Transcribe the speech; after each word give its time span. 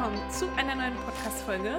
Willkommen 0.00 0.30
zu 0.30 0.48
einer 0.56 0.74
neuen 0.76 0.96
Podcast-Folge 1.04 1.78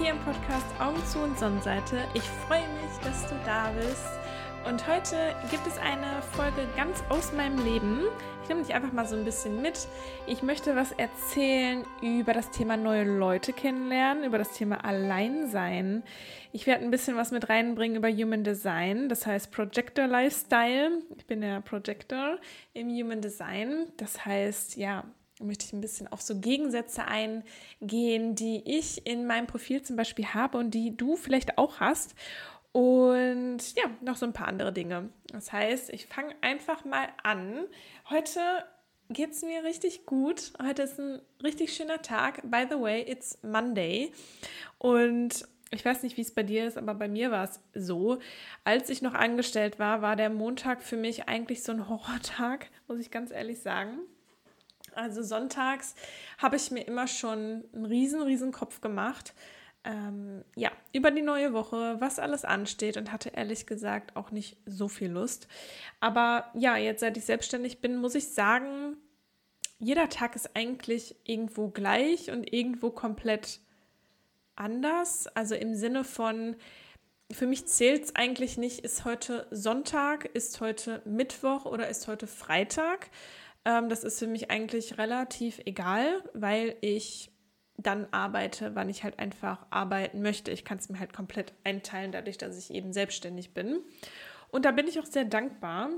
hier 0.00 0.10
im 0.10 0.18
Podcast 0.24 0.66
Augen 0.80 1.00
zu 1.06 1.20
und 1.20 1.38
Sonnenseite. 1.38 2.02
Ich 2.14 2.22
freue 2.48 2.62
mich, 2.62 2.98
dass 3.04 3.28
du 3.28 3.36
da 3.46 3.70
bist. 3.70 4.08
Und 4.68 4.88
heute 4.88 5.36
gibt 5.52 5.64
es 5.68 5.78
eine 5.78 6.20
Folge 6.32 6.66
ganz 6.76 7.00
aus 7.10 7.32
meinem 7.32 7.64
Leben. 7.64 8.00
Ich 8.42 8.48
nehme 8.48 8.62
dich 8.62 8.74
einfach 8.74 8.90
mal 8.90 9.06
so 9.06 9.14
ein 9.14 9.24
bisschen 9.24 9.62
mit. 9.62 9.86
Ich 10.26 10.42
möchte 10.42 10.74
was 10.74 10.90
erzählen 10.90 11.84
über 12.02 12.32
das 12.32 12.50
Thema 12.50 12.76
neue 12.76 13.04
Leute 13.04 13.52
kennenlernen, 13.52 14.24
über 14.24 14.38
das 14.38 14.50
Thema 14.50 14.84
Alleinsein. 14.84 16.02
Ich 16.50 16.66
werde 16.66 16.82
ein 16.82 16.90
bisschen 16.90 17.16
was 17.16 17.30
mit 17.30 17.48
reinbringen 17.48 17.96
über 17.96 18.10
Human 18.10 18.42
Design, 18.42 19.08
das 19.08 19.28
heißt 19.28 19.52
Projector 19.52 20.08
Lifestyle. 20.08 21.02
Ich 21.16 21.24
bin 21.24 21.40
der 21.40 21.60
Projector 21.60 22.38
im 22.72 22.88
Human 22.88 23.20
Design. 23.20 23.86
Das 23.96 24.26
heißt, 24.26 24.76
ja, 24.76 25.04
möchte 25.40 25.64
ich 25.64 25.72
ein 25.72 25.80
bisschen 25.80 26.08
auf 26.08 26.20
so 26.22 26.38
Gegensätze 26.38 27.04
eingehen, 27.04 28.34
die 28.34 28.62
ich 28.64 29.06
in 29.06 29.26
meinem 29.26 29.46
Profil 29.46 29.82
zum 29.82 29.96
Beispiel 29.96 30.26
habe 30.26 30.58
und 30.58 30.72
die 30.72 30.96
du 30.96 31.16
vielleicht 31.16 31.58
auch 31.58 31.80
hast. 31.80 32.14
Und 32.72 33.74
ja, 33.74 33.84
noch 34.00 34.16
so 34.16 34.26
ein 34.26 34.32
paar 34.32 34.48
andere 34.48 34.72
Dinge. 34.72 35.08
Das 35.32 35.52
heißt, 35.52 35.90
ich 35.90 36.06
fange 36.06 36.34
einfach 36.40 36.84
mal 36.84 37.08
an. 37.22 37.66
Heute 38.08 38.40
geht 39.08 39.32
es 39.32 39.42
mir 39.42 39.64
richtig 39.64 40.06
gut. 40.06 40.52
Heute 40.64 40.82
ist 40.82 40.98
ein 40.98 41.20
richtig 41.42 41.74
schöner 41.74 42.00
Tag. 42.00 42.42
By 42.48 42.66
the 42.70 42.80
way, 42.80 43.02
it's 43.02 43.38
Monday. 43.42 44.12
Und 44.78 45.48
ich 45.72 45.84
weiß 45.84 46.02
nicht, 46.02 46.16
wie 46.16 46.22
es 46.22 46.34
bei 46.34 46.42
dir 46.42 46.66
ist, 46.66 46.78
aber 46.78 46.94
bei 46.94 47.08
mir 47.08 47.30
war 47.30 47.44
es 47.44 47.60
so. 47.74 48.18
Als 48.64 48.88
ich 48.88 49.02
noch 49.02 49.14
angestellt 49.14 49.78
war, 49.78 50.02
war 50.02 50.16
der 50.16 50.30
Montag 50.30 50.82
für 50.82 50.96
mich 50.96 51.28
eigentlich 51.28 51.62
so 51.62 51.72
ein 51.72 51.88
Horrortag, 51.88 52.70
muss 52.88 52.98
ich 52.98 53.10
ganz 53.10 53.30
ehrlich 53.30 53.60
sagen. 53.60 53.98
Also 55.00 55.22
sonntags 55.22 55.94
habe 56.38 56.56
ich 56.56 56.70
mir 56.70 56.86
immer 56.86 57.06
schon 57.06 57.64
einen 57.72 57.86
riesen, 57.86 58.20
riesen 58.20 58.52
Kopf 58.52 58.80
gemacht. 58.80 59.34
Ähm, 59.82 60.44
ja, 60.56 60.70
über 60.92 61.10
die 61.10 61.22
neue 61.22 61.54
Woche, 61.54 61.96
was 62.00 62.18
alles 62.18 62.44
ansteht 62.44 62.98
und 62.98 63.10
hatte 63.10 63.30
ehrlich 63.30 63.66
gesagt 63.66 64.14
auch 64.14 64.30
nicht 64.30 64.58
so 64.66 64.88
viel 64.88 65.10
Lust. 65.10 65.48
Aber 66.00 66.50
ja, 66.54 66.76
jetzt 66.76 67.00
seit 67.00 67.16
ich 67.16 67.24
selbstständig 67.24 67.80
bin, 67.80 67.96
muss 67.96 68.14
ich 68.14 68.28
sagen, 68.28 68.98
jeder 69.78 70.10
Tag 70.10 70.36
ist 70.36 70.54
eigentlich 70.54 71.16
irgendwo 71.24 71.68
gleich 71.68 72.30
und 72.30 72.52
irgendwo 72.52 72.90
komplett 72.90 73.60
anders. 74.54 75.26
Also 75.28 75.54
im 75.54 75.74
Sinne 75.74 76.04
von, 76.04 76.56
für 77.32 77.46
mich 77.46 77.66
zählt 77.66 78.04
es 78.04 78.16
eigentlich 78.16 78.58
nicht, 78.58 78.80
ist 78.80 79.06
heute 79.06 79.46
Sonntag, 79.50 80.26
ist 80.26 80.60
heute 80.60 81.00
Mittwoch 81.06 81.64
oder 81.64 81.88
ist 81.88 82.06
heute 82.06 82.26
Freitag. 82.26 83.08
Ähm, 83.64 83.88
das 83.88 84.04
ist 84.04 84.18
für 84.18 84.26
mich 84.26 84.50
eigentlich 84.50 84.98
relativ 84.98 85.60
egal, 85.64 86.22
weil 86.34 86.76
ich 86.80 87.30
dann 87.76 88.06
arbeite, 88.10 88.74
wann 88.74 88.88
ich 88.88 89.04
halt 89.04 89.18
einfach 89.18 89.66
arbeiten 89.70 90.22
möchte. 90.22 90.50
Ich 90.50 90.64
kann 90.64 90.78
es 90.78 90.88
mir 90.88 90.98
halt 90.98 91.12
komplett 91.12 91.54
einteilen, 91.64 92.12
dadurch, 92.12 92.38
dass 92.38 92.58
ich 92.58 92.74
eben 92.74 92.92
selbstständig 92.92 93.54
bin. 93.54 93.80
Und 94.50 94.64
da 94.64 94.70
bin 94.70 94.86
ich 94.86 94.98
auch 94.98 95.06
sehr 95.06 95.24
dankbar. 95.24 95.90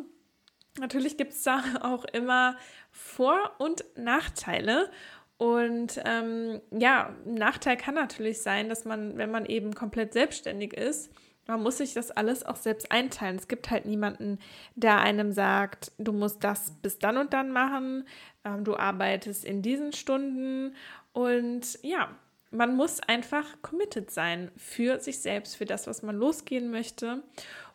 Natürlich 0.78 1.16
gibt 1.16 1.32
es 1.32 1.42
da 1.42 1.62
auch 1.82 2.04
immer 2.04 2.56
Vor- 2.90 3.52
und 3.58 3.84
Nachteile. 3.96 4.90
Und 5.38 6.00
ähm, 6.04 6.60
ja, 6.70 7.16
ein 7.26 7.34
Nachteil 7.34 7.76
kann 7.76 7.94
natürlich 7.94 8.42
sein, 8.42 8.68
dass 8.68 8.84
man, 8.84 9.16
wenn 9.18 9.30
man 9.30 9.44
eben 9.46 9.74
komplett 9.74 10.12
selbstständig 10.12 10.72
ist, 10.72 11.12
man 11.46 11.62
muss 11.62 11.78
sich 11.78 11.94
das 11.94 12.10
alles 12.10 12.44
auch 12.44 12.56
selbst 12.56 12.92
einteilen. 12.92 13.36
Es 13.36 13.48
gibt 13.48 13.70
halt 13.70 13.84
niemanden, 13.84 14.38
der 14.74 15.00
einem 15.00 15.32
sagt, 15.32 15.92
du 15.98 16.12
musst 16.12 16.44
das 16.44 16.70
bis 16.82 16.98
dann 16.98 17.16
und 17.16 17.32
dann 17.32 17.50
machen, 17.50 18.06
ähm, 18.44 18.64
du 18.64 18.76
arbeitest 18.76 19.44
in 19.44 19.62
diesen 19.62 19.92
Stunden 19.92 20.74
und 21.12 21.78
ja, 21.82 22.14
man 22.50 22.76
muss 22.76 23.00
einfach 23.00 23.60
committed 23.62 24.10
sein 24.10 24.50
für 24.56 25.00
sich 25.00 25.20
selbst, 25.20 25.56
für 25.56 25.64
das, 25.64 25.86
was 25.86 26.02
man 26.02 26.16
losgehen 26.16 26.70
möchte. 26.70 27.22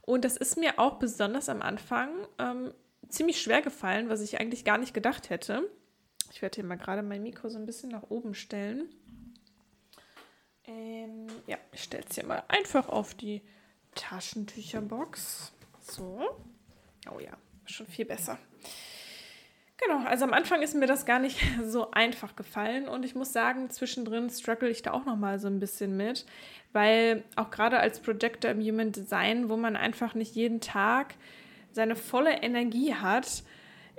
Und 0.04 0.24
das 0.24 0.38
ist 0.38 0.58
mir 0.58 0.80
auch 0.80 1.00
besonders 1.00 1.50
am 1.50 1.62
Anfang 1.62 2.10
ähm, 2.38 2.74
ziemlich 3.10 3.42
schwer 3.42 3.62
gefallen, 3.62 4.08
was 4.08 4.22
ich 4.22 4.40
eigentlich 4.40 4.64
gar 4.64 4.78
nicht 4.78 4.94
gedacht 4.94 5.30
hätte. 5.30 5.70
Ich 6.32 6.42
werde 6.42 6.56
hier 6.56 6.64
mal 6.64 6.78
gerade 6.78 7.02
mein 7.02 7.24
Mikro 7.24 7.50
so 7.50 7.58
ein 7.58 7.66
bisschen 7.66 7.90
nach 7.90 8.10
oben 8.10 8.34
stellen. 8.34 8.88
Ähm, 10.66 11.28
ja, 11.48 11.58
ich 11.72 11.84
stelle 11.84 12.04
es 12.08 12.16
hier 12.16 12.26
mal 12.26 12.44
einfach 12.48 12.90
auf 12.90 13.16
die 13.16 13.42
Taschentücherbox. 13.98 15.52
So. 15.82 16.22
Oh 17.14 17.20
ja, 17.20 17.32
schon 17.66 17.88
viel 17.88 18.06
besser. 18.06 18.38
Genau, 19.80 20.04
also 20.06 20.26
am 20.26 20.34
Anfang 20.34 20.64
ist 20.64 20.74
mir 20.74 20.88
das 20.88 21.06
gar 21.06 21.20
nicht 21.20 21.40
so 21.64 21.92
einfach 21.92 22.36
gefallen 22.36 22.88
und 22.88 23.04
ich 23.06 23.16
muss 23.16 23.34
sagen, 23.34 23.70
zwischendrin 23.70 24.30
struggle 24.30 24.70
ich 24.70 24.82
da 24.82 24.92
auch 24.92 25.06
noch 25.06 25.18
mal 25.18 25.40
so 25.40 25.48
ein 25.48 25.60
bisschen 25.60 25.96
mit, 25.98 26.26
weil 26.74 27.24
auch 27.36 27.52
gerade 27.52 27.80
als 27.80 28.00
Projector 28.00 28.52
im 28.52 28.62
Human 28.62 28.92
Design, 28.92 29.50
wo 29.50 29.58
man 29.58 29.76
einfach 29.76 30.16
nicht 30.16 30.36
jeden 30.36 30.62
Tag 30.62 31.16
seine 31.72 31.96
volle 31.96 32.42
Energie 32.42 32.96
hat, 32.96 33.44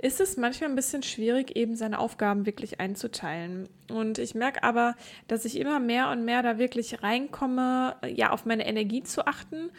ist 0.00 0.20
es 0.20 0.36
manchmal 0.36 0.70
ein 0.70 0.76
bisschen 0.76 1.02
schwierig, 1.02 1.56
eben 1.56 1.74
seine 1.74 1.98
Aufgaben 1.98 2.46
wirklich 2.46 2.78
einzuteilen. 2.78 3.68
Und 3.90 4.18
ich 4.18 4.34
merke 4.34 4.62
aber, 4.62 4.94
dass 5.26 5.44
ich 5.44 5.58
immer 5.58 5.80
mehr 5.80 6.10
und 6.10 6.24
mehr 6.24 6.42
da 6.42 6.58
wirklich 6.58 7.02
reinkomme, 7.02 7.96
ja, 8.06 8.30
auf 8.30 8.44
meine 8.44 8.66
Energie 8.66 9.02
zu 9.02 9.26
achten. 9.26 9.70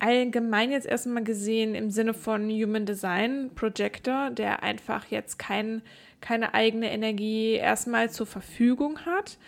Allgemein 0.00 0.72
jetzt 0.72 0.86
erstmal 0.86 1.22
gesehen 1.22 1.76
im 1.76 1.90
Sinne 1.90 2.12
von 2.12 2.50
Human 2.50 2.86
Design 2.86 3.50
Projector, 3.54 4.30
der 4.30 4.64
einfach 4.64 5.06
jetzt 5.10 5.38
kein, 5.38 5.82
keine 6.20 6.54
eigene 6.54 6.90
Energie 6.90 7.52
erstmal 7.52 8.10
zur 8.10 8.26
Verfügung 8.26 8.98
hat 9.06 9.38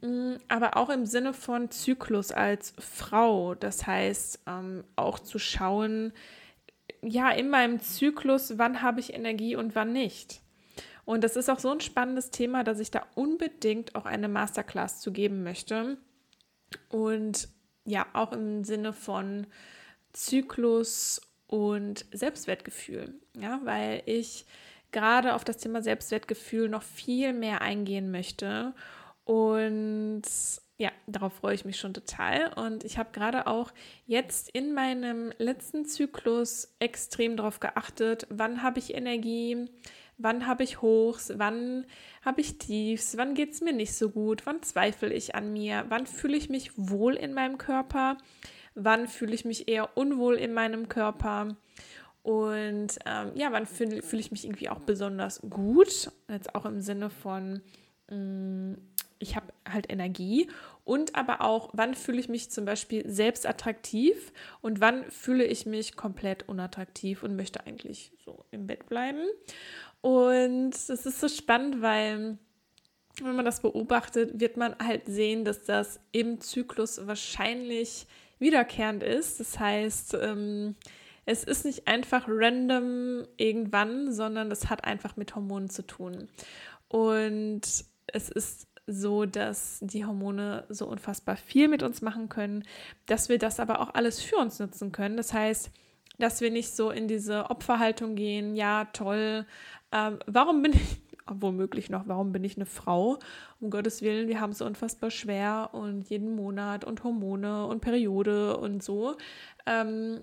mm, 0.00 0.34
aber 0.48 0.76
auch 0.76 0.90
im 0.90 1.06
Sinne 1.06 1.32
von 1.32 1.70
Zyklus 1.70 2.32
als 2.32 2.74
Frau. 2.80 3.54
Das 3.54 3.86
heißt, 3.86 4.40
ähm, 4.48 4.82
auch 4.96 5.20
zu 5.20 5.38
schauen, 5.38 6.12
ja, 7.02 7.30
in 7.30 7.50
meinem 7.50 7.80
Zyklus, 7.80 8.58
wann 8.58 8.82
habe 8.82 9.00
ich 9.00 9.12
Energie 9.12 9.56
und 9.56 9.74
wann 9.74 9.92
nicht. 9.92 10.40
Und 11.04 11.24
das 11.24 11.36
ist 11.36 11.50
auch 11.50 11.58
so 11.58 11.70
ein 11.70 11.80
spannendes 11.80 12.30
Thema, 12.30 12.62
dass 12.62 12.78
ich 12.78 12.90
da 12.90 13.04
unbedingt 13.14 13.96
auch 13.96 14.06
eine 14.06 14.28
Masterclass 14.28 15.00
zu 15.00 15.12
geben 15.12 15.42
möchte. 15.42 15.98
Und 16.88 17.48
ja, 17.84 18.06
auch 18.12 18.32
im 18.32 18.62
Sinne 18.62 18.92
von 18.92 19.48
Zyklus 20.12 21.20
und 21.48 22.06
Selbstwertgefühl. 22.12 23.14
Ja, 23.36 23.60
weil 23.64 24.02
ich 24.06 24.46
gerade 24.92 25.34
auf 25.34 25.42
das 25.42 25.56
Thema 25.56 25.82
Selbstwertgefühl 25.82 26.68
noch 26.68 26.82
viel 26.82 27.32
mehr 27.32 27.62
eingehen 27.62 28.10
möchte. 28.10 28.74
Und 29.24 30.22
ja, 30.78 30.90
darauf 31.06 31.34
freue 31.34 31.54
ich 31.54 31.64
mich 31.64 31.78
schon 31.78 31.94
total. 31.94 32.52
Und 32.54 32.84
ich 32.84 32.98
habe 32.98 33.12
gerade 33.12 33.46
auch 33.46 33.72
jetzt 34.06 34.50
in 34.50 34.74
meinem 34.74 35.32
letzten 35.38 35.84
Zyklus 35.84 36.74
extrem 36.80 37.36
darauf 37.36 37.60
geachtet, 37.60 38.26
wann 38.30 38.62
habe 38.62 38.80
ich 38.80 38.94
Energie, 38.94 39.68
wann 40.18 40.46
habe 40.46 40.64
ich 40.64 40.82
Hochs, 40.82 41.32
wann 41.36 41.86
habe 42.24 42.40
ich 42.40 42.58
Tiefs, 42.58 43.16
wann 43.16 43.34
geht 43.34 43.52
es 43.52 43.60
mir 43.60 43.72
nicht 43.72 43.94
so 43.94 44.10
gut, 44.10 44.44
wann 44.44 44.62
zweifle 44.62 45.12
ich 45.12 45.34
an 45.34 45.52
mir, 45.52 45.84
wann 45.88 46.06
fühle 46.06 46.36
ich 46.36 46.48
mich 46.48 46.72
wohl 46.76 47.14
in 47.14 47.32
meinem 47.34 47.58
Körper, 47.58 48.18
wann 48.74 49.06
fühle 49.06 49.34
ich 49.34 49.44
mich 49.44 49.68
eher 49.68 49.96
unwohl 49.96 50.34
in 50.34 50.52
meinem 50.52 50.88
Körper. 50.88 51.56
Und 52.22 52.98
ähm, 53.04 53.32
ja, 53.34 53.50
wann 53.50 53.66
fühle 53.66 54.02
fühl 54.02 54.20
ich 54.20 54.30
mich 54.30 54.44
irgendwie 54.44 54.68
auch 54.68 54.80
besonders 54.80 55.40
gut, 55.48 56.10
jetzt 56.28 56.54
auch 56.54 56.64
im 56.64 56.80
Sinne 56.80 57.10
von, 57.10 57.62
mh, 58.08 58.16
mm, 58.16 58.76
ich 59.22 59.36
habe 59.36 59.46
halt 59.68 59.90
Energie 59.90 60.48
und 60.84 61.14
aber 61.14 61.40
auch, 61.40 61.70
wann 61.72 61.94
fühle 61.94 62.18
ich 62.20 62.28
mich 62.28 62.50
zum 62.50 62.64
Beispiel 62.64 63.08
selbst 63.08 63.46
attraktiv 63.46 64.32
und 64.60 64.80
wann 64.80 65.10
fühle 65.10 65.44
ich 65.44 65.64
mich 65.64 65.96
komplett 65.96 66.48
unattraktiv 66.48 67.22
und 67.22 67.36
möchte 67.36 67.64
eigentlich 67.66 68.12
so 68.24 68.44
im 68.50 68.66
Bett 68.66 68.86
bleiben. 68.86 69.22
Und 70.00 70.74
es 70.74 70.88
ist 70.88 71.20
so 71.20 71.28
spannend, 71.28 71.80
weil 71.80 72.36
wenn 73.22 73.36
man 73.36 73.44
das 73.44 73.62
beobachtet, 73.62 74.40
wird 74.40 74.56
man 74.56 74.74
halt 74.78 75.06
sehen, 75.06 75.44
dass 75.44 75.64
das 75.64 76.00
im 76.10 76.40
Zyklus 76.40 77.06
wahrscheinlich 77.06 78.06
wiederkehrend 78.38 79.04
ist. 79.04 79.38
Das 79.38 79.60
heißt, 79.60 80.14
ähm, 80.20 80.74
es 81.26 81.44
ist 81.44 81.64
nicht 81.64 81.86
einfach 81.86 82.24
random 82.26 83.24
irgendwann, 83.36 84.12
sondern 84.12 84.50
es 84.50 84.68
hat 84.68 84.84
einfach 84.84 85.16
mit 85.16 85.36
Hormonen 85.36 85.70
zu 85.70 85.86
tun. 85.86 86.28
Und 86.88 87.62
es 88.08 88.28
ist 88.28 88.66
so, 88.86 89.26
dass 89.26 89.78
die 89.80 90.04
Hormone 90.04 90.64
so 90.68 90.86
unfassbar 90.86 91.36
viel 91.36 91.68
mit 91.68 91.82
uns 91.82 92.02
machen 92.02 92.28
können, 92.28 92.64
dass 93.06 93.28
wir 93.28 93.38
das 93.38 93.60
aber 93.60 93.80
auch 93.80 93.94
alles 93.94 94.20
für 94.20 94.36
uns 94.36 94.58
nutzen 94.58 94.92
können. 94.92 95.16
Das 95.16 95.32
heißt, 95.32 95.70
dass 96.18 96.40
wir 96.40 96.50
nicht 96.50 96.74
so 96.74 96.90
in 96.90 97.08
diese 97.08 97.50
Opferhaltung 97.50 98.14
gehen, 98.14 98.54
ja, 98.54 98.86
toll, 98.92 99.46
ähm, 99.92 100.18
warum 100.26 100.62
bin 100.62 100.72
ich, 100.72 101.00
womöglich 101.26 101.90
noch, 101.90 102.08
warum 102.08 102.32
bin 102.32 102.44
ich 102.44 102.56
eine 102.56 102.66
Frau? 102.66 103.18
Um 103.60 103.70
Gottes 103.70 104.02
Willen, 104.02 104.28
wir 104.28 104.40
haben 104.40 104.50
es 104.50 104.58
so 104.58 104.66
unfassbar 104.66 105.10
schwer 105.10 105.70
und 105.72 106.08
jeden 106.08 106.34
Monat 106.34 106.84
und 106.84 107.04
Hormone 107.04 107.66
und 107.66 107.80
Periode 107.80 108.56
und 108.56 108.82
so. 108.82 109.16
Ähm, 109.66 110.20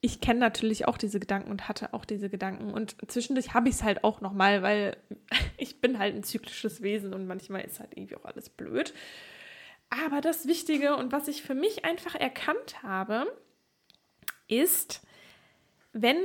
ich 0.00 0.20
kenne 0.20 0.38
natürlich 0.38 0.86
auch 0.86 0.96
diese 0.96 1.18
Gedanken 1.18 1.50
und 1.50 1.68
hatte 1.68 1.92
auch 1.92 2.04
diese 2.04 2.28
Gedanken. 2.28 2.72
Und 2.72 2.96
zwischendurch 3.10 3.54
habe 3.54 3.68
ich 3.68 3.76
es 3.76 3.82
halt 3.82 4.04
auch 4.04 4.20
nochmal, 4.20 4.62
weil 4.62 4.96
ich 5.56 5.80
bin 5.80 5.98
halt 5.98 6.14
ein 6.14 6.22
zyklisches 6.22 6.82
Wesen 6.82 7.14
und 7.14 7.26
manchmal 7.26 7.62
ist 7.62 7.80
halt 7.80 7.96
irgendwie 7.96 8.16
auch 8.16 8.24
alles 8.24 8.48
blöd. 8.48 8.94
Aber 9.90 10.20
das 10.20 10.46
Wichtige 10.46 10.96
und 10.96 11.12
was 11.12 11.28
ich 11.28 11.42
für 11.42 11.54
mich 11.54 11.84
einfach 11.84 12.14
erkannt 12.14 12.82
habe, 12.82 13.26
ist, 14.46 15.02
wenn 15.92 16.18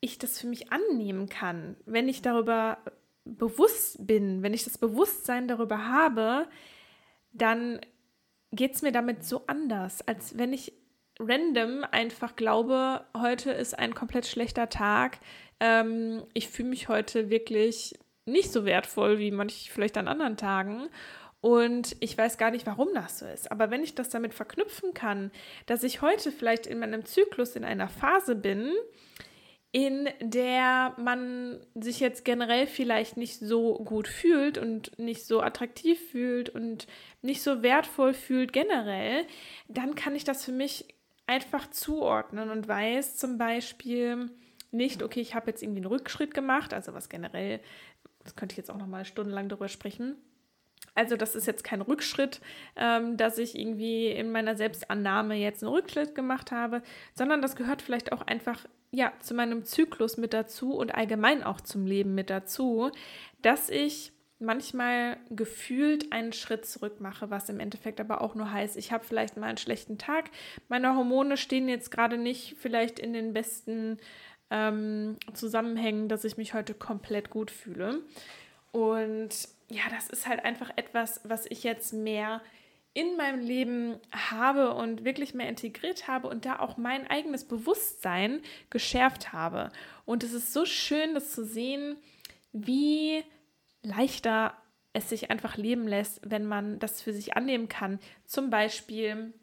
ich 0.00 0.18
das 0.18 0.38
für 0.38 0.46
mich 0.46 0.70
annehmen 0.70 1.28
kann, 1.28 1.76
wenn 1.86 2.08
ich 2.08 2.22
darüber 2.22 2.78
bewusst 3.24 4.06
bin, 4.06 4.42
wenn 4.42 4.52
ich 4.52 4.64
das 4.64 4.78
Bewusstsein 4.78 5.48
darüber 5.48 5.88
habe, 5.88 6.46
dann 7.32 7.80
geht 8.52 8.74
es 8.74 8.82
mir 8.82 8.92
damit 8.92 9.24
so 9.24 9.46
anders, 9.46 10.06
als 10.06 10.36
wenn 10.36 10.52
ich 10.52 10.74
random 11.18 11.84
einfach 11.90 12.36
glaube, 12.36 13.04
heute 13.16 13.52
ist 13.52 13.78
ein 13.78 13.94
komplett 13.94 14.26
schlechter 14.26 14.68
Tag. 14.68 15.18
Ähm, 15.60 16.24
ich 16.34 16.48
fühle 16.48 16.70
mich 16.70 16.88
heute 16.88 17.30
wirklich 17.30 17.94
nicht 18.26 18.52
so 18.52 18.64
wertvoll 18.64 19.18
wie 19.18 19.30
manch 19.30 19.70
vielleicht 19.72 19.96
an 19.96 20.08
anderen 20.08 20.36
Tagen. 20.36 20.88
Und 21.40 21.94
ich 22.00 22.16
weiß 22.16 22.38
gar 22.38 22.50
nicht, 22.50 22.66
warum 22.66 22.88
das 22.94 23.18
so 23.18 23.26
ist. 23.26 23.52
Aber 23.52 23.70
wenn 23.70 23.84
ich 23.84 23.94
das 23.94 24.08
damit 24.08 24.32
verknüpfen 24.32 24.94
kann, 24.94 25.30
dass 25.66 25.82
ich 25.82 26.00
heute 26.00 26.32
vielleicht 26.32 26.66
in 26.66 26.78
meinem 26.78 27.04
Zyklus 27.04 27.54
in 27.54 27.64
einer 27.64 27.88
Phase 27.88 28.34
bin, 28.34 28.72
in 29.70 30.08
der 30.20 30.94
man 30.96 31.60
sich 31.74 32.00
jetzt 32.00 32.24
generell 32.24 32.66
vielleicht 32.68 33.16
nicht 33.16 33.40
so 33.40 33.74
gut 33.84 34.06
fühlt 34.08 34.56
und 34.56 34.98
nicht 34.98 35.26
so 35.26 35.40
attraktiv 35.42 36.00
fühlt 36.12 36.48
und 36.48 36.86
nicht 37.22 37.42
so 37.42 37.62
wertvoll 37.62 38.14
fühlt 38.14 38.52
generell, 38.52 39.26
dann 39.68 39.96
kann 39.96 40.14
ich 40.14 40.22
das 40.22 40.44
für 40.44 40.52
mich 40.52 40.93
einfach 41.26 41.70
zuordnen 41.70 42.50
und 42.50 42.68
weiß 42.68 43.16
zum 43.16 43.38
Beispiel 43.38 44.30
nicht, 44.70 45.02
okay, 45.02 45.20
ich 45.20 45.34
habe 45.34 45.50
jetzt 45.50 45.62
irgendwie 45.62 45.80
einen 45.80 45.86
Rückschritt 45.86 46.34
gemacht, 46.34 46.74
also 46.74 46.94
was 46.94 47.08
generell, 47.08 47.60
das 48.24 48.36
könnte 48.36 48.54
ich 48.54 48.58
jetzt 48.58 48.70
auch 48.70 48.76
noch 48.76 48.86
mal 48.86 49.04
stundenlang 49.04 49.48
darüber 49.48 49.68
sprechen, 49.68 50.16
also 50.94 51.16
das 51.16 51.34
ist 51.34 51.46
jetzt 51.46 51.64
kein 51.64 51.80
Rückschritt, 51.80 52.40
ähm, 52.76 53.16
dass 53.16 53.38
ich 53.38 53.58
irgendwie 53.58 54.08
in 54.08 54.30
meiner 54.30 54.56
Selbstannahme 54.56 55.34
jetzt 55.34 55.62
einen 55.62 55.72
Rückschritt 55.72 56.14
gemacht 56.14 56.52
habe, 56.52 56.82
sondern 57.14 57.42
das 57.42 57.56
gehört 57.56 57.82
vielleicht 57.82 58.12
auch 58.12 58.22
einfach 58.22 58.64
ja 58.92 59.12
zu 59.20 59.34
meinem 59.34 59.64
Zyklus 59.64 60.16
mit 60.16 60.32
dazu 60.32 60.74
und 60.74 60.94
allgemein 60.94 61.42
auch 61.42 61.60
zum 61.60 61.86
Leben 61.86 62.14
mit 62.14 62.30
dazu, 62.30 62.90
dass 63.42 63.70
ich 63.70 64.12
manchmal 64.38 65.16
gefühlt 65.30 66.12
einen 66.12 66.32
Schritt 66.32 66.66
zurück 66.66 67.00
mache, 67.00 67.30
was 67.30 67.48
im 67.48 67.60
Endeffekt 67.60 68.00
aber 68.00 68.20
auch 68.20 68.34
nur 68.34 68.50
heißt, 68.50 68.76
ich 68.76 68.92
habe 68.92 69.04
vielleicht 69.04 69.36
mal 69.36 69.46
einen 69.46 69.58
schlechten 69.58 69.98
Tag, 69.98 70.30
meine 70.68 70.94
Hormone 70.94 71.36
stehen 71.36 71.68
jetzt 71.68 71.90
gerade 71.90 72.18
nicht 72.18 72.56
vielleicht 72.58 72.98
in 72.98 73.12
den 73.12 73.32
besten 73.32 73.98
ähm, 74.50 75.16
Zusammenhängen, 75.32 76.08
dass 76.08 76.24
ich 76.24 76.36
mich 76.36 76.54
heute 76.54 76.74
komplett 76.74 77.30
gut 77.30 77.50
fühle. 77.50 78.02
Und 78.72 79.30
ja, 79.70 79.82
das 79.90 80.08
ist 80.08 80.26
halt 80.26 80.44
einfach 80.44 80.70
etwas, 80.76 81.20
was 81.24 81.46
ich 81.46 81.62
jetzt 81.62 81.92
mehr 81.92 82.42
in 82.92 83.16
meinem 83.16 83.40
Leben 83.40 83.96
habe 84.12 84.74
und 84.74 85.04
wirklich 85.04 85.34
mehr 85.34 85.48
integriert 85.48 86.06
habe 86.06 86.28
und 86.28 86.44
da 86.44 86.60
auch 86.60 86.76
mein 86.76 87.08
eigenes 87.08 87.44
Bewusstsein 87.44 88.40
geschärft 88.70 89.32
habe. 89.32 89.70
Und 90.04 90.22
es 90.22 90.32
ist 90.32 90.52
so 90.52 90.64
schön, 90.64 91.14
das 91.14 91.32
zu 91.32 91.44
sehen, 91.44 91.96
wie 92.52 93.24
leichter 93.84 94.54
es 94.94 95.08
sich 95.08 95.30
einfach 95.30 95.56
leben 95.56 95.86
lässt, 95.86 96.20
wenn 96.24 96.46
man 96.46 96.78
das 96.78 97.02
für 97.02 97.12
sich 97.12 97.36
annehmen 97.36 97.68
kann. 97.68 97.98
Zum 98.24 98.48
Beispiel, 98.48 99.34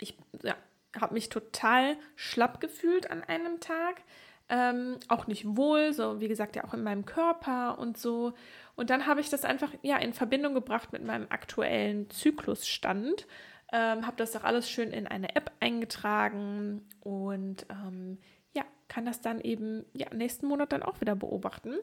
ich 0.00 0.16
ja, 0.42 0.56
habe 0.98 1.14
mich 1.14 1.28
total 1.28 1.96
schlapp 2.16 2.60
gefühlt 2.60 3.10
an 3.10 3.22
einem 3.22 3.60
Tag, 3.60 4.02
ähm, 4.48 4.96
auch 5.08 5.26
nicht 5.26 5.44
wohl, 5.56 5.92
so 5.92 6.20
wie 6.20 6.28
gesagt 6.28 6.56
ja 6.56 6.64
auch 6.64 6.74
in 6.74 6.82
meinem 6.82 7.04
Körper 7.04 7.78
und 7.78 7.98
so. 7.98 8.32
Und 8.74 8.90
dann 8.90 9.06
habe 9.06 9.20
ich 9.20 9.28
das 9.28 9.44
einfach 9.44 9.72
ja 9.82 9.98
in 9.98 10.14
Verbindung 10.14 10.54
gebracht 10.54 10.92
mit 10.92 11.04
meinem 11.04 11.26
aktuellen 11.28 12.08
Zyklusstand. 12.10 13.26
Ähm, 13.72 14.06
habe 14.06 14.16
das 14.16 14.34
auch 14.34 14.44
alles 14.44 14.68
schön 14.68 14.90
in 14.90 15.06
eine 15.06 15.36
App 15.36 15.52
eingetragen 15.60 16.88
und 17.00 17.66
ähm, 17.70 18.18
ja, 18.52 18.64
kann 18.88 19.04
das 19.04 19.20
dann 19.20 19.40
eben 19.40 19.84
ja, 19.92 20.12
nächsten 20.12 20.46
Monat 20.46 20.72
dann 20.72 20.82
auch 20.82 21.00
wieder 21.00 21.14
beobachten. 21.14 21.76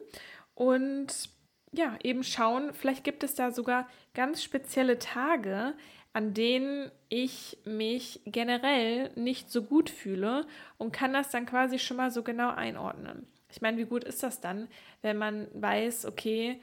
Und 0.54 1.30
ja, 1.72 1.96
eben 2.02 2.22
schauen, 2.22 2.72
vielleicht 2.72 3.04
gibt 3.04 3.22
es 3.22 3.34
da 3.34 3.50
sogar 3.50 3.88
ganz 4.14 4.42
spezielle 4.42 4.98
Tage, 4.98 5.74
an 6.12 6.34
denen 6.34 6.90
ich 7.08 7.58
mich 7.64 8.20
generell 8.24 9.10
nicht 9.14 9.50
so 9.50 9.62
gut 9.62 9.90
fühle 9.90 10.46
und 10.78 10.92
kann 10.92 11.12
das 11.12 11.30
dann 11.30 11.46
quasi 11.46 11.78
schon 11.78 11.96
mal 11.96 12.10
so 12.10 12.22
genau 12.22 12.50
einordnen. 12.50 13.26
Ich 13.50 13.60
meine, 13.60 13.78
wie 13.78 13.84
gut 13.84 14.04
ist 14.04 14.22
das 14.22 14.40
dann, 14.40 14.68
wenn 15.02 15.16
man 15.16 15.48
weiß, 15.54 16.06
okay, 16.06 16.60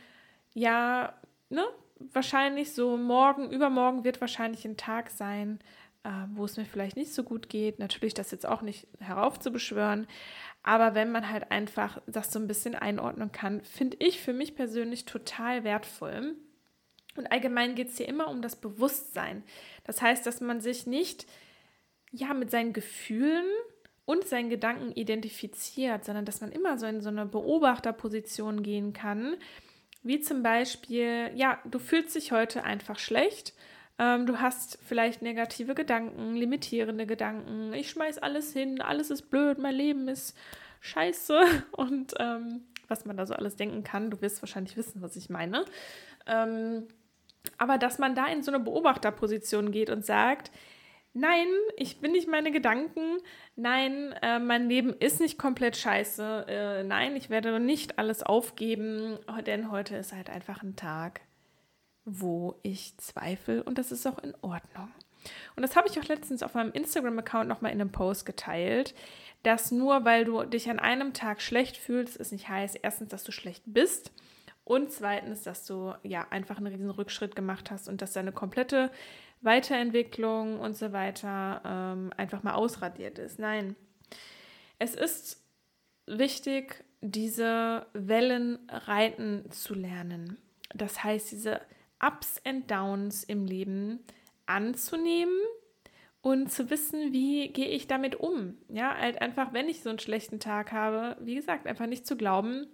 ja, 0.54 1.14
ne, 1.50 1.66
wahrscheinlich 2.00 2.74
so 2.74 2.98
morgen, 2.98 3.52
übermorgen 3.52 4.04
wird 4.04 4.22
wahrscheinlich 4.22 4.66
ein 4.66 4.78
Tag 4.78 5.10
sein, 5.10 5.60
äh, 6.04 6.10
wo 6.34 6.46
es 6.46 6.58
mir 6.58 6.66
vielleicht 6.66 6.98
nicht 6.98 7.14
so 7.14 7.24
gut 7.24 7.50
geht. 7.50 7.80
Natürlich 7.80 8.14
das 8.14 8.32
jetzt 8.32 8.46
auch 8.46 8.62
nicht 8.62 8.88
heraufzubeschwören, 9.00 10.08
aber 10.66 10.96
wenn 10.96 11.12
man 11.12 11.30
halt 11.30 11.52
einfach 11.52 12.02
das 12.08 12.34
so 12.34 12.40
ein 12.40 12.48
bisschen 12.48 12.74
einordnen 12.74 13.32
kann, 13.32 13.62
finde 13.62 13.98
ich 14.00 14.20
für 14.20 14.34
mich 14.34 14.56
persönlich 14.56 15.06
total 15.06 15.64
wertvoll. 15.64 16.36
Und 17.16 17.32
allgemein 17.32 17.76
geht 17.76 17.90
es 17.90 17.98
hier 17.98 18.08
immer 18.08 18.30
um 18.30 18.42
das 18.42 18.56
Bewusstsein. 18.56 19.44
Das 19.84 20.02
heißt, 20.02 20.26
dass 20.26 20.42
man 20.42 20.62
sich 20.62 20.88
nicht 20.88 21.28
ja 22.12 22.34
mit 22.34 22.50
seinen 22.50 22.74
Gefühlen 22.74 23.46
und 24.06 24.28
seinen 24.28 24.50
Gedanken 24.50 24.92
identifiziert, 24.92 26.04
sondern 26.04 26.26
dass 26.26 26.42
man 26.42 26.52
immer 26.52 26.80
so 26.80 26.88
in 26.88 27.00
so 27.00 27.10
eine 27.10 27.28
Beobachterposition 27.28 28.64
gehen 28.64 28.92
kann 28.92 29.38
wie 30.06 30.20
zum 30.20 30.44
Beispiel, 30.44 31.32
ja, 31.34 31.60
du 31.66 31.80
fühlst 31.80 32.16
dich 32.16 32.32
heute 32.32 32.64
einfach 32.64 33.00
schlecht. 33.00 33.54
Ähm, 33.98 34.26
du 34.26 34.40
hast 34.40 34.78
vielleicht 34.84 35.22
negative 35.22 35.74
Gedanken, 35.74 36.36
limitierende 36.36 37.06
Gedanken. 37.06 37.74
Ich 37.74 37.90
schmeiß 37.90 38.18
alles 38.18 38.52
hin, 38.52 38.82
alles 38.82 39.10
ist 39.10 39.30
blöd, 39.30 39.58
mein 39.58 39.76
Leben 39.76 40.08
ist 40.08 40.38
scheiße. 40.82 41.42
Und 41.72 42.14
ähm, 42.20 42.64
was 42.88 43.06
man 43.06 43.18
da 43.18 43.26
so 43.26 43.34
alles 43.34 43.56
denken 43.56 43.84
kann, 43.84 44.12
du 44.12 44.22
wirst 44.22 44.42
wahrscheinlich 44.42 44.78
wissen, 44.78 45.02
was 45.02 45.16
ich 45.16 45.30
meine. 45.30 45.66
Ähm, 46.28 46.88
aber 47.58 47.78
dass 47.78 48.00
man 48.00 48.16
da 48.16 48.28
in 48.28 48.44
so 48.44 48.52
eine 48.52 48.60
Beobachterposition 48.60 49.72
geht 49.72 49.90
und 49.90 50.06
sagt, 50.06 50.52
nein, 51.14 51.48
ich 51.78 52.02
bin 52.02 52.12
nicht 52.12 52.28
meine 52.28 52.52
Gedanken, 52.52 53.18
nein, 53.56 54.14
äh, 54.22 54.40
mein 54.40 54.68
Leben 54.68 54.94
ist 54.94 55.22
nicht 55.22 55.38
komplett 55.38 55.78
scheiße, 55.78 56.46
äh, 56.48 56.84
nein, 56.84 57.16
ich 57.16 57.30
werde 57.30 57.60
nicht 57.60 57.98
alles 57.98 58.24
aufgeben, 58.24 59.18
denn 59.46 59.72
heute 59.72 59.96
ist 59.96 60.14
halt 60.14 60.30
einfach 60.30 60.62
ein 60.62 60.76
Tag, 60.76 61.22
wo 62.06 62.56
ich 62.64 62.96
zweifle 62.98 63.64
und 63.64 63.78
das 63.78 63.92
ist 63.92 64.06
auch 64.06 64.20
in 64.20 64.34
Ordnung. 64.42 64.92
Und 65.56 65.64
das 65.64 65.76
habe 65.76 65.88
ich 65.88 66.00
auch 66.00 66.04
letztens 66.04 66.44
auf 66.44 66.54
meinem 66.54 66.72
Instagram-Account 66.72 67.50
nochmal 67.50 67.72
in 67.72 67.82
einem 67.82 67.92
Post 67.92 68.26
geteilt, 68.26 68.94
dass 69.44 69.72
nur 69.72 70.06
weil 70.06 70.26
du 70.26 70.44
dich 70.44 70.70
an 70.70 70.80
einem 70.80 71.14
Tag 71.14 71.42
schlecht 71.42 71.78
fühlst, 71.78 72.20
es 72.20 72.32
nicht 72.32 72.48
heißt, 72.48 72.80
erstens, 72.82 73.10
dass 73.10 73.24
du 73.24 73.32
schlecht 73.32 73.64
bist 73.66 74.12
und 74.64 74.92
zweitens, 74.92 75.44
dass 75.44 75.66
du 75.66 75.94
ja 76.04 76.28
einfach 76.30 76.58
einen 76.58 76.68
riesen 76.68 76.90
Rückschritt 76.90 77.36
gemacht 77.36 77.72
hast 77.72 77.88
und 77.88 78.02
dass 78.02 78.14
deine 78.14 78.32
komplette 78.32 78.92
Weiterentwicklung 79.42 80.60
und 80.60 80.76
so 80.76 80.92
weiter 80.92 81.62
ähm, 81.64 82.12
einfach 82.18 82.44
mal 82.44 82.54
ausradiert 82.54 83.20
ist. 83.20 83.38
Nein, 83.40 83.76
es 84.80 84.96
ist 84.96 85.44
wichtig, 86.08 86.84
diese 87.02 87.86
Wellen 87.94 88.60
reiten 88.70 89.50
zu 89.52 89.76
lernen. 89.76 90.38
Das 90.74 91.04
heißt, 91.04 91.32
diese 91.32 91.62
Ups 92.06 92.42
and 92.46 92.70
Downs 92.70 93.24
im 93.24 93.46
Leben 93.46 94.00
anzunehmen 94.46 95.38
und 96.22 96.52
zu 96.52 96.70
wissen, 96.70 97.14
wie 97.14 97.50
gehe 97.50 97.68
ich 97.68 97.88
damit 97.88 98.16
um. 98.16 98.58
Ja, 98.70 98.96
halt 98.96 99.22
einfach, 99.22 99.54
wenn 99.54 99.70
ich 99.70 99.82
so 99.82 99.90
einen 99.90 100.00
schlechten 100.00 100.40
Tag 100.40 100.72
habe, 100.72 101.18
wie 101.22 101.36
gesagt, 101.36 101.68
einfach 101.68 101.88
nicht 101.88 102.08
zu 102.08 102.16
glauben, 102.16 102.68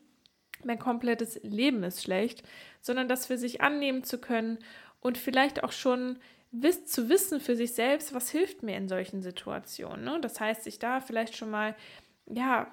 mein 0.63 0.79
komplettes 0.79 1.39
Leben 1.43 1.83
ist 1.83 2.03
schlecht, 2.03 2.43
sondern 2.81 3.07
das 3.07 3.25
für 3.25 3.37
sich 3.37 3.61
annehmen 3.61 4.03
zu 4.03 4.19
können 4.19 4.59
und 4.99 5.17
vielleicht 5.17 5.63
auch 5.63 5.71
schon 5.71 6.17
wiss, 6.51 6.85
zu 6.85 7.09
wissen 7.09 7.39
für 7.39 7.55
sich 7.55 7.73
selbst, 7.73 8.13
was 8.13 8.29
hilft 8.29 8.63
mir 8.63 8.77
in 8.77 8.87
solchen 8.87 9.21
Situationen. 9.21 10.05
Ne? 10.05 10.19
Das 10.21 10.39
heißt, 10.39 10.63
sich 10.63 10.79
da 10.79 10.99
vielleicht 10.99 11.35
schon 11.35 11.49
mal, 11.49 11.75
ja, 12.27 12.67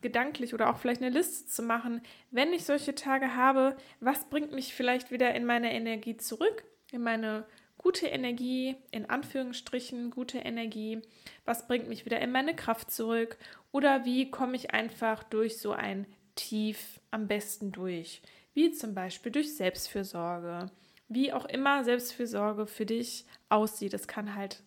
gedanklich 0.00 0.54
oder 0.54 0.70
auch 0.70 0.78
vielleicht 0.78 1.02
eine 1.02 1.10
Liste 1.10 1.46
zu 1.46 1.62
machen, 1.62 2.00
wenn 2.30 2.52
ich 2.52 2.64
solche 2.64 2.94
Tage 2.94 3.34
habe, 3.34 3.76
was 4.00 4.28
bringt 4.28 4.52
mich 4.52 4.74
vielleicht 4.74 5.10
wieder 5.10 5.34
in 5.34 5.44
meine 5.44 5.72
Energie 5.72 6.16
zurück, 6.16 6.64
in 6.92 7.02
meine 7.02 7.46
gute 7.78 8.06
Energie, 8.06 8.76
in 8.90 9.08
Anführungsstrichen 9.08 10.10
gute 10.10 10.38
Energie, 10.38 11.02
was 11.44 11.66
bringt 11.68 11.88
mich 11.88 12.04
wieder 12.04 12.20
in 12.20 12.32
meine 12.32 12.56
Kraft 12.56 12.90
zurück? 12.90 13.36
Oder 13.70 14.04
wie 14.04 14.30
komme 14.30 14.56
ich 14.56 14.72
einfach 14.72 15.22
durch 15.22 15.58
so 15.58 15.72
ein 15.72 16.06
Tief 16.34 17.00
am 17.10 17.28
besten 17.28 17.72
durch, 17.72 18.22
wie 18.54 18.72
zum 18.72 18.94
Beispiel 18.94 19.32
durch 19.32 19.56
Selbstfürsorge, 19.56 20.70
wie 21.08 21.32
auch 21.32 21.46
immer 21.46 21.84
Selbstfürsorge 21.84 22.66
für 22.66 22.86
dich 22.86 23.24
aussieht. 23.48 23.94
Es 23.94 24.08
kann 24.08 24.34
halt 24.34 24.62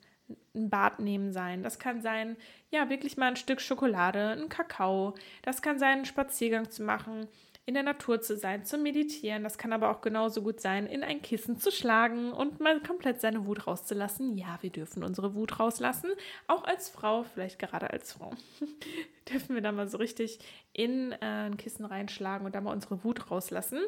ein 0.53 0.69
Bad 0.69 0.99
nehmen 0.99 1.31
sein. 1.31 1.63
Das 1.63 1.79
kann 1.79 2.01
sein, 2.01 2.37
ja, 2.71 2.89
wirklich 2.89 3.17
mal 3.17 3.27
ein 3.27 3.35
Stück 3.35 3.61
Schokolade, 3.61 4.29
ein 4.29 4.49
Kakao. 4.49 5.15
Das 5.41 5.61
kann 5.61 5.79
sein, 5.79 5.97
einen 5.97 6.05
Spaziergang 6.05 6.69
zu 6.69 6.83
machen, 6.83 7.27
in 7.65 7.75
der 7.75 7.83
Natur 7.83 8.19
zu 8.19 8.35
sein, 8.35 8.65
zu 8.65 8.77
meditieren. 8.79 9.43
Das 9.43 9.59
kann 9.59 9.73
aber 9.73 9.91
auch 9.91 10.01
genauso 10.01 10.41
gut 10.41 10.59
sein, 10.59 10.87
in 10.87 11.03
ein 11.03 11.21
Kissen 11.21 11.59
zu 11.59 11.71
schlagen 11.71 12.33
und 12.33 12.59
mal 12.59 12.81
komplett 12.81 13.21
seine 13.21 13.45
Wut 13.45 13.67
rauszulassen. 13.67 14.37
Ja, 14.37 14.57
wir 14.61 14.71
dürfen 14.71 15.03
unsere 15.03 15.35
Wut 15.35 15.59
rauslassen. 15.59 16.09
Auch 16.47 16.63
als 16.63 16.89
Frau, 16.89 17.23
vielleicht 17.23 17.59
gerade 17.59 17.91
als 17.91 18.13
Frau, 18.13 18.31
dürfen 19.31 19.53
wir 19.53 19.61
da 19.61 19.71
mal 19.71 19.87
so 19.87 19.97
richtig 19.97 20.39
in 20.73 21.11
äh, 21.11 21.17
ein 21.21 21.57
Kissen 21.57 21.85
reinschlagen 21.85 22.45
und 22.45 22.55
da 22.55 22.61
mal 22.61 22.73
unsere 22.73 23.03
Wut 23.03 23.29
rauslassen 23.29 23.79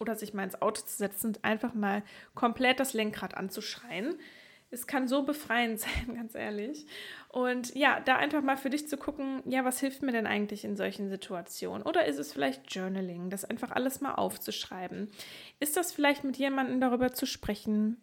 oder 0.00 0.14
sich 0.14 0.32
mal 0.32 0.44
ins 0.44 0.60
Auto 0.62 0.80
zu 0.80 0.96
setzen 0.96 1.28
und 1.28 1.44
einfach 1.44 1.74
mal 1.74 2.02
komplett 2.34 2.80
das 2.80 2.94
Lenkrad 2.94 3.36
anzuschreien. 3.36 4.14
Es 4.70 4.86
kann 4.86 5.08
so 5.08 5.22
befreiend 5.22 5.80
sein, 5.80 6.14
ganz 6.14 6.34
ehrlich. 6.34 6.86
Und 7.28 7.74
ja, 7.74 8.00
da 8.00 8.16
einfach 8.16 8.42
mal 8.42 8.56
für 8.56 8.70
dich 8.70 8.88
zu 8.88 8.96
gucken, 8.96 9.42
ja, 9.46 9.64
was 9.64 9.80
hilft 9.80 10.02
mir 10.02 10.12
denn 10.12 10.26
eigentlich 10.26 10.64
in 10.64 10.76
solchen 10.76 11.08
Situationen? 11.08 11.82
Oder 11.86 12.06
ist 12.06 12.18
es 12.18 12.32
vielleicht 12.32 12.74
Journaling, 12.74 13.30
das 13.30 13.44
einfach 13.44 13.70
alles 13.70 14.00
mal 14.00 14.14
aufzuschreiben? 14.14 15.10
Ist 15.60 15.76
das 15.76 15.92
vielleicht 15.92 16.24
mit 16.24 16.36
jemandem 16.36 16.80
darüber 16.80 17.12
zu 17.12 17.26
sprechen? 17.26 17.98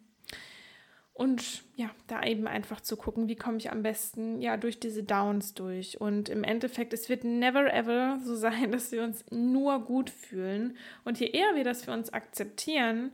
Und 1.16 1.64
ja, 1.76 1.90
da 2.08 2.22
eben 2.24 2.46
einfach 2.46 2.82
zu 2.82 2.94
gucken, 2.94 3.26
wie 3.26 3.36
komme 3.36 3.56
ich 3.56 3.72
am 3.72 3.82
besten 3.82 4.42
ja 4.42 4.58
durch 4.58 4.78
diese 4.78 5.02
Downs 5.02 5.54
durch. 5.54 5.98
Und 5.98 6.28
im 6.28 6.44
Endeffekt, 6.44 6.92
es 6.92 7.08
wird 7.08 7.24
never 7.24 7.72
ever 7.72 8.20
so 8.22 8.36
sein, 8.36 8.70
dass 8.70 8.92
wir 8.92 9.02
uns 9.02 9.24
nur 9.30 9.82
gut 9.82 10.10
fühlen. 10.10 10.76
Und 11.04 11.18
je 11.18 11.28
eher 11.28 11.54
wir 11.54 11.64
das 11.64 11.84
für 11.84 11.92
uns 11.92 12.12
akzeptieren 12.12 13.12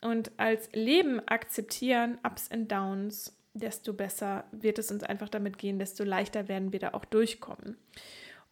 und 0.00 0.32
als 0.38 0.70
Leben 0.72 1.20
akzeptieren, 1.26 2.18
Ups 2.22 2.48
und 2.52 2.70
Downs, 2.70 3.36
desto 3.54 3.92
besser 3.92 4.44
wird 4.52 4.78
es 4.78 4.90
uns 4.90 5.02
einfach 5.02 5.28
damit 5.28 5.58
gehen, 5.58 5.78
desto 5.78 6.04
leichter 6.04 6.48
werden 6.48 6.72
wir 6.72 6.78
da 6.78 6.90
auch 6.92 7.04
durchkommen. 7.04 7.76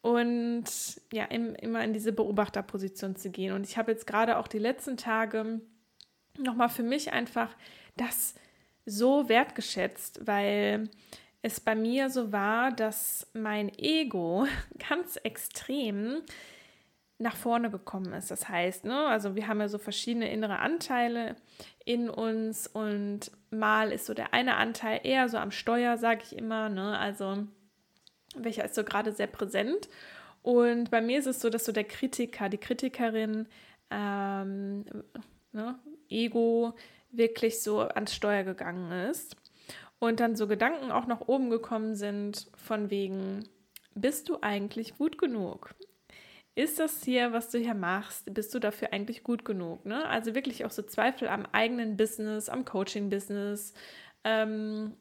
Und 0.01 0.65
ja, 1.13 1.25
im, 1.25 1.55
immer 1.55 1.83
in 1.83 1.93
diese 1.93 2.13
Beobachterposition 2.13 3.17
zu 3.17 3.31
gehen. 3.31 3.53
Und 3.55 3.67
ich 3.67 3.79
habe 3.79 3.93
jetzt 3.93 4.07
gerade 4.07 4.39
auch 4.39 4.49
die 4.49 4.59
letzten 4.59 4.97
Tage 4.97 5.61
nochmal 6.39 6.69
für 6.69 6.83
mich 6.83 7.13
einfach 7.13 7.55
das 7.97 8.35
so 8.85 9.29
wertgeschätzt, 9.29 10.27
weil 10.27 10.91
es 11.43 11.61
bei 11.61 11.75
mir 11.75 12.11
so 12.11 12.33
war, 12.33 12.73
dass 12.73 13.31
mein 13.35 13.71
Ego 13.79 14.47
ganz 14.89 15.17
extrem 15.23 16.23
nach 17.18 17.37
vorne 17.37 17.71
gekommen 17.71 18.12
ist. 18.12 18.30
Das 18.30 18.49
heißt, 18.49 18.85
ne, 18.85 19.06
also 19.06 19.37
wir 19.37 19.47
haben 19.47 19.61
ja 19.61 19.68
so 19.68 19.78
verschiedene 19.78 20.30
innere 20.30 20.59
Anteile 20.59 21.37
in 21.85 22.11
uns 22.11 22.66
und 22.66 23.30
mal 23.50 23.92
ist 23.92 24.06
so 24.06 24.14
der 24.14 24.35
eine 24.35 24.56
Anteil 24.56 25.00
eher 25.04 25.28
so 25.28 25.38
am 25.38 25.50
Steuer, 25.50 25.97
sage 25.97 26.23
ich 26.25 26.37
immer, 26.37 26.68
ne, 26.68 26.99
also 26.99 27.47
welcher 28.35 28.64
ist 28.64 28.75
so 28.75 28.85
gerade 28.85 29.12
sehr 29.12 29.28
präsent. 29.28 29.88
Und 30.42 30.90
bei 30.90 31.00
mir 31.00 31.18
ist 31.18 31.26
es 31.26 31.40
so, 31.40 31.50
dass 31.50 31.64
so 31.64 31.73
der 31.73 31.85
Kritiker, 31.85 32.49
die 32.49 32.59
Kritikerin, 32.59 33.49
ähm, 33.90 34.85
ne, 35.52 35.78
Ego, 36.09 36.75
wirklich 37.11 37.62
so 37.62 37.80
ans 37.80 38.14
Steuer 38.14 38.42
gegangen 38.42 38.90
ist 39.09 39.37
und 40.00 40.21
dann 40.21 40.37
so 40.37 40.49
Gedanken 40.49 40.90
auch 40.90 41.06
nach 41.06 41.21
oben 41.21 41.49
gekommen 41.49 41.94
sind 41.94 42.50
von 42.56 42.90
wegen, 42.90 43.49
bist 43.94 44.28
du 44.28 44.38
eigentlich 44.42 44.99
gut 44.99 45.16
genug? 45.18 45.75
Ist 46.57 46.79
das 46.79 47.03
hier, 47.03 47.33
was 47.33 47.51
du 47.51 47.59
hier 47.59 47.75
machst, 47.75 48.33
bist 48.33 48.55
du 48.55 48.61
dafür 48.61 48.93
eigentlich 48.93 49.25
gut 49.25 49.45
genug? 49.45 49.85
Ne? 49.85 50.07
Also 50.09 50.35
wirklich 50.35 50.65
auch 50.65 50.71
so 50.71 50.83
Zweifel 50.83 51.27
am 51.29 51.47
eigenen 51.51 51.97
Business, 51.97 52.49
am 52.49 52.65
Coaching-Business, 52.65 53.75
ähm, 54.23 54.93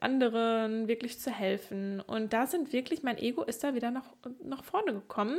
anderen 0.00 0.88
wirklich 0.88 1.18
zu 1.18 1.30
helfen. 1.30 2.00
Und 2.00 2.32
da 2.32 2.46
sind 2.46 2.72
wirklich, 2.72 3.02
mein 3.02 3.18
Ego 3.18 3.42
ist 3.42 3.64
da 3.64 3.74
wieder 3.74 3.90
nach, 3.90 4.12
nach 4.42 4.64
vorne 4.64 4.92
gekommen. 4.92 5.38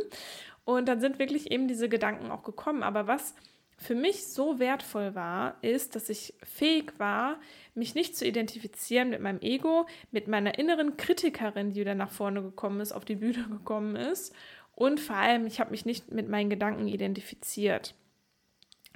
Und 0.63 0.87
dann 0.87 0.99
sind 0.99 1.19
wirklich 1.19 1.51
eben 1.51 1.67
diese 1.67 1.89
Gedanken 1.89 2.31
auch 2.31 2.43
gekommen. 2.43 2.81
Aber 2.81 3.07
was 3.07 3.35
für 3.77 3.95
mich 3.95 4.25
so 4.27 4.59
wertvoll 4.59 5.15
war, 5.15 5.57
ist, 5.61 5.95
dass 5.95 6.09
ich 6.09 6.33
fähig 6.43 6.93
war, 6.97 7.39
mich 7.73 7.93
nicht 7.93 8.15
zu 8.15 8.25
identifizieren 8.25 9.09
mit 9.09 9.21
meinem 9.21 9.41
Ego, 9.41 9.85
mit 10.11 10.27
meiner 10.27 10.57
inneren 10.57 10.97
Kritikerin, 10.97 11.73
die 11.73 11.81
wieder 11.81 11.95
nach 11.95 12.11
vorne 12.11 12.41
gekommen 12.41 12.79
ist, 12.79 12.93
auf 12.93 13.05
die 13.05 13.15
Bühne 13.15 13.45
gekommen 13.49 13.95
ist. 13.95 14.33
Und 14.75 14.99
vor 14.99 15.15
allem, 15.15 15.47
ich 15.47 15.59
habe 15.59 15.71
mich 15.71 15.85
nicht 15.85 16.11
mit 16.11 16.29
meinen 16.29 16.49
Gedanken 16.49 16.87
identifiziert. 16.87 17.95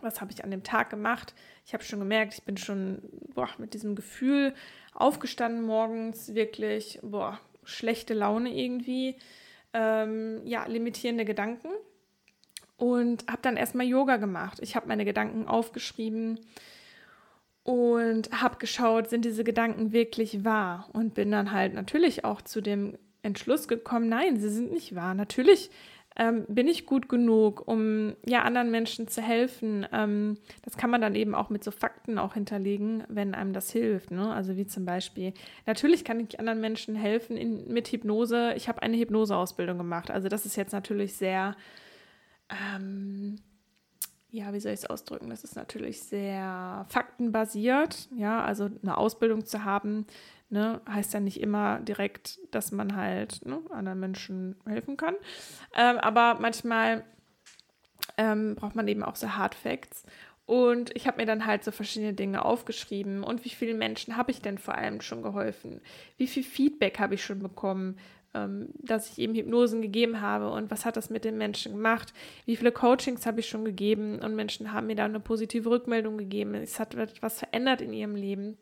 Was 0.01 0.21
habe 0.21 0.31
ich 0.31 0.43
an 0.43 0.51
dem 0.51 0.63
Tag 0.63 0.89
gemacht? 0.89 1.33
Ich 1.65 1.73
habe 1.73 1.83
schon 1.83 1.99
gemerkt, 1.99 2.33
ich 2.33 2.43
bin 2.43 2.57
schon 2.57 3.01
boah, 3.33 3.49
mit 3.57 3.73
diesem 3.73 3.95
Gefühl 3.95 4.53
aufgestanden 4.93 5.63
morgens, 5.63 6.33
wirklich 6.35 6.99
boah, 7.01 7.39
schlechte 7.63 8.13
Laune 8.13 8.53
irgendwie, 8.53 9.15
ähm, 9.73 10.41
ja, 10.45 10.65
limitierende 10.65 11.25
Gedanken 11.25 11.69
und 12.77 13.25
habe 13.27 13.41
dann 13.41 13.57
erstmal 13.57 13.85
Yoga 13.85 14.17
gemacht. 14.17 14.59
Ich 14.61 14.75
habe 14.75 14.87
meine 14.87 15.05
Gedanken 15.05 15.47
aufgeschrieben 15.47 16.39
und 17.63 18.31
habe 18.31 18.57
geschaut, 18.57 19.09
sind 19.09 19.25
diese 19.25 19.43
Gedanken 19.43 19.91
wirklich 19.91 20.43
wahr? 20.45 20.89
Und 20.93 21.13
bin 21.13 21.29
dann 21.29 21.51
halt 21.51 21.73
natürlich 21.73 22.25
auch 22.25 22.41
zu 22.41 22.61
dem 22.61 22.97
Entschluss 23.21 23.67
gekommen, 23.67 24.09
nein, 24.09 24.37
sie 24.37 24.49
sind 24.49 24.71
nicht 24.71 24.95
wahr. 24.95 25.13
Natürlich 25.13 25.69
ähm, 26.15 26.45
bin 26.47 26.67
ich 26.67 26.85
gut 26.85 27.07
genug, 27.07 27.67
um 27.67 28.15
ja 28.25 28.43
anderen 28.43 28.71
Menschen 28.71 29.07
zu 29.07 29.21
helfen. 29.21 29.85
Ähm, 29.91 30.37
das 30.63 30.77
kann 30.77 30.89
man 30.89 31.01
dann 31.01 31.15
eben 31.15 31.35
auch 31.35 31.49
mit 31.49 31.63
so 31.63 31.71
Fakten 31.71 32.17
auch 32.17 32.33
hinterlegen, 32.33 33.03
wenn 33.07 33.35
einem 33.35 33.53
das 33.53 33.71
hilft. 33.71 34.11
Ne? 34.11 34.33
Also 34.33 34.57
wie 34.57 34.65
zum 34.65 34.85
Beispiel, 34.85 35.33
natürlich 35.65 36.03
kann 36.03 36.19
ich 36.19 36.39
anderen 36.39 36.61
Menschen 36.61 36.95
helfen 36.95 37.37
in, 37.37 37.71
mit 37.71 37.87
Hypnose. 37.89 38.53
Ich 38.55 38.67
habe 38.67 38.81
eine 38.81 38.97
Hypnoseausbildung 38.97 39.77
gemacht. 39.77 40.11
Also 40.11 40.27
das 40.27 40.45
ist 40.45 40.55
jetzt 40.55 40.73
natürlich 40.73 41.13
sehr 41.13 41.55
ähm, 42.49 43.37
ja, 44.31 44.53
wie 44.53 44.59
soll 44.59 44.73
ich 44.73 44.81
es 44.81 44.85
ausdrücken? 44.85 45.29
Das 45.29 45.43
ist 45.43 45.55
natürlich 45.55 46.03
sehr 46.03 46.85
faktenbasiert. 46.89 48.09
Ja, 48.15 48.43
also 48.43 48.69
eine 48.83 48.97
Ausbildung 48.97 49.45
zu 49.45 49.63
haben, 49.63 50.05
ne, 50.49 50.81
heißt 50.89 51.13
ja 51.13 51.19
nicht 51.19 51.39
immer 51.39 51.79
direkt, 51.79 52.39
dass 52.51 52.71
man 52.71 52.95
halt 52.95 53.45
ne, 53.45 53.61
anderen 53.69 53.99
Menschen 53.99 54.55
helfen 54.65 54.97
kann. 54.97 55.15
Ähm, 55.75 55.97
aber 55.97 56.39
manchmal 56.39 57.03
ähm, 58.17 58.55
braucht 58.55 58.75
man 58.75 58.87
eben 58.87 59.03
auch 59.03 59.15
so 59.15 59.35
Hard 59.35 59.55
Facts. 59.55 60.03
Und 60.45 60.95
ich 60.95 61.05
habe 61.05 61.17
mir 61.17 61.27
dann 61.27 61.45
halt 61.45 61.63
so 61.63 61.71
verschiedene 61.71 62.13
Dinge 62.13 62.43
aufgeschrieben. 62.43 63.23
Und 63.23 63.45
wie 63.45 63.49
vielen 63.49 63.77
Menschen 63.77 64.17
habe 64.17 64.31
ich 64.31 64.41
denn 64.41 64.57
vor 64.57 64.75
allem 64.75 64.99
schon 64.99 65.21
geholfen? 65.21 65.79
Wie 66.17 66.25
viel 66.25 66.43
Feedback 66.43 66.99
habe 66.99 67.15
ich 67.15 67.23
schon 67.23 67.39
bekommen? 67.39 67.97
ähm, 68.33 68.69
dass 68.77 69.11
ich 69.11 69.19
eben 69.19 69.33
Hypnosen 69.33 69.81
gegeben 69.81 70.21
habe 70.21 70.51
und 70.51 70.69
was 70.69 70.85
hat 70.85 70.97
das 70.97 71.09
mit 71.09 71.25
den 71.25 71.37
Menschen 71.37 71.73
gemacht, 71.73 72.13
wie 72.45 72.55
viele 72.55 72.71
Coachings 72.71 73.25
habe 73.25 73.39
ich 73.39 73.49
schon 73.49 73.65
gegeben 73.65 74.19
und 74.19 74.35
Menschen 74.35 74.71
haben 74.71 74.87
mir 74.87 74.95
da 74.95 75.05
eine 75.05 75.19
positive 75.19 75.69
Rückmeldung 75.69 76.17
gegeben, 76.17 76.53
es 76.55 76.79
hat 76.79 76.95
etwas 76.95 77.39
verändert 77.39 77.81
in 77.81 77.93
ihrem 77.93 78.15
Leben. 78.15 78.57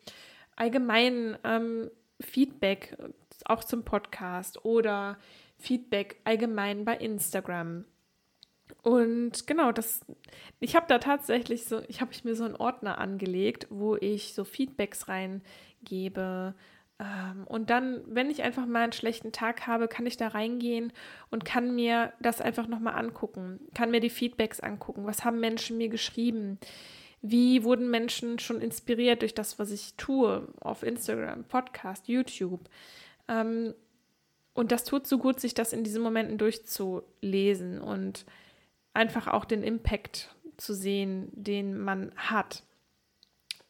Allgemein 0.58 1.38
ähm, 1.44 1.90
Feedback 2.20 2.96
auch 3.44 3.64
zum 3.64 3.84
Podcast 3.84 4.64
oder 4.64 5.18
Feedback 5.58 6.20
allgemein 6.24 6.84
bei 6.84 6.96
Instagram. 6.96 7.84
Und 8.82 9.46
genau, 9.46 9.72
das, 9.72 10.00
ich 10.60 10.76
habe 10.76 10.86
da 10.88 10.98
tatsächlich 10.98 11.64
so, 11.64 11.80
ich 11.88 12.00
habe 12.00 12.10
mir 12.24 12.34
so 12.34 12.44
einen 12.44 12.56
Ordner 12.56 12.98
angelegt, 12.98 13.66
wo 13.70 13.96
ich 13.96 14.34
so 14.34 14.44
Feedbacks 14.44 15.08
reingebe, 15.08 16.54
ähm, 17.00 17.44
und 17.46 17.70
dann, 17.70 18.02
wenn 18.06 18.30
ich 18.30 18.42
einfach 18.42 18.66
mal 18.66 18.82
einen 18.82 18.92
schlechten 18.92 19.32
Tag 19.32 19.66
habe, 19.66 19.88
kann 19.88 20.06
ich 20.06 20.16
da 20.16 20.28
reingehen 20.28 20.92
und 21.30 21.44
kann 21.44 21.74
mir 21.74 22.12
das 22.20 22.40
einfach 22.40 22.66
nochmal 22.66 22.94
angucken, 22.94 23.60
kann 23.74 23.90
mir 23.90 24.00
die 24.00 24.10
Feedbacks 24.10 24.60
angucken. 24.60 25.06
Was 25.06 25.24
haben 25.24 25.40
Menschen 25.40 25.78
mir 25.78 25.88
geschrieben? 25.88 26.58
Wie 27.20 27.64
wurden 27.64 27.90
Menschen 27.90 28.38
schon 28.38 28.60
inspiriert 28.60 29.22
durch 29.22 29.34
das, 29.34 29.58
was 29.58 29.70
ich 29.70 29.94
tue 29.96 30.48
auf 30.60 30.82
Instagram, 30.82 31.44
Podcast, 31.44 32.08
YouTube? 32.08 32.68
Ähm, 33.26 33.74
und 34.54 34.72
das 34.72 34.84
tut 34.84 35.06
so 35.06 35.18
gut, 35.18 35.40
sich 35.40 35.54
das 35.54 35.72
in 35.72 35.84
diesen 35.84 36.02
Momenten 36.02 36.38
durchzulesen 36.38 37.80
und 37.80 38.24
einfach 38.92 39.28
auch 39.28 39.44
den 39.44 39.62
Impact 39.62 40.34
zu 40.56 40.74
sehen, 40.74 41.28
den 41.32 41.78
man 41.78 42.12
hat. 42.16 42.64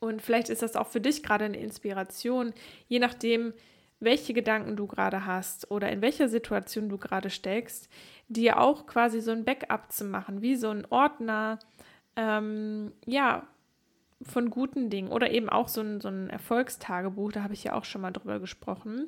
Und 0.01 0.23
vielleicht 0.23 0.49
ist 0.49 0.63
das 0.63 0.77
auch 0.77 0.87
für 0.87 1.01
dich 1.01 1.23
gerade 1.23 1.45
eine 1.45 1.59
Inspiration, 1.59 2.53
je 2.87 2.99
nachdem, 2.99 3.53
welche 4.01 4.33
Gedanken 4.33 4.77
du 4.77 4.87
gerade 4.87 5.27
hast 5.27 5.71
oder 5.71 5.91
in 5.91 6.03
welcher 6.03 6.29
Situation 6.29 6.89
du 6.89 6.99
gerade 6.99 7.31
steckst, 7.31 7.89
dir 8.29 8.61
auch 8.61 8.87
quasi 8.87 9.21
so 9.21 9.33
ein 9.33 9.45
Backup 9.45 9.93
zu 9.93 10.05
machen, 10.05 10.41
wie 10.41 10.57
so 10.57 10.71
ein 10.71 10.87
Ordner, 10.89 11.59
ähm, 12.19 12.93
ja, 13.07 13.47
von 14.23 14.51
guten 14.51 14.91
Dingen 14.91 15.11
oder 15.11 15.31
eben 15.31 15.49
auch 15.49 15.69
so 15.69 15.81
ein, 15.81 16.01
so 16.01 16.09
ein 16.09 16.29
Erfolgstagebuch, 16.29 17.31
da 17.31 17.45
habe 17.45 17.55
ich 17.55 17.63
ja 17.63 17.75
auch 17.75 17.85
schon 17.85 18.01
mal 18.01 18.11
drüber 18.11 18.41
gesprochen. 18.41 19.07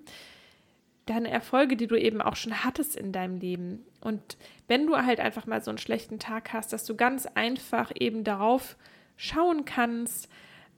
Deine 1.07 1.31
Erfolge, 1.31 1.77
die 1.77 1.89
du 1.89 1.97
eben 1.97 2.23
auch 2.23 2.37
schon 2.37 2.63
hattest 2.63 2.95
in 2.95 3.11
deinem 3.11 3.41
Leben. 3.41 3.85
Und 4.01 4.37
wenn 4.69 4.87
du 4.87 4.97
halt 4.97 5.19
einfach 5.19 5.47
mal 5.47 5.61
so 5.61 5.73
einen 5.73 5.79
schlechten 5.79 6.21
Tag 6.21 6.53
hast, 6.53 6.73
dass 6.73 6.85
du 6.85 6.95
ganz 6.95 7.27
einfach 7.27 7.91
eben 7.99 8.23
darauf 8.23 8.77
schauen 9.17 9.65
kannst, 9.65 10.29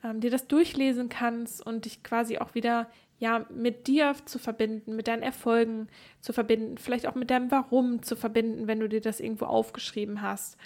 ähm, 0.03 0.21
dir 0.21 0.31
das 0.31 0.49
durchlesen 0.49 1.11
kannst 1.11 1.65
und 1.65 1.85
dich 1.85 2.03
quasi 2.03 2.39
auch 2.39 2.55
wieder 2.55 2.89
ja 3.19 3.45
mit 3.51 3.87
dir 3.87 4.15
zu 4.25 4.39
verbinden, 4.39 4.97
mit 4.97 5.07
deinen 5.07 5.23
Erfolgen 5.23 5.89
zu 6.21 6.33
verbinden, 6.33 6.79
vielleicht 6.79 7.07
auch 7.07 7.15
mit 7.15 7.31
deinem 7.31 7.51
Warum 7.51 8.03
zu 8.03 8.17
verbinden, 8.17 8.67
wenn 8.67 8.81
du 8.81 8.89
dir 8.89 9.03
das 9.03 9.21
irgendwo 9.21 9.45
aufgeschrieben 9.45 10.23
hast. 10.23 10.57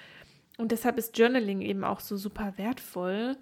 Und 0.57 0.73
deshalb 0.73 0.99
ist 0.99 1.17
Journaling 1.19 1.61
eben 1.61 1.85
auch 1.85 2.01
so 2.01 2.17
super 2.17 2.55
wertvoll, 2.57 3.37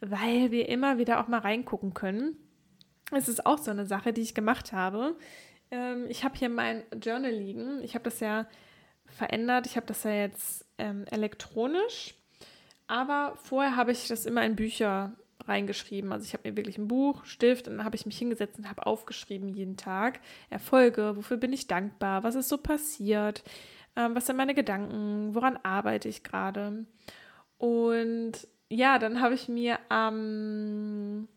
weil 0.00 0.50
wir 0.50 0.68
immer 0.68 0.98
wieder 0.98 1.20
auch 1.20 1.28
mal 1.28 1.38
reingucken 1.38 1.94
können. 1.94 2.36
Es 3.12 3.28
ist 3.28 3.46
auch 3.46 3.58
so 3.58 3.70
eine 3.70 3.86
Sache, 3.86 4.12
die 4.12 4.22
ich 4.22 4.34
gemacht 4.34 4.72
habe. 4.72 5.16
Ähm, 5.70 6.06
ich 6.08 6.24
habe 6.24 6.36
hier 6.36 6.48
mein 6.48 6.82
Journal 7.00 7.32
liegen. 7.32 7.82
Ich 7.82 7.94
habe 7.94 8.04
das 8.04 8.20
ja 8.20 8.46
verändert. 9.06 9.66
Ich 9.66 9.76
habe 9.76 9.86
das 9.86 10.04
ja 10.04 10.12
jetzt 10.12 10.66
ähm, 10.78 11.04
elektronisch. 11.10 12.14
Aber 12.86 13.36
vorher 13.36 13.76
habe 13.76 13.92
ich 13.92 14.08
das 14.08 14.26
immer 14.26 14.44
in 14.44 14.56
Bücher 14.56 15.12
reingeschrieben. 15.46 16.12
Also 16.12 16.24
ich 16.24 16.32
habe 16.32 16.48
mir 16.48 16.56
wirklich 16.56 16.78
ein 16.78 16.88
Buch, 16.88 17.24
Stift 17.24 17.68
und 17.68 17.78
dann 17.78 17.84
habe 17.84 17.96
ich 17.96 18.06
mich 18.06 18.18
hingesetzt 18.18 18.58
und 18.58 18.68
habe 18.68 18.86
aufgeschrieben 18.86 19.48
jeden 19.48 19.76
Tag 19.76 20.20
Erfolge, 20.50 21.16
wofür 21.16 21.36
bin 21.36 21.52
ich 21.52 21.66
dankbar, 21.66 22.22
was 22.24 22.34
ist 22.34 22.48
so 22.48 22.58
passiert, 22.58 23.42
ähm, 23.96 24.14
was 24.14 24.26
sind 24.26 24.36
meine 24.36 24.54
Gedanken, 24.54 25.34
woran 25.34 25.58
arbeite 25.62 26.08
ich 26.08 26.22
gerade. 26.22 26.86
Und 27.58 28.32
ja, 28.68 28.98
dann 28.98 29.20
habe 29.20 29.34
ich 29.34 29.48
mir 29.48 29.78
am 29.88 31.28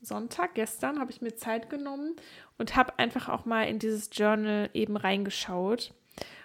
Sonntag, 0.00 0.54
gestern, 0.54 0.98
habe 0.98 1.10
ich 1.10 1.20
mir 1.20 1.34
Zeit 1.34 1.70
genommen 1.70 2.16
und 2.58 2.76
habe 2.76 2.98
einfach 2.98 3.28
auch 3.28 3.44
mal 3.44 3.64
in 3.64 3.78
dieses 3.78 4.10
Journal 4.12 4.70
eben 4.74 4.96
reingeschaut. 4.96 5.94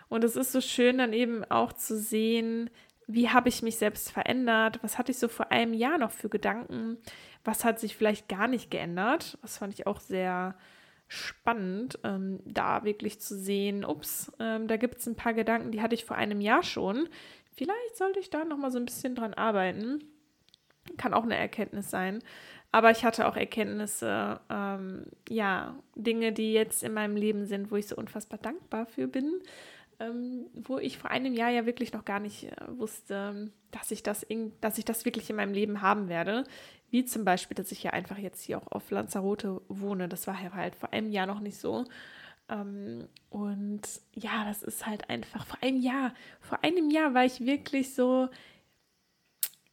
Und 0.10 0.24
es 0.24 0.36
ist 0.36 0.52
so 0.52 0.62
schön 0.62 1.00
dann 1.00 1.14
eben 1.14 1.44
auch 1.46 1.74
zu 1.74 1.98
sehen, 1.98 2.70
wie 3.08 3.30
habe 3.30 3.50
ich 3.50 3.62
mich 3.62 3.78
selbst 3.78 4.12
verändert, 4.12 4.80
was 4.82 4.98
hatte 4.98 5.12
ich 5.12 5.20
so 5.20 5.28
vor 5.28 5.52
einem 5.52 5.74
Jahr 5.74 5.98
noch 5.98 6.12
für 6.12 6.30
Gedanken, 6.30 6.98
was 7.44 7.64
hat 7.64 7.80
sich 7.80 7.96
vielleicht 7.96 8.28
gar 8.28 8.48
nicht 8.48 8.72
geändert. 8.72 9.38
Das 9.42 9.58
fand 9.58 9.74
ich 9.74 9.88
auch 9.88 10.00
sehr 10.00 10.56
spannend, 11.16 12.00
ähm, 12.04 12.40
da 12.46 12.84
wirklich 12.84 13.20
zu 13.20 13.38
sehen, 13.38 13.86
ups, 13.86 14.32
ähm, 14.40 14.68
da 14.68 14.78
gibt 14.78 15.00
es 15.00 15.08
ein 15.08 15.16
paar 15.16 15.34
Gedanken, 15.34 15.72
die 15.72 15.82
hatte 15.82 15.96
ich 15.96 16.06
vor 16.06 16.18
einem 16.18 16.42
Jahr 16.42 16.64
schon. 16.64 17.10
Vielleicht 17.56 17.98
sollte 17.98 18.20
ich 18.20 18.30
da 18.30 18.46
noch 18.46 18.58
mal 18.58 18.72
so 18.72 18.78
ein 18.78 18.86
bisschen 18.86 19.16
dran 19.16 19.34
arbeiten. 19.34 20.04
Kann 20.98 21.14
auch 21.14 21.24
eine 21.24 21.38
Erkenntnis 21.38 21.90
sein. 21.90 22.22
Aber 22.72 22.92
ich 22.92 23.06
hatte 23.06 23.28
auch 23.28 23.38
Erkenntnisse, 23.38 24.42
ähm, 24.50 25.06
ja, 25.30 25.80
Dinge, 25.96 26.34
die 26.34 26.52
jetzt 26.52 26.84
in 26.84 26.94
meinem 26.94 27.16
Leben 27.16 27.46
sind, 27.46 27.72
wo 27.72 27.78
ich 27.78 27.88
so 27.88 27.96
unfassbar 27.96 28.38
dankbar 28.38 28.86
für 28.86 29.08
bin 29.08 29.42
ähm, 30.00 30.46
wo 30.54 30.78
ich 30.78 30.98
vor 30.98 31.12
einem 31.12 31.34
Jahr 31.34 31.50
ja 31.50 31.66
wirklich 31.66 31.94
noch 31.94 32.06
gar 32.06 32.20
nicht 32.20 32.46
äh, 32.46 32.56
wusste, 32.78 33.52
dass 33.72 33.92
ich 33.92 34.04
das, 34.04 34.24
in, 34.24 34.54
dass 34.62 34.78
ich 34.78 34.86
das 34.86 35.06
wirklich 35.06 35.30
in 35.30 35.36
meinem 35.36 35.54
Leben 35.54 35.82
haben 35.82 36.10
werde. 36.10 36.44
Wie 36.90 37.06
zum 37.06 37.26
Beispiel, 37.26 37.56
dass 37.56 37.72
ich 37.72 37.84
ja 37.84 37.92
einfach 37.92 38.18
jetzt 38.18 38.44
hier 38.44 38.58
auch 38.58 38.72
auf 38.72 38.92
Lanzarote 38.92 39.62
wohne. 39.68 40.08
Das 40.08 40.28
war 40.28 40.42
ja 40.42 40.54
halt 40.54 40.76
vor 40.76 40.94
einem 40.94 41.12
Jahr 41.12 41.26
noch 41.28 41.40
nicht 41.40 41.58
so. 41.58 41.86
Ähm, 42.50 43.08
und 43.30 43.82
ja, 44.14 44.46
das 44.46 44.64
ist 44.64 44.86
halt 44.86 45.10
einfach 45.10 45.46
vor 45.46 45.58
einem 45.62 45.82
Jahr. 45.82 46.14
Vor 46.42 46.64
einem 46.64 46.90
Jahr 46.90 47.14
war 47.14 47.26
ich 47.26 47.46
wirklich 47.46 47.94
so, 47.94 48.30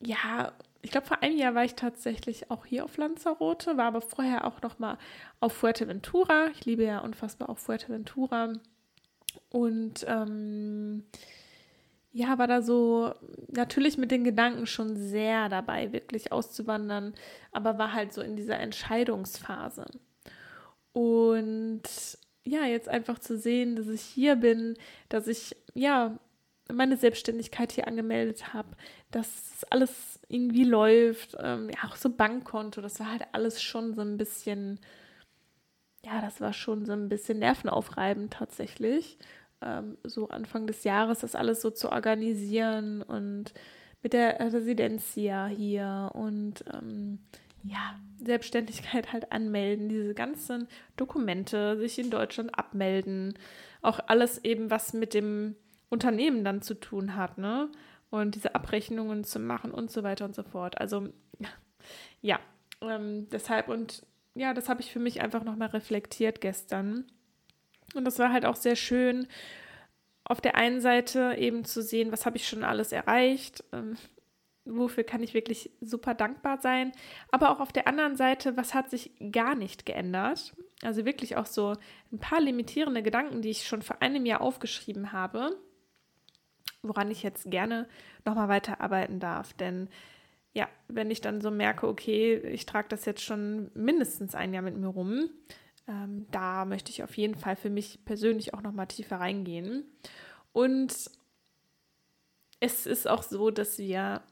ja, 0.01 0.53
ich 0.83 0.91
glaube, 0.91 1.07
vor 1.07 1.23
einem 1.23 1.39
Jahr 1.39 1.55
war 1.55 1.65
ich 1.65 1.75
tatsächlich 1.75 2.51
auch 2.51 2.67
hier 2.67 2.85
auf 2.85 2.97
Lanzarote, 2.97 3.77
war 3.77 3.87
aber 3.87 4.01
vorher 4.01 4.45
auch 4.47 4.61
noch 4.63 4.79
mal 4.81 4.99
auf 5.41 5.53
Fuerteventura. 5.53 6.49
Ich 6.53 6.65
liebe 6.65 6.85
ja 6.85 6.99
unfassbar 7.01 7.49
auch 7.51 7.59
Fuerteventura. 7.59 8.55
Und 9.51 10.05
ähm, 10.09 11.05
ja, 12.13 12.39
war 12.39 12.47
da 12.47 12.63
so 12.63 13.15
natürlich 13.49 13.97
mit 13.97 14.11
den 14.11 14.25
Gedanken 14.25 14.67
schon 14.67 14.97
sehr 14.97 15.49
dabei, 15.49 15.93
wirklich 15.93 16.33
auszuwandern, 16.33 17.15
aber 17.53 17.79
war 17.79 17.93
halt 17.93 18.13
so 18.13 18.21
in 18.21 18.37
dieser 18.37 18.59
Entscheidungsphase. 18.59 19.87
Und 20.93 21.83
ja, 22.45 22.65
jetzt 22.65 22.89
einfach 22.89 23.19
zu 23.19 23.39
sehen, 23.39 23.77
dass 23.77 23.89
ich 23.89 24.03
hier 24.03 24.37
bin, 24.37 24.77
dass 25.09 25.27
ich 25.27 25.57
ja 25.75 26.19
meine 26.71 26.97
Selbstständigkeit 26.97 27.73
hier 27.73 27.87
angemeldet 27.87 28.53
habe, 28.53 28.69
dass 29.11 29.65
alles 29.71 30.21
irgendwie 30.29 30.65
läuft, 30.65 31.37
ähm, 31.41 31.71
ja 31.71 31.89
auch 31.89 31.97
so 31.97 32.11
Bankkonto, 32.11 32.81
das 32.81 33.01
war 33.01 33.11
halt 33.11 33.23
alles 33.33 33.63
schon 33.63 33.95
so 33.95 34.03
ein 34.03 34.17
bisschen, 34.17 34.81
ja, 36.05 36.21
das 36.21 36.41
war 36.41 36.53
schon 36.53 36.85
so 36.85 36.93
ein 36.93 37.09
bisschen 37.09 37.39
nervenaufreibend 37.39 38.33
tatsächlich 38.33 39.19
ähm, 39.63 39.97
so 40.05 40.29
Anfang 40.29 40.67
des 40.67 40.85
Jahres 40.85 41.21
das 41.21 41.35
alles 41.35 41.63
so 41.63 41.71
zu 41.71 41.91
organisieren 41.91 43.03
und 43.03 43.55
mit 44.03 44.13
der 44.13 44.41
Residencia 44.41 45.47
hier 45.47 46.11
und 46.15 46.65
ähm, 46.73 47.21
ja, 47.63 47.97
Selbstständigkeit 48.19 49.13
halt 49.13 49.31
anmelden, 49.31 49.89
diese 49.89 50.15
ganzen 50.15 50.67
Dokumente, 50.97 51.79
sich 51.79 51.99
in 51.99 52.11
Deutschland 52.11 52.59
abmelden, 52.59 53.39
auch 53.83 54.01
alles 54.09 54.45
eben, 54.45 54.71
was 54.71 54.93
mit 54.93 55.15
dem 55.15 55.55
Unternehmen 55.89 56.45
dann 56.45 56.63
zu 56.63 56.75
tun 56.75 57.15
hat, 57.15 57.39
ne? 57.39 57.69
Und 58.11 58.35
diese 58.35 58.55
Abrechnungen 58.55 59.25
zu 59.25 59.39
machen 59.39 59.71
und 59.71 59.91
so 59.91 60.03
weiter 60.03 60.25
und 60.25 60.35
so 60.35 60.43
fort. 60.43 60.79
Also 60.79 61.09
ja, 62.21 62.41
ähm, 62.83 63.29
deshalb 63.31 63.69
und 63.69 64.05
ja, 64.35 64.55
das 64.55 64.69
habe 64.69 64.81
ich 64.81 64.91
für 64.93 65.01
mich 65.01 65.21
einfach 65.21 65.45
nochmal 65.45 65.69
reflektiert 65.69 66.41
gestern 66.41 67.07
und 67.95 68.05
das 68.05 68.19
war 68.19 68.33
halt 68.33 68.45
auch 68.45 68.57
sehr 68.57 68.77
schön, 68.77 69.27
auf 70.25 70.41
der 70.41 70.55
einen 70.55 70.81
Seite 70.81 71.35
eben 71.39 71.65
zu 71.65 71.83
sehen, 71.83 72.13
was 72.13 72.27
habe 72.27 72.37
ich 72.37 72.49
schon 72.49 72.65
alles 72.65 72.93
erreicht, 72.93 73.65
ähm, 73.73 73.97
wofür 74.65 75.05
kann 75.05 75.23
ich 75.23 75.35
wirklich 75.35 75.71
super 75.81 76.15
dankbar 76.15 76.61
sein, 76.61 76.93
aber 77.31 77.51
auch 77.51 77.61
auf 77.61 77.73
der 77.73 77.89
anderen 77.89 78.17
Seite, 78.17 78.57
was 78.57 78.75
hat 78.75 78.91
sich 78.91 79.11
gar 79.33 79.55
nicht 79.55 79.85
geändert. 79.87 80.55
Also 80.83 81.05
wirklich 81.05 81.37
auch 81.37 81.47
so 81.47 81.75
ein 82.13 82.19
paar 82.19 82.41
limitierende 82.41 83.03
Gedanken, 83.03 83.43
die 83.43 83.51
ich 83.51 83.67
schon 83.67 83.83
vor 83.83 84.01
einem 84.01 84.25
Jahr 84.25 84.41
aufgeschrieben 84.41 85.13
habe, 85.13 85.57
woran 86.83 87.11
ich 87.11 87.23
jetzt 87.23 87.51
gerne 87.51 87.89
nochmal 88.25 88.49
weiterarbeiten 88.49 89.19
darf. 89.19 89.53
Denn 89.53 89.89
ja, 90.55 90.69
wenn 90.89 91.11
ich 91.11 91.21
dann 91.21 91.41
so 91.41 91.51
merke, 91.51 91.89
okay, 91.89 92.37
ich 92.37 92.67
trage 92.67 92.89
das 92.89 93.05
jetzt 93.05 93.23
schon 93.23 93.71
mindestens 93.75 94.35
ein 94.35 94.53
Jahr 94.53 94.63
mit 94.63 94.77
mir 94.77 94.89
rum, 94.89 95.31
ähm, 95.89 96.27
da 96.31 96.65
möchte 96.65 96.91
ich 96.91 97.03
auf 97.03 97.17
jeden 97.17 97.35
Fall 97.35 97.57
für 97.57 97.71
mich 97.71 98.05
persönlich 98.05 98.55
auch 98.55 98.63
noch 98.63 98.73
mal 98.73 98.87
tiefer 98.87 99.17
reingehen. 99.17 99.85
Und 100.53 101.11
es 102.61 102.87
ist 102.87 103.09
auch 103.09 103.23
so, 103.23 103.51
dass 103.51 103.79
wir 103.79 104.23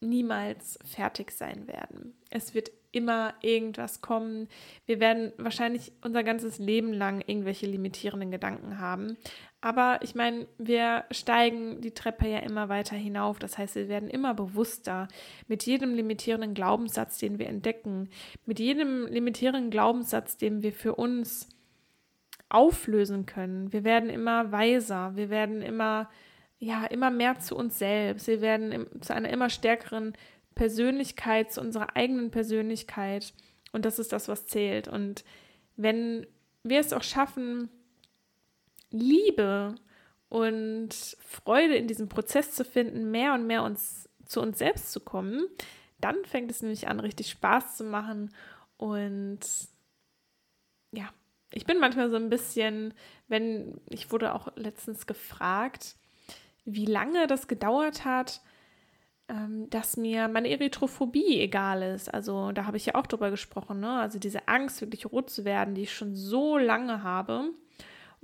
niemals 0.00 0.78
fertig 0.84 1.30
sein 1.30 1.66
werden. 1.66 2.14
Es 2.30 2.54
wird 2.54 2.70
immer 2.92 3.34
irgendwas 3.40 4.00
kommen. 4.00 4.48
Wir 4.86 5.00
werden 5.00 5.32
wahrscheinlich 5.36 5.92
unser 6.02 6.22
ganzes 6.22 6.58
Leben 6.58 6.92
lang 6.92 7.22
irgendwelche 7.26 7.66
limitierenden 7.66 8.30
Gedanken 8.30 8.78
haben. 8.78 9.16
Aber 9.64 10.00
ich 10.02 10.14
meine, 10.14 10.46
wir 10.58 11.06
steigen 11.10 11.80
die 11.80 11.92
Treppe 11.92 12.28
ja 12.28 12.40
immer 12.40 12.68
weiter 12.68 12.96
hinauf. 12.96 13.38
Das 13.38 13.56
heißt, 13.56 13.76
wir 13.76 13.88
werden 13.88 14.10
immer 14.10 14.34
bewusster 14.34 15.08
mit 15.48 15.64
jedem 15.64 15.94
limitierenden 15.94 16.52
Glaubenssatz, 16.52 17.16
den 17.16 17.38
wir 17.38 17.46
entdecken, 17.46 18.10
mit 18.44 18.58
jedem 18.58 19.06
limitierenden 19.06 19.70
Glaubenssatz, 19.70 20.36
den 20.36 20.62
wir 20.62 20.74
für 20.74 20.96
uns 20.96 21.48
auflösen 22.50 23.24
können. 23.24 23.72
Wir 23.72 23.84
werden 23.84 24.10
immer 24.10 24.52
weiser. 24.52 25.16
Wir 25.16 25.30
werden 25.30 25.62
immer 25.62 26.10
ja, 26.58 26.84
immer 26.84 27.10
mehr 27.10 27.38
zu 27.38 27.56
uns 27.56 27.78
selbst. 27.78 28.26
Wir 28.26 28.42
werden 28.42 28.86
zu 29.00 29.14
einer 29.14 29.30
immer 29.30 29.48
stärkeren 29.48 30.12
Persönlichkeit, 30.54 31.50
zu 31.50 31.62
unserer 31.62 31.96
eigenen 31.96 32.30
Persönlichkeit. 32.30 33.32
Und 33.72 33.86
das 33.86 33.98
ist 33.98 34.12
das, 34.12 34.28
was 34.28 34.46
zählt. 34.46 34.88
Und 34.88 35.24
wenn 35.76 36.26
wir 36.64 36.80
es 36.80 36.92
auch 36.92 37.02
schaffen, 37.02 37.70
Liebe 38.94 39.74
und 40.28 40.94
Freude 41.20 41.76
in 41.76 41.88
diesem 41.88 42.08
Prozess 42.08 42.52
zu 42.52 42.64
finden, 42.64 43.10
mehr 43.10 43.34
und 43.34 43.46
mehr 43.46 43.62
uns 43.62 44.08
zu 44.24 44.40
uns 44.40 44.58
selbst 44.58 44.92
zu 44.92 45.00
kommen, 45.00 45.46
dann 46.00 46.24
fängt 46.24 46.50
es 46.50 46.62
nämlich 46.62 46.88
an, 46.88 47.00
richtig 47.00 47.30
Spaß 47.30 47.76
zu 47.76 47.84
machen. 47.84 48.34
Und 48.76 49.40
ja, 50.92 51.08
ich 51.52 51.66
bin 51.66 51.78
manchmal 51.78 52.10
so 52.10 52.16
ein 52.16 52.30
bisschen, 52.30 52.94
wenn, 53.28 53.80
ich 53.90 54.10
wurde 54.10 54.34
auch 54.34 54.48
letztens 54.56 55.06
gefragt, 55.06 55.96
wie 56.64 56.86
lange 56.86 57.26
das 57.26 57.48
gedauert 57.48 58.04
hat, 58.04 58.40
ähm, 59.28 59.68
dass 59.70 59.96
mir 59.96 60.28
meine 60.28 60.50
Erythrophobie 60.50 61.40
egal 61.40 61.82
ist. 61.82 62.12
Also 62.12 62.52
da 62.52 62.66
habe 62.66 62.76
ich 62.76 62.86
ja 62.86 62.94
auch 62.94 63.06
drüber 63.06 63.30
gesprochen, 63.30 63.80
ne? 63.80 64.00
Also 64.00 64.18
diese 64.18 64.48
Angst, 64.48 64.80
wirklich 64.80 65.06
rot 65.06 65.30
zu 65.30 65.44
werden, 65.44 65.74
die 65.74 65.82
ich 65.82 65.94
schon 65.94 66.14
so 66.14 66.58
lange 66.58 67.02
habe. 67.02 67.50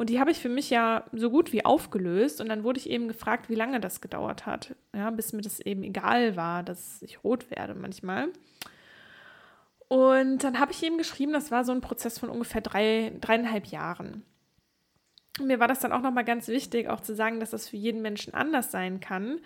Und 0.01 0.09
die 0.09 0.19
habe 0.19 0.31
ich 0.31 0.39
für 0.39 0.49
mich 0.49 0.71
ja 0.71 1.05
so 1.13 1.29
gut 1.29 1.53
wie 1.53 1.67
aufgelöst. 1.67 2.41
Und 2.41 2.49
dann 2.49 2.65
wurde 2.65 2.79
ich 2.79 2.89
eben 2.89 3.07
gefragt, 3.07 3.51
wie 3.51 3.55
lange 3.55 3.81
das 3.81 4.01
gedauert 4.01 4.47
hat. 4.47 4.75
Ja, 4.95 5.11
bis 5.11 5.35
mir 5.35 5.43
das 5.43 5.61
eben 5.61 5.83
egal 5.83 6.37
war, 6.37 6.63
dass 6.63 7.03
ich 7.03 7.23
rot 7.23 7.51
werde 7.51 7.75
manchmal. 7.75 8.29
Und 9.89 10.39
dann 10.43 10.59
habe 10.59 10.73
ich 10.73 10.83
eben 10.83 10.97
geschrieben, 10.97 11.35
das 11.35 11.51
war 11.51 11.65
so 11.65 11.73
ein 11.73 11.83
Prozess 11.83 12.19
von 12.19 12.31
ungefähr 12.31 12.63
drei, 12.63 13.13
dreieinhalb 13.21 13.67
Jahren 13.67 14.23
mir 15.39 15.61
war 15.61 15.69
das 15.69 15.81
dann 15.81 15.93
auch 15.93 16.03
nochmal 16.03 16.25
ganz 16.25 16.49
wichtig, 16.49 16.89
auch 16.89 17.01
zu 17.01 17.15
sagen, 17.15 17.41
dass 17.41 17.51
das 17.51 17.69
für 17.69 17.77
jeden 17.77 18.03
Menschen 18.03 18.35
anders 18.35 18.71
sein 18.71 19.01
kann. 19.01 19.41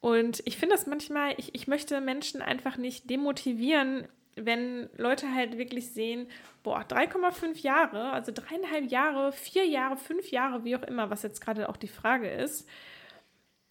Und 0.00 0.42
ich 0.46 0.56
finde 0.56 0.74
das 0.76 0.86
manchmal, 0.86 1.34
ich, 1.38 1.54
ich 1.54 1.66
möchte 1.66 2.00
Menschen 2.00 2.40
einfach 2.40 2.76
nicht 2.76 3.10
demotivieren, 3.10 4.06
wenn 4.36 4.88
Leute 4.96 5.32
halt 5.32 5.58
wirklich 5.58 5.92
sehen, 5.92 6.28
boah, 6.62 6.80
3,5 6.80 7.60
Jahre, 7.62 8.12
also 8.12 8.32
dreieinhalb 8.34 8.90
Jahre, 8.90 9.32
vier 9.32 9.66
Jahre, 9.66 9.96
fünf 9.96 10.30
Jahre, 10.30 10.64
wie 10.64 10.76
auch 10.76 10.82
immer, 10.82 11.10
was 11.10 11.22
jetzt 11.22 11.40
gerade 11.40 11.68
auch 11.68 11.76
die 11.76 11.88
Frage 11.88 12.30
ist. 12.30 12.68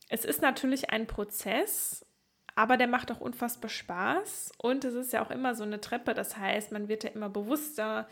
Es 0.10 0.26
ist 0.26 0.42
natürlich 0.42 0.90
ein 0.92 1.08
Prozess, 1.08 2.06
aber 2.56 2.78
der 2.78 2.88
macht 2.88 3.12
auch 3.12 3.20
unfassbar 3.20 3.70
Spaß. 3.70 4.52
Und 4.58 4.86
es 4.86 4.94
ist 4.94 5.14
ja 5.14 5.26
auch 5.26 5.32
immer 5.32 5.56
so 5.56 5.64
eine 5.64 5.82
Treppe, 5.82 6.14
das 6.14 6.38
heißt, 6.38 6.72
man 6.72 6.88
wird 6.88 7.04
ja 7.04 7.10
immer 7.10 7.30
bewusster, 7.30 8.08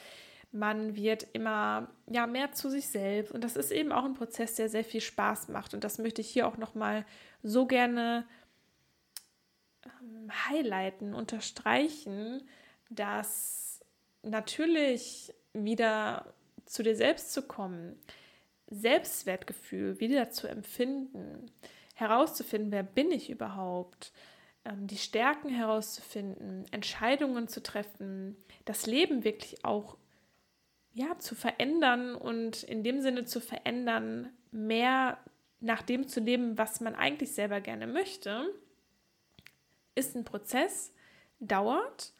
man 0.52 0.96
wird 0.96 1.28
immer 1.34 1.88
ja 2.08 2.28
mehr 2.28 2.52
zu 2.52 2.70
sich 2.70 2.88
selbst. 2.88 3.32
Und 3.32 3.44
das 3.44 3.56
ist 3.56 3.72
eben 3.72 3.92
auch 3.92 4.04
ein 4.04 4.16
Prozess, 4.16 4.56
der 4.56 4.68
sehr 4.68 4.84
viel 4.84 5.02
Spaß 5.02 5.48
macht. 5.48 5.74
Und 5.74 5.84
das 5.84 5.98
möchte 5.98 6.22
ich 6.22 6.30
hier 6.30 6.48
auch 6.48 6.58
noch 6.58 6.76
mal 6.76 7.06
so 7.44 7.66
gerne 7.66 8.26
ähm, 9.86 10.30
highlighten, 10.50 11.13
unterstreichen, 11.13 12.48
dass 12.89 13.80
natürlich 14.24 15.34
wieder 15.54 16.34
zu 16.65 16.84
dir 16.84 16.96
selbst 16.96 17.34
zu 17.34 17.44
kommen, 17.44 18.00
Selbstwertgefühl 18.67 20.00
wieder 20.00 20.30
zu 20.30 20.48
empfinden, 20.48 21.52
herauszufinden, 21.96 22.72
wer 22.72 22.84
bin 22.84 23.12
ich 23.12 23.30
überhaupt, 23.30 24.13
ähm, 24.63 24.88
die 24.88 24.98
Stärken 24.98 25.50
herauszufinden, 25.50 26.65
Entscheidungen 26.72 27.48
zu 27.48 27.62
treffen, 27.62 28.38
das 28.65 28.86
Leben 28.86 29.24
wirklich 29.24 29.65
auch 29.65 29.98
ja, 30.94 31.17
zu 31.20 31.36
verändern 31.36 32.15
und 32.15 32.63
in 32.63 32.84
dem 32.84 33.02
Sinne 33.02 33.26
zu 33.26 33.39
verändern, 33.39 34.30
mehr 34.52 35.17
nach 35.60 35.82
dem 35.82 36.08
zu 36.08 36.20
leben, 36.20 36.58
was 36.58 36.82
man 36.82 36.96
eigentlich 36.96 37.32
selber 37.32 37.62
gerne 37.62 37.88
möchte, 37.88 38.46
ist 40.02 40.16
ein 40.16 40.26
Prozess, 40.26 40.94
dauert, 41.40 42.14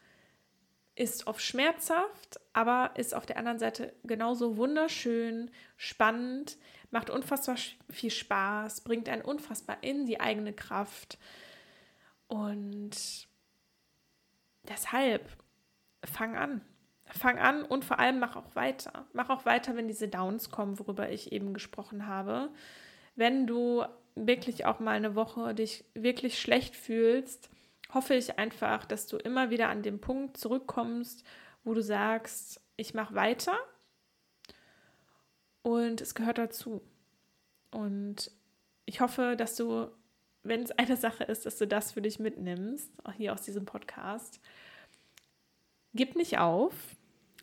ist 0.96 1.26
oft 1.26 1.41
schmerzhaft, 1.41 2.39
aber 2.54 2.91
ist 2.96 3.15
auf 3.15 3.26
der 3.26 3.38
anderen 3.38 3.58
Seite 3.58 3.94
genauso 4.04 4.56
wunderschön, 4.56 5.50
spannend, 5.78 6.58
macht 6.91 7.10
unfassbar 7.10 7.58
viel 7.89 8.12
Spaß, 8.12 8.82
bringt 8.82 9.10
einen 9.10 9.24
unfassbar 9.24 9.78
in 9.82 10.06
die 10.06 10.20
eigene 10.20 10.54
Kraft. 10.54 11.17
Und 12.28 13.28
deshalb 14.67 15.28
fang 16.04 16.36
an. 16.36 16.62
Fang 17.06 17.39
an 17.39 17.63
und 17.63 17.84
vor 17.84 18.00
allem 18.00 18.20
mach 18.20 18.36
auch 18.36 18.56
weiter. 18.56 19.06
Mach 19.12 19.30
auch 19.30 19.46
weiter, 19.46 19.76
wenn 19.76 19.88
diese 19.88 20.08
Downs 20.08 20.50
kommen, 20.52 20.80
worüber 20.80 21.10
ich 21.10 21.32
eben 21.32 21.54
gesprochen 21.54 22.06
habe. 22.08 22.50
Wenn 23.15 23.48
du 23.48 23.84
wirklich 24.15 24.65
auch 24.65 24.80
mal 24.80 24.91
eine 24.91 25.15
Woche 25.15 25.56
dich 25.56 25.84
wirklich 25.94 26.39
schlecht 26.39 26.76
fühlst, 26.76 27.50
hoffe 27.93 28.15
ich 28.15 28.39
einfach, 28.39 28.86
dass 28.86 29.08
du 29.08 29.17
immer 29.17 29.49
wieder 29.49 29.69
an 29.69 29.84
den 29.84 29.99
Punkt 29.99 30.38
zurückkommst, 30.38 31.23
wo 31.63 31.73
du 31.73 31.82
sagst, 31.82 32.62
ich 32.77 32.93
mache 32.93 33.15
weiter 33.15 33.56
und 35.62 36.01
es 36.01 36.15
gehört 36.15 36.38
dazu. 36.38 36.82
Und 37.71 38.32
ich 38.86 39.01
hoffe, 39.01 39.36
dass 39.38 39.56
du, 39.56 39.88
wenn 40.43 40.63
es 40.63 40.71
eine 40.71 40.97
Sache 40.97 41.23
ist, 41.23 41.45
dass 41.45 41.58
du 41.58 41.67
das 41.67 41.91
für 41.91 42.01
dich 42.01 42.19
mitnimmst, 42.19 42.91
auch 43.04 43.13
hier 43.13 43.34
aus 43.34 43.43
diesem 43.43 43.65
Podcast. 43.65 44.39
Gib 45.93 46.15
nicht 46.15 46.39
auf 46.39 46.73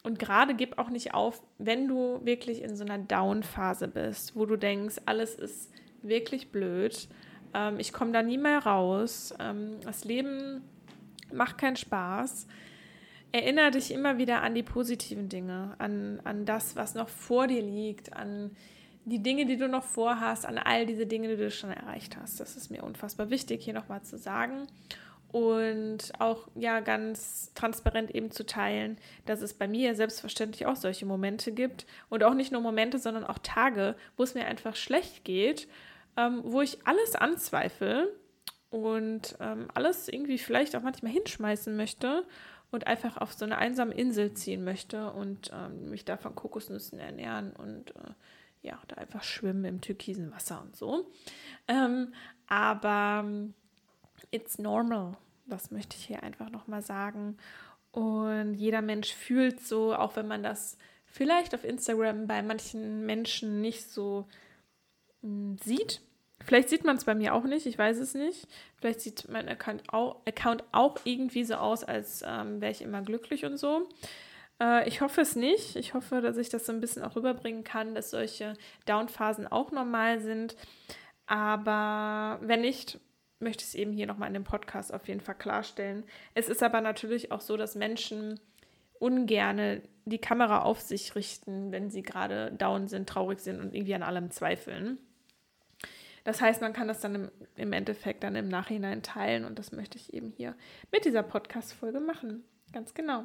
und 0.02 0.18
gerade 0.18 0.54
gib 0.54 0.78
auch 0.78 0.90
nicht 0.90 1.14
auf, 1.14 1.42
wenn 1.58 1.86
du 1.86 2.24
wirklich 2.24 2.62
in 2.62 2.76
so 2.76 2.84
einer 2.84 2.98
Down-Phase 2.98 3.88
bist, 3.88 4.34
wo 4.36 4.46
du 4.46 4.56
denkst, 4.56 4.96
alles 5.06 5.34
ist 5.34 5.70
wirklich 6.02 6.50
blöd, 6.50 7.08
ähm, 7.54 7.78
ich 7.78 7.92
komme 7.92 8.12
da 8.12 8.22
nie 8.22 8.38
mehr 8.38 8.60
raus, 8.60 9.34
ähm, 9.38 9.80
das 9.82 10.04
Leben 10.04 10.62
macht 11.32 11.58
keinen 11.58 11.76
Spaß 11.76 12.46
erinnere 13.32 13.72
dich 13.72 13.92
immer 13.92 14.18
wieder 14.18 14.42
an 14.42 14.54
die 14.54 14.62
positiven 14.62 15.28
Dinge, 15.28 15.74
an, 15.78 16.20
an 16.24 16.44
das, 16.46 16.76
was 16.76 16.94
noch 16.94 17.08
vor 17.08 17.46
dir 17.46 17.62
liegt, 17.62 18.12
an 18.14 18.50
die 19.04 19.22
Dinge, 19.22 19.46
die 19.46 19.56
du 19.56 19.68
noch 19.68 19.84
vorhast, 19.84 20.46
an 20.46 20.58
all 20.58 20.86
diese 20.86 21.06
Dinge, 21.06 21.28
die 21.28 21.36
du 21.36 21.50
schon 21.50 21.70
erreicht 21.70 22.16
hast. 22.16 22.40
Das 22.40 22.56
ist 22.56 22.70
mir 22.70 22.82
unfassbar 22.82 23.30
wichtig, 23.30 23.62
hier 23.62 23.74
nochmal 23.74 24.02
zu 24.02 24.18
sagen. 24.18 24.66
Und 25.30 26.12
auch 26.20 26.48
ja 26.54 26.80
ganz 26.80 27.52
transparent 27.54 28.14
eben 28.14 28.30
zu 28.30 28.46
teilen, 28.46 28.96
dass 29.26 29.42
es 29.42 29.52
bei 29.52 29.68
mir 29.68 29.94
selbstverständlich 29.94 30.64
auch 30.64 30.76
solche 30.76 31.04
Momente 31.04 31.52
gibt. 31.52 31.86
Und 32.08 32.24
auch 32.24 32.32
nicht 32.32 32.50
nur 32.50 32.62
Momente, 32.62 32.98
sondern 32.98 33.24
auch 33.24 33.38
Tage, 33.38 33.94
wo 34.16 34.22
es 34.22 34.34
mir 34.34 34.46
einfach 34.46 34.74
schlecht 34.74 35.24
geht, 35.24 35.68
ähm, 36.18 36.42
wo 36.44 36.60
ich 36.60 36.84
alles 36.84 37.14
anzweifle 37.14 38.12
und 38.70 39.36
ähm, 39.40 39.68
alles 39.72 40.08
irgendwie 40.08 40.38
vielleicht 40.38 40.74
auch 40.74 40.82
manchmal 40.82 41.12
hinschmeißen 41.12 41.76
möchte 41.76 42.26
und 42.70 42.86
einfach 42.86 43.16
auf 43.16 43.32
so 43.32 43.44
eine 43.44 43.56
einsame 43.56 43.94
Insel 43.94 44.34
ziehen 44.34 44.64
möchte 44.64 45.12
und 45.12 45.50
ähm, 45.54 45.90
mich 45.90 46.04
da 46.04 46.16
von 46.16 46.34
Kokosnüssen 46.34 46.98
ernähren 46.98 47.52
und 47.52 47.94
äh, 47.96 48.10
ja, 48.60 48.78
da 48.88 48.96
einfach 48.96 49.22
schwimmen 49.22 49.64
im 49.64 49.80
türkisen 49.80 50.32
Wasser 50.32 50.60
und 50.60 50.76
so. 50.76 51.08
Ähm, 51.68 52.12
aber 52.48 53.24
it's 54.32 54.58
normal, 54.58 55.16
das 55.46 55.70
möchte 55.70 55.96
ich 55.96 56.06
hier 56.06 56.24
einfach 56.24 56.50
nochmal 56.50 56.82
sagen. 56.82 57.36
Und 57.92 58.54
jeder 58.54 58.82
Mensch 58.82 59.14
fühlt 59.14 59.60
so, 59.60 59.94
auch 59.94 60.16
wenn 60.16 60.26
man 60.26 60.42
das 60.42 60.76
vielleicht 61.06 61.54
auf 61.54 61.64
Instagram 61.64 62.26
bei 62.26 62.42
manchen 62.42 63.06
Menschen 63.06 63.60
nicht 63.60 63.88
so 63.88 64.26
hm, 65.22 65.56
sieht, 65.58 66.02
Vielleicht 66.48 66.70
sieht 66.70 66.82
man 66.82 66.96
es 66.96 67.04
bei 67.04 67.14
mir 67.14 67.34
auch 67.34 67.44
nicht, 67.44 67.66
ich 67.66 67.76
weiß 67.76 67.98
es 67.98 68.14
nicht. 68.14 68.48
Vielleicht 68.78 69.02
sieht 69.02 69.28
mein 69.28 69.50
Account 69.50 69.82
auch, 69.92 70.22
Account 70.26 70.64
auch 70.72 70.96
irgendwie 71.04 71.44
so 71.44 71.56
aus, 71.56 71.84
als 71.84 72.24
ähm, 72.26 72.62
wäre 72.62 72.72
ich 72.72 72.80
immer 72.80 73.02
glücklich 73.02 73.44
und 73.44 73.58
so. 73.58 73.86
Äh, 74.58 74.88
ich 74.88 75.02
hoffe 75.02 75.20
es 75.20 75.36
nicht. 75.36 75.76
Ich 75.76 75.92
hoffe, 75.92 76.22
dass 76.22 76.38
ich 76.38 76.48
das 76.48 76.64
so 76.64 76.72
ein 76.72 76.80
bisschen 76.80 77.02
auch 77.02 77.16
rüberbringen 77.16 77.64
kann, 77.64 77.94
dass 77.94 78.08
solche 78.08 78.54
Downphasen 78.86 79.46
auch 79.46 79.72
normal 79.72 80.20
sind. 80.20 80.56
Aber 81.26 82.38
wenn 82.40 82.62
nicht, 82.62 82.98
möchte 83.40 83.62
ich 83.62 83.68
es 83.68 83.74
eben 83.74 83.92
hier 83.92 84.06
nochmal 84.06 84.28
in 84.28 84.34
dem 84.34 84.44
Podcast 84.44 84.94
auf 84.94 85.06
jeden 85.06 85.20
Fall 85.20 85.36
klarstellen. 85.36 86.02
Es 86.32 86.48
ist 86.48 86.62
aber 86.62 86.80
natürlich 86.80 87.30
auch 87.30 87.42
so, 87.42 87.58
dass 87.58 87.74
Menschen 87.74 88.40
ungerne 88.98 89.82
die 90.06 90.18
Kamera 90.18 90.62
auf 90.62 90.80
sich 90.80 91.14
richten, 91.14 91.72
wenn 91.72 91.90
sie 91.90 92.00
gerade 92.00 92.52
down 92.52 92.88
sind, 92.88 93.06
traurig 93.06 93.40
sind 93.40 93.60
und 93.60 93.74
irgendwie 93.74 93.94
an 93.94 94.02
allem 94.02 94.30
zweifeln. 94.30 94.98
Das 96.28 96.42
heißt, 96.42 96.60
man 96.60 96.74
kann 96.74 96.88
das 96.88 97.00
dann 97.00 97.14
im, 97.14 97.30
im 97.56 97.72
Endeffekt 97.72 98.22
dann 98.22 98.36
im 98.36 98.48
Nachhinein 98.48 99.02
teilen 99.02 99.46
und 99.46 99.58
das 99.58 99.72
möchte 99.72 99.96
ich 99.96 100.12
eben 100.12 100.30
hier 100.36 100.54
mit 100.92 101.06
dieser 101.06 101.22
Podcast-Folge 101.22 102.00
machen. 102.00 102.44
Ganz 102.70 102.92
genau. 102.92 103.24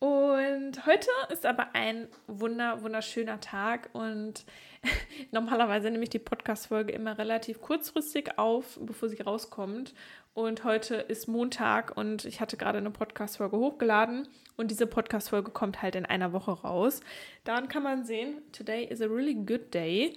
Und 0.00 0.86
heute 0.86 1.06
ist 1.28 1.46
aber 1.46 1.68
ein 1.76 2.08
wunder, 2.26 2.82
wunderschöner 2.82 3.38
Tag 3.38 3.90
und 3.92 4.44
normalerweise 5.30 5.88
nehme 5.88 6.02
ich 6.02 6.10
die 6.10 6.18
Podcast-Folge 6.18 6.92
immer 6.92 7.16
relativ 7.16 7.60
kurzfristig 7.60 8.40
auf, 8.40 8.76
bevor 8.82 9.08
sie 9.08 9.22
rauskommt. 9.22 9.94
Und 10.32 10.64
heute 10.64 10.96
ist 10.96 11.28
Montag 11.28 11.96
und 11.96 12.24
ich 12.24 12.40
hatte 12.40 12.56
gerade 12.56 12.78
eine 12.78 12.90
Podcast-Folge 12.90 13.56
hochgeladen 13.56 14.26
und 14.56 14.72
diese 14.72 14.88
Podcast-Folge 14.88 15.52
kommt 15.52 15.80
halt 15.80 15.94
in 15.94 16.06
einer 16.06 16.32
Woche 16.32 16.50
raus. 16.50 17.02
Daran 17.44 17.68
kann 17.68 17.84
man 17.84 18.04
sehen, 18.04 18.42
today 18.50 18.84
is 18.84 19.00
a 19.00 19.06
really 19.06 19.34
good 19.34 19.72
day. 19.72 20.16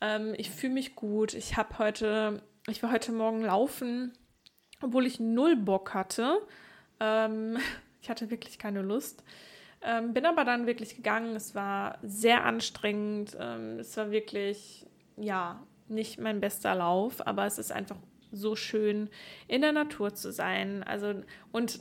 Ähm, 0.00 0.34
ich 0.36 0.50
fühle 0.50 0.74
mich 0.74 0.96
gut. 0.96 1.34
Ich 1.34 1.56
habe 1.56 1.78
heute, 1.78 2.42
ich 2.68 2.82
war 2.82 2.92
heute 2.92 3.12
Morgen 3.12 3.42
laufen, 3.42 4.12
obwohl 4.80 5.06
ich 5.06 5.20
null 5.20 5.56
Bock 5.56 5.94
hatte. 5.94 6.38
Ähm, 7.00 7.58
ich 8.02 8.10
hatte 8.10 8.30
wirklich 8.30 8.58
keine 8.58 8.82
Lust. 8.82 9.22
Ähm, 9.82 10.12
bin 10.12 10.26
aber 10.26 10.44
dann 10.44 10.66
wirklich 10.66 10.96
gegangen. 10.96 11.34
Es 11.36 11.54
war 11.54 11.98
sehr 12.02 12.44
anstrengend. 12.44 13.36
Ähm, 13.38 13.78
es 13.78 13.96
war 13.96 14.10
wirklich, 14.10 14.86
ja, 15.16 15.66
nicht 15.88 16.20
mein 16.20 16.40
bester 16.40 16.74
Lauf, 16.74 17.26
aber 17.26 17.46
es 17.46 17.58
ist 17.58 17.72
einfach 17.72 17.96
so 18.30 18.54
schön, 18.54 19.10
in 19.48 19.62
der 19.62 19.72
Natur 19.72 20.14
zu 20.14 20.32
sein. 20.32 20.82
Also, 20.82 21.14
und 21.50 21.80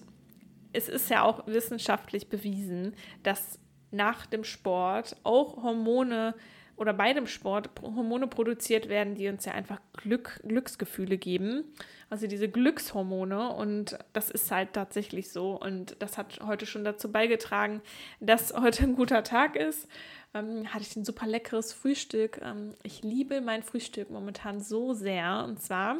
es 0.73 0.89
ist 0.89 1.09
ja 1.09 1.23
auch 1.23 1.45
wissenschaftlich 1.47 2.29
bewiesen, 2.29 2.95
dass 3.23 3.59
nach 3.91 4.25
dem 4.25 4.43
Sport 4.43 5.15
auch 5.23 5.63
Hormone 5.63 6.35
oder 6.79 6.93
bei 6.93 7.13
dem 7.13 7.27
Sport 7.27 7.69
Hormone 7.81 8.27
produziert 8.27 8.87
werden, 8.87 9.15
die 9.15 9.27
uns 9.27 9.45
ja 9.45 9.51
einfach 9.51 9.79
Glück, 9.93 10.39
Glücksgefühle 10.47 11.17
geben. 11.17 11.65
Also 12.09 12.25
diese 12.25 12.47
Glückshormone. 12.47 13.49
Und 13.53 13.99
das 14.13 14.29
ist 14.29 14.49
halt 14.49 14.73
tatsächlich 14.73 15.31
so. 15.31 15.59
Und 15.59 15.97
das 15.99 16.17
hat 16.17 16.39
heute 16.45 16.65
schon 16.65 16.83
dazu 16.83 17.11
beigetragen, 17.11 17.81
dass 18.19 18.53
heute 18.53 18.83
ein 18.83 18.95
guter 18.95 19.23
Tag 19.23 19.55
ist. 19.55 19.87
Ähm, 20.33 20.73
hatte 20.73 20.83
ich 20.83 20.95
ein 20.95 21.05
super 21.05 21.27
leckeres 21.27 21.73
Frühstück. 21.73 22.39
Ähm, 22.41 22.73
ich 22.83 23.03
liebe 23.03 23.41
mein 23.41 23.61
Frühstück 23.61 24.09
momentan 24.09 24.61
so 24.61 24.93
sehr. 24.93 25.43
Und 25.45 25.61
zwar 25.61 25.97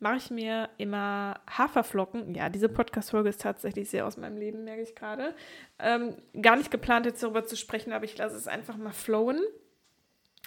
mache 0.00 0.16
ich 0.16 0.30
mir 0.30 0.68
immer 0.76 1.40
Haferflocken. 1.48 2.34
Ja, 2.34 2.48
diese 2.48 2.68
Podcast-Folge 2.68 3.30
ist 3.30 3.40
tatsächlich 3.40 3.88
sehr 3.88 4.06
aus 4.06 4.16
meinem 4.16 4.36
Leben, 4.36 4.64
merke 4.64 4.82
ich 4.82 4.94
gerade. 4.94 5.34
Ähm, 5.78 6.16
gar 6.40 6.56
nicht 6.56 6.70
geplant, 6.70 7.06
jetzt 7.06 7.22
darüber 7.22 7.44
zu 7.44 7.56
sprechen, 7.56 7.92
aber 7.92 8.04
ich 8.04 8.18
lasse 8.18 8.36
es 8.36 8.48
einfach 8.48 8.76
mal 8.76 8.92
flowen. 8.92 9.40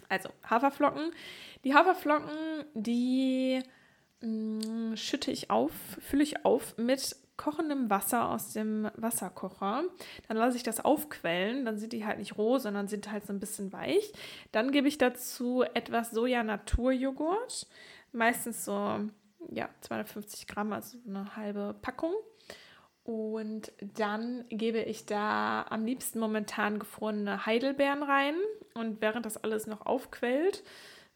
Also 0.10 0.30
Haferflocken. 0.50 1.12
Die 1.64 1.74
Haferflocken, 1.74 2.66
die 2.74 3.62
mh, 4.22 4.28
mm, 4.28 4.98
schütte 4.98 5.32
ich 5.32 5.50
auf, 5.50 5.72
fülle 6.00 6.24
ich 6.24 6.46
auf 6.46 6.78
mit 6.78 7.16
kochendem 7.36 7.90
Wasser 7.90 8.30
aus 8.30 8.54
dem 8.54 8.90
Wasserkocher. 8.96 9.84
Dann 10.28 10.38
lasse 10.38 10.58
ich 10.58 10.64
das 10.64 10.84
aufquellen. 10.84 11.66
Dann 11.66 11.78
sind 11.78 11.94
die 11.94 12.06
halt 12.06 12.20
nicht 12.20 12.38
roh, 12.38 12.60
sondern 12.60 12.88
sind 12.88 13.12
halt 13.12 13.26
so 13.26 13.34
ein 13.34 13.40
bisschen 13.40 13.74
weich. 13.74 14.14
Dann 14.52 14.72
gebe 14.72 14.88
ich 14.88 14.98
dazu 14.98 15.64
etwas 15.74 16.12
Soja-Naturjoghurt. 16.12 17.68
Meistens 18.12 18.66
so 18.66 19.00
ja, 19.52 19.70
250 19.82 20.48
Gramm, 20.48 20.74
also 20.74 20.98
eine 21.08 21.36
halbe 21.36 21.76
Packung. 21.82 22.14
Und 23.04 23.74
dann 23.82 24.46
gebe 24.50 24.80
ich 24.80 25.06
da 25.06 25.66
am 25.70 25.86
liebsten 25.86 26.20
momentan 26.20 26.80
gefrorene 26.80 27.46
Heidelbeeren 27.46 28.04
rein. 28.04 28.36
Und 28.74 29.02
während 29.02 29.26
das 29.26 29.38
alles 29.38 29.68
noch 29.68 29.86
aufquellt, 29.86 30.64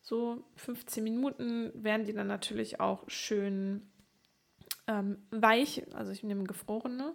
so 0.01 0.43
15 0.55 1.03
Minuten, 1.03 1.71
werden 1.73 2.05
die 2.05 2.13
dann 2.13 2.27
natürlich 2.27 2.79
auch 2.79 3.03
schön 3.09 3.89
ähm, 4.87 5.17
weich. 5.31 5.83
Also 5.93 6.11
ich 6.11 6.23
nehme 6.23 6.45
gefrorene 6.45 7.13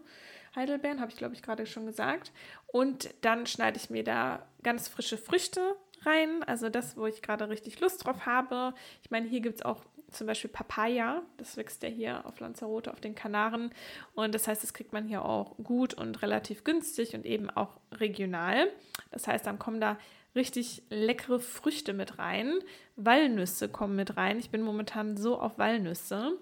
Heidelbeeren, 0.55 1.00
habe 1.00 1.11
ich 1.11 1.16
glaube 1.16 1.35
ich 1.35 1.42
gerade 1.42 1.66
schon 1.66 1.87
gesagt. 1.87 2.33
Und 2.66 3.14
dann 3.22 3.46
schneide 3.46 3.78
ich 3.78 3.90
mir 3.90 4.05
da 4.05 4.46
ganz 4.62 4.88
frische 4.88 5.16
Früchte 5.16 5.76
rein. 6.02 6.42
Also 6.44 6.68
das, 6.68 6.96
wo 6.96 7.07
ich 7.07 7.22
gerade 7.22 7.48
richtig 7.48 7.81
Lust 7.81 8.05
drauf 8.05 8.26
habe. 8.26 8.74
Ich 9.02 9.11
meine, 9.11 9.26
hier 9.26 9.40
gibt 9.40 9.61
es 9.61 9.64
auch 9.64 9.85
zum 10.11 10.26
Beispiel 10.26 10.50
Papaya. 10.50 11.22
Das 11.38 11.57
wächst 11.57 11.83
ja 11.83 11.88
hier 11.88 12.26
auf 12.26 12.38
Lanzarote, 12.40 12.92
auf 12.92 13.00
den 13.00 13.14
Kanaren. 13.14 13.72
Und 14.14 14.35
das 14.35 14.46
heißt, 14.46 14.62
das 14.62 14.74
kriegt 14.74 14.92
man 14.92 15.07
hier 15.07 15.24
auch 15.24 15.57
gut 15.57 15.94
und 15.94 16.22
relativ 16.22 16.64
günstig 16.64 17.14
und 17.14 17.24
eben 17.24 17.50
auch 17.50 17.81
regional. 17.92 18.68
Das 19.11 19.26
heißt, 19.26 19.46
dann 19.46 19.59
kommen 19.59 19.81
da 19.81 19.98
richtig 20.35 20.83
leckere 20.90 21.40
Früchte 21.40 21.92
mit 21.92 22.18
rein. 22.18 22.59
Walnüsse 22.97 23.68
kommen 23.68 23.97
mit 23.97 24.16
rein. 24.16 24.38
Ich 24.38 24.51
bin 24.51 24.62
momentan 24.62 25.16
so 25.16 25.38
auf 25.38 25.59
Walnüsse. 25.59 26.38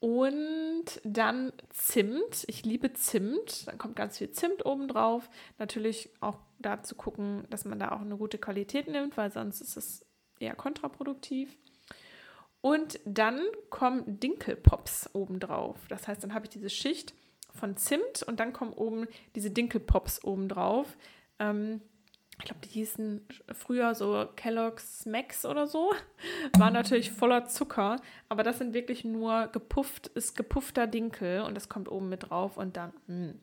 Und 0.00 0.84
dann 1.04 1.52
Zimt. 1.70 2.44
Ich 2.46 2.64
liebe 2.64 2.92
Zimt. 2.94 3.66
Dann 3.66 3.78
kommt 3.78 3.96
ganz 3.96 4.18
viel 4.18 4.30
Zimt 4.30 4.64
oben 4.64 4.88
drauf. 4.88 5.28
Natürlich 5.58 6.10
auch 6.20 6.38
da 6.58 6.82
zu 6.82 6.94
gucken, 6.94 7.44
dass 7.50 7.64
man 7.64 7.78
da 7.78 7.92
auch 7.92 8.00
eine 8.00 8.16
gute 8.16 8.38
Qualität 8.38 8.88
nimmt, 8.88 9.16
weil 9.16 9.30
sonst 9.30 9.60
ist 9.60 9.76
es 9.76 10.06
eher 10.38 10.54
kontraproduktiv. 10.54 11.56
Und 12.62 12.98
dann 13.04 13.42
kommen 13.70 14.20
Dinkelpops 14.20 15.10
oben 15.14 15.40
drauf. 15.40 15.76
Das 15.88 16.08
heißt, 16.08 16.22
dann 16.22 16.34
habe 16.34 16.46
ich 16.46 16.50
diese 16.50 16.70
Schicht 16.70 17.14
von 17.54 17.76
Zimt 17.76 18.22
und 18.22 18.40
dann 18.40 18.52
kommen 18.52 18.72
oben 18.72 19.06
diese 19.34 19.50
Dinkelpops 19.50 20.24
oben 20.24 20.48
drauf. 20.48 20.96
Ähm, 21.38 21.80
ich 22.40 22.46
glaube, 22.46 22.60
die 22.64 22.70
hießen 22.70 23.26
früher 23.52 23.94
so 23.94 24.26
Kellogg's 24.36 25.06
Max 25.06 25.44
oder 25.46 25.66
so, 25.66 25.92
war 26.58 26.70
natürlich 26.70 27.10
voller 27.10 27.46
Zucker, 27.46 27.96
aber 28.28 28.42
das 28.42 28.58
sind 28.58 28.74
wirklich 28.74 29.04
nur 29.04 29.48
gepufft, 29.48 30.08
ist 30.08 30.36
gepuffter 30.36 30.86
Dinkel 30.86 31.42
und 31.42 31.54
das 31.54 31.68
kommt 31.68 31.90
oben 31.90 32.08
mit 32.08 32.30
drauf 32.30 32.56
und 32.56 32.76
dann, 32.76 32.92
mh. 33.06 33.28
Hm. 33.28 33.40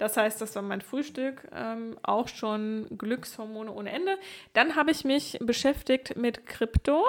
Das 0.00 0.16
heißt, 0.16 0.40
das 0.40 0.56
war 0.56 0.62
mein 0.62 0.80
Frühstück, 0.80 1.46
ähm, 1.52 1.98
auch 2.02 2.26
schon 2.26 2.86
Glückshormone 2.96 3.70
ohne 3.70 3.90
Ende. 3.90 4.16
Dann 4.54 4.74
habe 4.74 4.92
ich 4.92 5.04
mich 5.04 5.38
beschäftigt 5.42 6.16
mit 6.16 6.46
Krypto. 6.46 7.04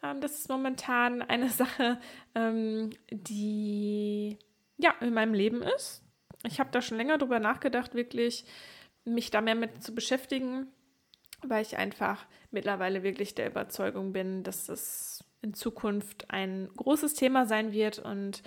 Ähm, 0.00 0.20
das 0.20 0.38
ist 0.38 0.48
momentan 0.48 1.22
eine 1.22 1.48
Sache, 1.50 1.98
ähm, 2.36 2.90
die 3.10 4.38
ja 4.78 4.94
in 5.00 5.12
meinem 5.12 5.34
Leben 5.34 5.60
ist. 5.62 6.04
Ich 6.46 6.60
habe 6.60 6.70
da 6.70 6.82
schon 6.82 6.98
länger 6.98 7.18
drüber 7.18 7.40
nachgedacht, 7.40 7.96
wirklich 7.96 8.44
mich 9.04 9.30
da 9.30 9.40
mehr 9.40 9.54
mit 9.54 9.82
zu 9.82 9.94
beschäftigen, 9.94 10.66
weil 11.42 11.62
ich 11.62 11.76
einfach 11.76 12.26
mittlerweile 12.50 13.02
wirklich 13.02 13.34
der 13.34 13.48
Überzeugung 13.48 14.12
bin, 14.12 14.42
dass 14.42 14.68
es 14.68 15.24
in 15.42 15.54
Zukunft 15.54 16.30
ein 16.30 16.68
großes 16.76 17.14
Thema 17.14 17.46
sein 17.46 17.72
wird 17.72 17.98
und 17.98 18.42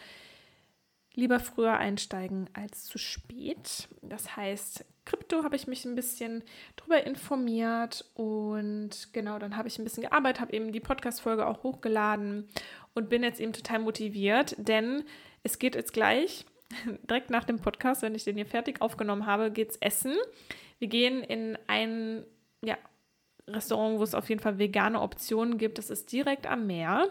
lieber 1.14 1.40
früher 1.40 1.78
einsteigen 1.78 2.50
als 2.54 2.86
zu 2.86 2.98
spät. 2.98 3.88
Das 4.02 4.36
heißt, 4.36 4.86
Krypto 5.06 5.44
habe 5.44 5.56
ich 5.56 5.68
mich 5.68 5.86
ein 5.86 5.96
bisschen 5.96 6.44
drüber 6.76 7.04
informiert 7.06 8.06
und 8.14 9.14
genau, 9.14 9.40
dann 9.40 9.58
habe 9.58 9.68
ich 9.68 9.80
ein 9.80 9.84
bisschen 9.84 10.04
gearbeitet, 10.04 10.42
habe 10.42 10.54
eben 10.54 10.72
die 10.72 10.80
Podcast-Folge 10.80 11.48
auch 11.48 11.64
hochgeladen 11.64 12.48
und 12.94 13.10
bin 13.10 13.24
jetzt 13.24 13.40
eben 13.40 13.54
total 13.54 13.80
motiviert, 13.80 14.56
denn 14.60 15.04
es 15.44 15.60
geht 15.60 15.76
jetzt 15.76 15.94
gleich 15.94 16.46
direkt 17.10 17.30
nach 17.30 17.44
dem 17.44 17.60
Podcast, 17.60 18.02
wenn 18.02 18.16
ich 18.16 18.24
den 18.24 18.36
hier 18.36 18.46
fertig 18.46 18.82
aufgenommen 18.82 19.26
habe, 19.26 19.52
geht 19.52 19.72
es 19.72 19.78
essen. 19.78 20.16
Wir 20.80 20.88
gehen 20.88 21.24
in 21.24 21.58
ein 21.68 22.26
ja, 22.64 22.78
Restaurant, 23.48 24.00
wo 24.00 24.04
es 24.04 24.16
auf 24.16 24.30
jeden 24.30 24.42
Fall 24.42 24.60
vegane 24.60 25.02
Optionen 25.02 25.58
gibt. 25.58 25.78
Das 25.78 25.90
ist 25.90 26.12
direkt 26.12 26.48
am 26.48 26.68
Meer. 26.68 27.08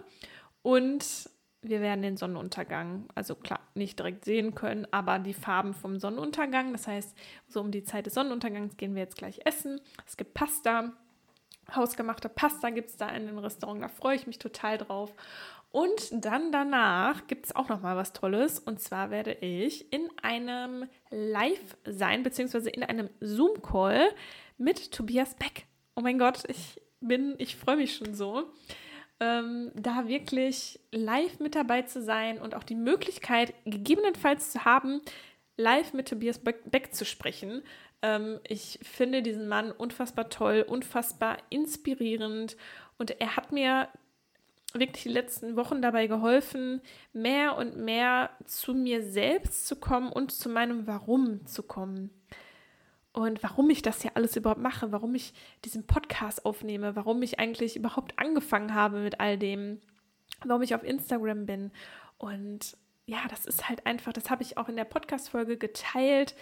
Und 0.63 1.31
wir 1.63 1.81
werden 1.81 2.03
den 2.03 2.17
Sonnenuntergang, 2.17 3.09
also 3.15 3.35
klar, 3.35 3.61
nicht 3.75 3.99
direkt 3.99 4.25
sehen 4.25 4.55
können, 4.55 4.87
aber 4.91 5.19
die 5.19 5.35
Farben 5.35 5.75
vom 5.75 5.99
Sonnenuntergang. 5.99 6.73
Das 6.73 6.87
heißt, 6.87 7.17
so 7.49 7.61
um 7.61 7.71
die 7.71 7.83
Zeit 7.83 8.07
des 8.07 8.15
Sonnenuntergangs 8.15 8.77
gehen 8.77 8.95
wir 8.95 9.03
jetzt 9.03 9.17
gleich 9.17 9.41
essen. 9.45 9.81
Es 10.07 10.17
gibt 10.17 10.35
Pasta. 10.35 10.93
Hausgemachte 11.75 12.29
Pasta 12.29 12.71
gibt 12.71 12.91
es 12.91 12.97
da 12.97 13.09
in 13.09 13.27
dem 13.27 13.39
Restaurant. 13.39 13.83
Da 13.83 13.89
freue 13.89 14.15
ich 14.15 14.27
mich 14.27 14.39
total 14.39 14.79
drauf. 14.79 15.13
Und 15.71 16.25
dann 16.25 16.53
danach 16.53 17.27
gibt 17.27 17.47
es 17.47 17.57
auch 17.57 17.69
noch 17.69 17.83
mal 17.83 17.97
was 17.97 18.13
Tolles. 18.13 18.59
Und 18.59 18.81
zwar 18.81 19.11
werde 19.11 19.33
ich 19.33 19.93
in 19.93 20.09
einem 20.23 20.89
Live 21.11 21.77
sein, 21.85 22.23
beziehungsweise 22.23 22.71
in 22.71 22.83
einem 22.83 23.11
Zoom-Call 23.21 24.09
mit 24.59 24.93
Tobias 24.93 25.35
Beck. 25.35 25.67
Oh 25.95 26.01
mein 26.01 26.19
Gott, 26.19 26.45
ich 26.49 26.81
bin, 27.01 27.35
ich 27.39 27.57
freue 27.57 27.77
mich 27.77 27.95
schon 27.95 28.15
so, 28.15 28.51
ähm, 29.21 29.71
da 29.75 30.09
wirklich 30.09 30.81
live 30.93 31.41
mit 31.41 31.55
dabei 31.55 31.83
zu 31.83 32.03
sein 32.03 32.39
und 32.39 32.55
auch 32.55 32.65
die 32.65 32.75
Möglichkeit 32.75 33.55
gegebenenfalls 33.65 34.51
zu 34.51 34.65
haben, 34.65 35.01
live 35.57 35.93
mit 35.95 36.09
Tobias 36.09 36.39
Beck 36.39 36.95
zu 36.95 37.05
sprechen. 37.05 37.63
Ähm, 38.03 38.41
ich 38.47 38.79
finde 38.83 39.23
diesen 39.23 39.49
Mann 39.49 39.73
unfassbar 39.73 40.29
toll, 40.29 40.65
unfassbar 40.67 41.39
inspirierend 41.49 42.57
und 42.99 43.21
er 43.21 43.37
hat 43.37 43.53
mir 43.53 43.89
wirklich 44.75 45.05
die 45.05 45.09
letzten 45.09 45.57
Wochen 45.57 45.81
dabei 45.81 46.07
geholfen, 46.07 46.81
mehr 47.13 47.57
und 47.57 47.77
mehr 47.77 48.31
zu 48.45 48.75
mir 48.75 49.03
selbst 49.03 49.67
zu 49.67 49.77
kommen 49.77 50.13
und 50.13 50.33
zu 50.33 50.49
meinem 50.49 50.87
Warum 50.87 51.47
zu 51.47 51.63
kommen. 51.63 52.11
Und 53.13 53.43
warum 53.43 53.71
ich 53.71 53.81
das 53.81 54.03
hier 54.03 54.11
alles 54.15 54.37
überhaupt 54.37 54.61
mache, 54.61 54.93
warum 54.93 55.15
ich 55.15 55.33
diesen 55.65 55.87
Podcast 55.87 56.45
aufnehme, 56.45 56.97
warum 56.97 57.23
ich 57.23 57.39
eigentlich 57.39 57.75
überhaupt 57.77 58.19
angefangen 58.19 58.75
habe 58.75 59.01
mit 59.01 59.21
all 59.21 59.39
dem, 59.39 59.81
warum 60.45 60.61
ich 60.61 60.75
auf 60.75 60.85
Instagram 60.85 61.47
bin. 61.47 61.71
Und 62.19 62.77
ja, 63.07 63.21
das 63.31 63.47
ist 63.47 63.71
halt 63.71 63.87
einfach, 63.87 64.13
das 64.13 64.29
habe 64.29 64.43
ich 64.43 64.59
auch 64.59 64.69
in 64.69 64.77
der 64.77 64.85
Podcast-Folge 64.85 65.57
geteilt, 65.57 66.35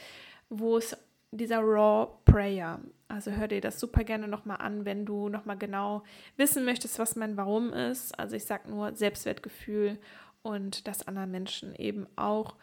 wo 0.48 0.76
es 0.76 0.96
dieser 1.30 1.60
Raw 1.60 2.08
Prayer. 2.24 2.80
Also 3.08 3.30
hör 3.30 3.48
dir 3.48 3.60
das 3.60 3.78
super 3.78 4.02
gerne 4.04 4.28
nochmal 4.28 4.58
an, 4.58 4.84
wenn 4.84 5.04
du 5.04 5.28
nochmal 5.28 5.58
genau 5.58 6.02
wissen 6.36 6.64
möchtest, 6.64 6.98
was 6.98 7.16
mein 7.16 7.36
Warum 7.36 7.72
ist. 7.72 8.18
Also 8.18 8.36
ich 8.36 8.44
sage 8.44 8.70
nur 8.70 8.94
Selbstwertgefühl 8.94 9.98
und 10.42 10.86
das 10.88 11.06
anderen 11.06 11.30
Menschen 11.30 11.74
eben 11.74 12.06
auch 12.16 12.56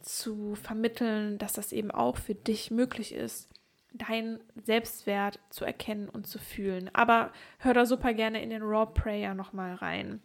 zu 0.00 0.54
vermitteln, 0.54 1.38
dass 1.38 1.52
das 1.52 1.72
eben 1.72 1.90
auch 1.90 2.16
für 2.16 2.34
dich 2.34 2.70
möglich 2.70 3.14
ist, 3.14 3.48
deinen 3.92 4.40
Selbstwert 4.64 5.38
zu 5.50 5.64
erkennen 5.64 6.08
und 6.08 6.26
zu 6.26 6.38
fühlen. 6.38 6.90
Aber 6.92 7.32
hör 7.58 7.74
da 7.74 7.86
super 7.86 8.12
gerne 8.12 8.42
in 8.42 8.50
den 8.50 8.62
Raw 8.62 8.86
Prayer 8.92 9.34
nochmal 9.34 9.74
rein. 9.74 10.20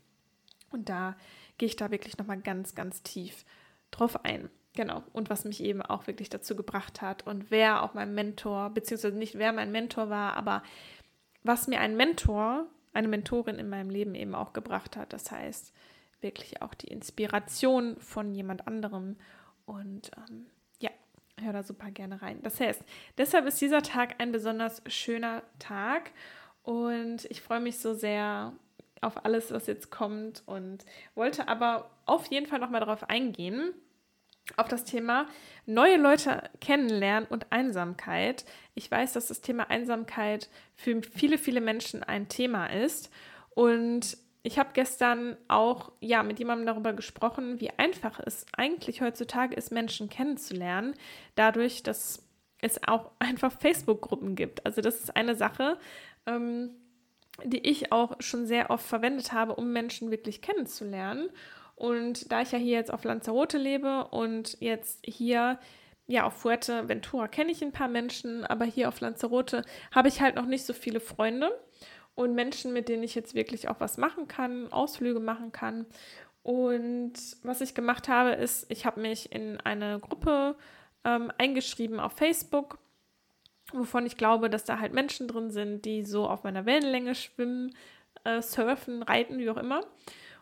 Und 0.71 0.89
da 0.89 1.15
gehe 1.58 1.67
ich 1.67 1.76
da 1.76 1.91
wirklich 1.91 2.17
nochmal 2.17 2.41
ganz, 2.41 2.76
ganz 2.76 3.04
tief 3.04 3.45
drauf 3.91 4.24
ein. 4.26 4.50
Genau, 4.74 5.04
und 5.12 5.30
was 5.30 5.44
mich 5.44 5.62
eben 5.64 5.82
auch 5.82 6.08
wirklich 6.08 6.30
dazu 6.30 6.56
gebracht 6.56 7.02
hat 7.02 7.28
und 7.28 7.52
wer 7.52 7.84
auch 7.84 7.94
mein 7.94 8.14
Mentor, 8.14 8.70
beziehungsweise 8.70 9.18
nicht 9.18 9.38
wer 9.38 9.52
mein 9.52 9.72
Mentor 9.72 10.10
war, 10.10 10.38
aber 10.38 10.64
was 11.44 11.68
mir 11.68 11.82
ein 11.82 11.98
Mentor, 11.98 12.68
eine 12.94 13.08
Mentorin 13.10 13.56
in 13.56 13.70
meinem 13.70 13.90
Leben 13.90 14.16
eben 14.16 14.36
auch 14.36 14.54
gebracht 14.54 14.96
hat. 14.96 15.12
Das 15.14 15.32
heißt, 15.32 15.74
wirklich 16.22 16.62
auch 16.62 16.74
die 16.74 16.88
Inspiration 16.88 17.98
von 18.00 18.34
jemand 18.34 18.68
anderem. 18.68 19.18
Und 19.66 20.12
ähm, 20.18 20.48
ja, 20.80 20.92
hör 21.42 21.54
da 21.54 21.64
super 21.64 21.92
gerne 21.92 22.22
rein. 22.22 22.42
Das 22.44 22.60
heißt, 22.60 22.82
deshalb 23.18 23.46
ist 23.48 23.60
dieser 23.62 23.82
Tag 23.82 24.16
ein 24.20 24.32
besonders 24.32 24.82
schöner 24.88 25.44
Tag 25.60 26.12
und 26.64 27.26
ich 27.26 27.42
freue 27.42 27.60
mich 27.60 27.80
so 27.80 27.94
sehr 27.94 28.54
auf 29.02 29.26
alles, 29.26 29.52
was 29.52 29.66
jetzt 29.66 29.90
kommt 29.90 30.44
und 30.46 30.86
wollte 31.16 31.48
aber 31.48 31.90
auf 32.06 32.28
jeden 32.28 32.46
Fall 32.46 32.60
nochmal 32.60 32.82
darauf 32.82 33.10
eingehen, 33.10 33.74
auf 34.58 34.68
das 34.68 34.84
Thema 34.84 35.28
neue 35.66 35.98
Leute 35.98 36.50
kennenlernen 36.60 37.28
und 37.30 37.52
Einsamkeit. 37.52 38.46
Ich 38.76 38.90
weiß, 38.90 39.14
dass 39.14 39.28
das 39.28 39.42
Thema 39.42 39.70
Einsamkeit 39.70 40.50
für 40.76 41.02
viele, 41.04 41.38
viele 41.38 41.62
Menschen 41.62 42.04
ein 42.04 42.30
Thema 42.30 42.68
ist. 42.68 43.12
Und 43.52 44.18
ich 44.44 44.58
habe 44.58 44.72
gestern 44.74 45.38
auch 45.48 45.92
ja 46.00 46.24
mit 46.24 46.40
jemandem 46.40 46.66
darüber 46.66 46.94
gesprochen, 46.94 47.60
wie 47.62 47.70
einfach 47.78 48.20
es 48.26 48.46
eigentlich 48.56 49.02
heutzutage 49.02 49.56
ist, 49.56 49.72
Menschen 49.72 50.10
kennenzulernen, 50.10 50.96
dadurch, 51.36 51.84
dass 51.84 52.24
es 52.60 52.82
auch 52.88 53.12
einfach 53.20 53.52
Facebook-Gruppen 53.52 54.36
gibt. 54.36 54.66
Also 54.66 54.82
das 54.82 55.00
ist 55.02 55.16
eine 55.16 55.36
Sache. 55.36 55.78
Ähm, 56.26 56.72
die 57.44 57.60
ich 57.68 57.92
auch 57.92 58.16
schon 58.20 58.46
sehr 58.46 58.70
oft 58.70 58.86
verwendet 58.86 59.32
habe, 59.32 59.56
um 59.56 59.72
Menschen 59.72 60.12
wirklich 60.12 60.42
kennenzulernen. 60.42 61.30
Und 61.82 62.32
da 62.32 62.44
ich 62.44 62.52
ja 62.52 62.60
hier 62.60 62.78
jetzt 62.78 62.94
auf 62.94 63.04
Lanzarote 63.04 63.58
lebe 63.58 64.06
und 64.12 64.56
jetzt 64.60 65.00
hier 65.04 65.58
ja, 66.06 66.26
auf 66.28 66.34
Fuerteventura 66.34 67.28
kenne 67.28 67.52
ich 67.52 67.63
ein 67.63 67.72
paar 67.72 67.88
Menschen, 67.88 68.46
aber 68.46 68.65
hier 68.65 68.88
auf 68.88 69.00
Lanzarote 69.00 69.63
habe 69.91 70.08
ich 70.08 70.22
halt 70.22 70.36
noch 70.36 70.46
nicht 70.46 70.63
so 70.63 70.74
viele 70.74 71.00
Freunde 71.00 71.50
und 72.13 72.36
Menschen, 72.36 72.72
mit 72.72 72.88
denen 72.88 73.02
ich 73.02 73.15
jetzt 73.15 73.34
wirklich 73.34 73.67
auch 73.67 73.80
was 73.80 73.98
machen 73.98 74.28
kann, 74.28 74.72
Ausflüge 74.72 75.20
machen 75.20 75.52
kann. 75.52 75.88
Und 76.44 77.13
was 77.41 77.62
ich 77.62 77.74
gemacht 77.74 78.08
habe, 78.08 78.34
ist, 78.34 78.67
ich 78.70 78.86
habe 78.86 79.02
mich 79.02 79.32
in 79.32 79.60
eine 79.62 80.00
Gruppe 80.00 80.58
ähm, 81.04 81.32
eingeschrieben 81.39 82.00
auf 82.00 82.13
Facebook, 82.13 82.78
wovon 83.74 84.06
ich 84.06 84.17
glaube, 84.17 84.52
dass 84.52 84.65
da 84.65 84.78
halt 84.78 84.94
Menschen 84.94 85.28
drin 85.28 85.50
sind, 85.50 85.86
die 85.86 86.04
so 86.04 86.28
auf 86.28 86.44
meiner 86.44 86.67
Wellenlänge 86.67 87.15
schwimmen, 87.15 87.76
äh, 88.24 88.39
surfen, 88.44 89.02
reiten, 89.02 89.39
wie 89.39 89.50
auch 89.50 89.58
immer. 89.58 89.84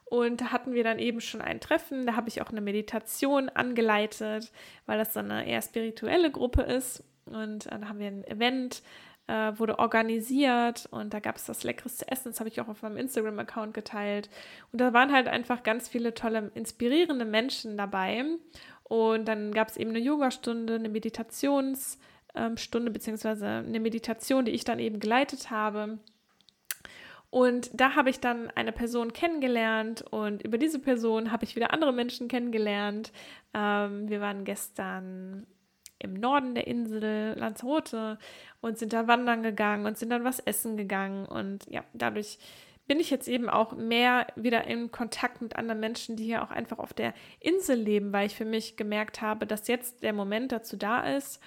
Und 0.10 0.42
da 0.42 0.52
hatten 0.52 0.74
wir 0.74 0.84
dann 0.84 0.98
eben 0.98 1.22
schon 1.22 1.42
ein 1.42 1.60
Treffen. 1.60 2.08
Da 2.08 2.16
habe 2.16 2.30
ich 2.30 2.42
auch 2.42 2.50
eine 2.50 2.62
Meditation 2.62 3.50
angeleitet, 3.50 4.52
weil 4.88 4.98
das 4.98 5.14
so 5.14 5.20
eine 5.20 5.48
eher 5.48 5.62
spirituelle 5.62 6.32
Gruppe 6.32 6.64
ist. 6.64 7.04
Und 7.26 7.68
äh, 7.68 7.80
da 7.80 7.90
haben 7.90 8.00
wir 8.00 8.08
ein 8.08 8.24
Event, 8.24 8.82
äh, 9.28 9.58
wurde 9.60 9.78
organisiert 9.78 10.88
und 10.90 11.14
da 11.14 11.20
gab 11.20 11.36
es 11.36 11.46
das 11.46 11.64
leckerste 11.64 12.08
Essen. 12.08 12.32
Das 12.32 12.40
habe 12.40 12.50
ich 12.50 12.60
auch 12.60 12.68
auf 12.68 12.82
meinem 12.82 12.98
Instagram-Account 12.98 13.76
geteilt. 13.76 14.30
Und 14.72 14.82
da 14.82 14.92
waren 14.94 15.14
halt 15.14 15.28
einfach 15.28 15.62
ganz 15.62 15.88
viele 15.88 16.16
tolle, 16.16 16.52
inspirierende 16.56 17.26
Menschen 17.26 17.78
dabei. 17.78 18.26
Und 18.84 19.28
dann 19.28 19.52
gab 19.52 19.68
es 19.68 19.78
eben 19.78 19.92
eine 19.92 20.00
Yogastunde, 20.00 20.74
eine 20.74 20.90
Meditationsstunde, 20.90 22.88
ähm, 22.88 22.94
beziehungsweise 22.94 23.46
eine 23.46 23.80
Meditation, 23.80 24.46
die 24.46 24.52
ich 24.52 24.64
dann 24.64 24.80
eben 24.80 25.00
geleitet 25.00 25.52
habe. 25.52 26.00
Und 27.30 27.70
da 27.74 27.96
habe 27.96 28.10
ich 28.10 28.20
dann 28.20 28.50
eine 28.52 28.72
Person 28.72 29.14
kennengelernt 29.14 30.02
und 30.02 30.42
über 30.42 30.58
diese 30.58 30.80
Person 30.80 31.32
habe 31.32 31.44
ich 31.44 31.56
wieder 31.56 31.74
andere 31.74 31.94
Menschen 31.94 32.28
kennengelernt. 32.28 33.12
Ähm, 33.54 34.10
wir 34.10 34.20
waren 34.20 34.46
gestern 34.46 35.46
im 36.00 36.14
Norden 36.14 36.56
der 36.56 36.66
Insel 36.66 37.38
Lanzarote 37.38 38.18
und 38.62 38.78
sind 38.80 38.94
da 38.94 39.08
wandern 39.08 39.44
gegangen 39.44 39.86
und 39.86 39.98
sind 39.98 40.10
dann 40.10 40.24
was 40.24 40.40
essen 40.40 40.76
gegangen. 40.76 41.26
Und 41.26 41.66
ja, 41.70 41.84
dadurch 41.94 42.40
bin 42.88 43.00
ich 43.00 43.12
jetzt 43.12 43.28
eben 43.28 43.50
auch 43.50 43.74
mehr 43.74 44.26
wieder 44.36 44.66
in 44.66 44.92
Kontakt 44.92 45.42
mit 45.42 45.56
anderen 45.56 45.80
Menschen, 45.80 46.16
die 46.16 46.24
hier 46.24 46.42
auch 46.42 46.50
einfach 46.50 46.80
auf 46.80 46.94
der 46.94 47.14
Insel 47.40 47.78
leben, 47.78 48.12
weil 48.12 48.26
ich 48.26 48.36
für 48.36 48.46
mich 48.46 48.78
gemerkt 48.78 49.22
habe, 49.22 49.46
dass 49.46 49.68
jetzt 49.68 50.02
der 50.02 50.14
Moment 50.14 50.52
dazu 50.52 50.78
da 50.78 51.16
ist, 51.16 51.40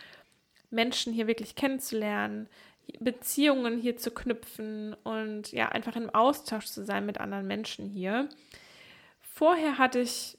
Menschen 0.70 1.12
hier 1.12 1.26
wirklich 1.26 1.56
kennenzulernen, 1.56 2.48
Beziehungen 3.00 3.78
hier 3.78 3.96
zu 3.96 4.10
knüpfen 4.10 4.94
und 5.04 5.52
ja, 5.52 5.68
einfach 5.68 5.96
im 5.96 6.10
Austausch 6.10 6.66
zu 6.66 6.84
sein 6.84 7.06
mit 7.06 7.18
anderen 7.18 7.46
Menschen 7.46 7.88
hier. 7.88 8.28
Vorher 9.20 9.78
hatte 9.78 10.00
ich 10.00 10.38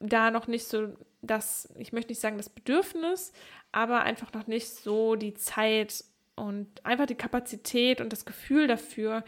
da 0.00 0.30
noch 0.30 0.46
nicht 0.46 0.66
so 0.66 0.88
das, 1.22 1.68
ich 1.78 1.92
möchte 1.92 2.10
nicht 2.10 2.20
sagen 2.20 2.38
das 2.38 2.48
Bedürfnis, 2.48 3.32
aber 3.72 4.02
einfach 4.02 4.32
noch 4.32 4.46
nicht 4.46 4.68
so 4.68 5.14
die 5.14 5.34
Zeit 5.34 6.04
und 6.34 6.84
einfach 6.84 7.06
die 7.06 7.14
Kapazität 7.14 8.00
und 8.00 8.12
das 8.12 8.24
Gefühl 8.24 8.66
dafür, 8.66 9.24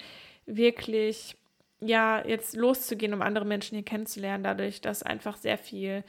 wirklich 0.47 1.37
ja, 1.81 2.25
jetzt 2.27 2.57
loszugehen, 2.57 3.13
um 3.13 3.23
andere 3.23 3.45
Menschen 3.45 3.75
hier 3.75 3.85
kennenzulernen, 3.85 4.45
dadurch, 4.45 4.81
dass 4.81 5.03
einfach 5.03 5.37
sehr 5.37 5.59
viel 5.59 6.05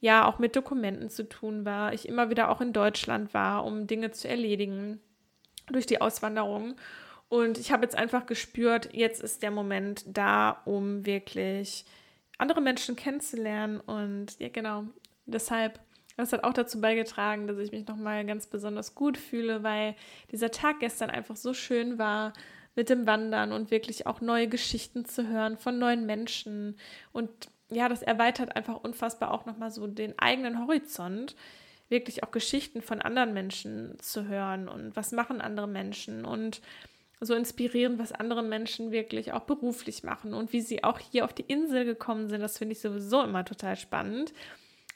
ja 0.00 0.26
auch 0.26 0.38
mit 0.38 0.54
Dokumenten 0.54 1.08
zu 1.08 1.26
tun 1.28 1.64
war. 1.64 1.94
Ich 1.94 2.06
immer 2.06 2.28
wieder 2.28 2.50
auch 2.50 2.60
in 2.60 2.74
Deutschland 2.74 3.32
war, 3.32 3.64
um 3.64 3.86
Dinge 3.86 4.10
zu 4.10 4.28
erledigen 4.28 5.00
durch 5.66 5.86
die 5.86 6.00
Auswanderung. 6.00 6.76
Und 7.28 7.58
ich 7.58 7.72
habe 7.72 7.84
jetzt 7.84 7.96
einfach 7.96 8.26
gespürt, 8.26 8.90
jetzt 8.92 9.22
ist 9.22 9.42
der 9.42 9.50
Moment 9.50 10.04
da, 10.06 10.62
um 10.64 11.04
wirklich 11.06 11.84
andere 12.38 12.60
Menschen 12.60 12.96
kennenzulernen. 12.96 13.80
Und 13.80 14.38
ja, 14.38 14.48
genau, 14.48 14.84
deshalb, 15.26 15.80
das 16.16 16.32
hat 16.32 16.44
auch 16.44 16.52
dazu 16.52 16.80
beigetragen, 16.80 17.46
dass 17.46 17.58
ich 17.58 17.72
mich 17.72 17.86
nochmal 17.86 18.24
ganz 18.24 18.46
besonders 18.46 18.94
gut 18.94 19.18
fühle, 19.18 19.62
weil 19.62 19.94
dieser 20.30 20.50
Tag 20.50 20.80
gestern 20.80 21.10
einfach 21.10 21.36
so 21.36 21.54
schön 21.54 21.98
war 21.98 22.32
mit 22.76 22.88
dem 22.88 23.06
Wandern 23.06 23.52
und 23.52 23.70
wirklich 23.70 24.06
auch 24.06 24.20
neue 24.20 24.48
Geschichten 24.48 25.04
zu 25.04 25.28
hören 25.28 25.56
von 25.56 25.78
neuen 25.78 26.06
Menschen. 26.06 26.76
Und 27.12 27.30
ja, 27.70 27.88
das 27.88 28.02
erweitert 28.02 28.56
einfach 28.56 28.82
unfassbar 28.82 29.32
auch 29.32 29.46
nochmal 29.46 29.70
so 29.70 29.86
den 29.86 30.18
eigenen 30.18 30.58
Horizont 30.60 31.34
wirklich 31.88 32.22
auch 32.22 32.30
Geschichten 32.30 32.82
von 32.82 33.00
anderen 33.00 33.34
Menschen 33.34 33.96
zu 34.00 34.26
hören 34.26 34.68
und 34.68 34.96
was 34.96 35.12
machen 35.12 35.40
andere 35.40 35.68
Menschen 35.68 36.24
und 36.24 36.60
so 37.20 37.34
inspirieren, 37.34 37.98
was 37.98 38.12
andere 38.12 38.42
Menschen 38.42 38.90
wirklich 38.90 39.32
auch 39.32 39.42
beruflich 39.42 40.02
machen 40.02 40.34
und 40.34 40.52
wie 40.52 40.60
sie 40.60 40.84
auch 40.84 40.98
hier 40.98 41.24
auf 41.24 41.32
die 41.32 41.44
Insel 41.46 41.84
gekommen 41.84 42.28
sind. 42.28 42.40
Das 42.40 42.58
finde 42.58 42.72
ich 42.72 42.80
sowieso 42.80 43.22
immer 43.22 43.44
total 43.44 43.76
spannend. 43.76 44.32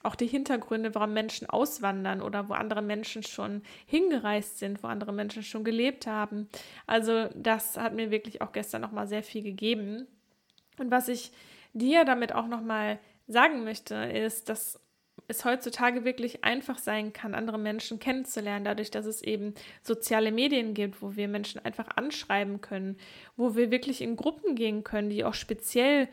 Auch 0.02 0.14
die 0.14 0.26
Hintergründe, 0.26 0.94
warum 0.94 1.12
Menschen 1.12 1.50
auswandern 1.50 2.22
oder 2.22 2.48
wo 2.48 2.54
andere 2.54 2.82
Menschen 2.82 3.24
schon 3.24 3.62
hingereist 3.86 4.58
sind, 4.58 4.82
wo 4.82 4.86
andere 4.86 5.12
Menschen 5.12 5.42
schon 5.42 5.64
gelebt 5.64 6.06
haben. 6.06 6.48
Also 6.86 7.28
das 7.34 7.76
hat 7.76 7.94
mir 7.94 8.10
wirklich 8.10 8.40
auch 8.40 8.52
gestern 8.52 8.80
nochmal 8.80 9.08
sehr 9.08 9.22
viel 9.22 9.42
gegeben. 9.42 10.06
Und 10.78 10.90
was 10.90 11.08
ich 11.08 11.32
dir 11.72 12.04
damit 12.04 12.32
auch 12.32 12.46
nochmal 12.46 13.00
sagen 13.26 13.64
möchte, 13.64 13.94
ist, 13.94 14.48
dass 14.48 14.80
es 15.28 15.44
heutzutage 15.44 16.04
wirklich 16.04 16.42
einfach 16.42 16.78
sein 16.78 17.12
kann, 17.12 17.34
andere 17.34 17.58
Menschen 17.58 18.00
kennenzulernen, 18.00 18.64
dadurch, 18.64 18.90
dass 18.90 19.04
es 19.04 19.22
eben 19.22 19.54
soziale 19.82 20.32
Medien 20.32 20.72
gibt, 20.72 21.02
wo 21.02 21.16
wir 21.16 21.28
Menschen 21.28 21.64
einfach 21.64 21.88
anschreiben 21.96 22.62
können, 22.62 22.96
wo 23.36 23.54
wir 23.54 23.70
wirklich 23.70 24.00
in 24.00 24.16
Gruppen 24.16 24.54
gehen 24.54 24.84
können, 24.84 25.10
die 25.10 25.24
auch 25.24 25.34
speziell 25.34 26.08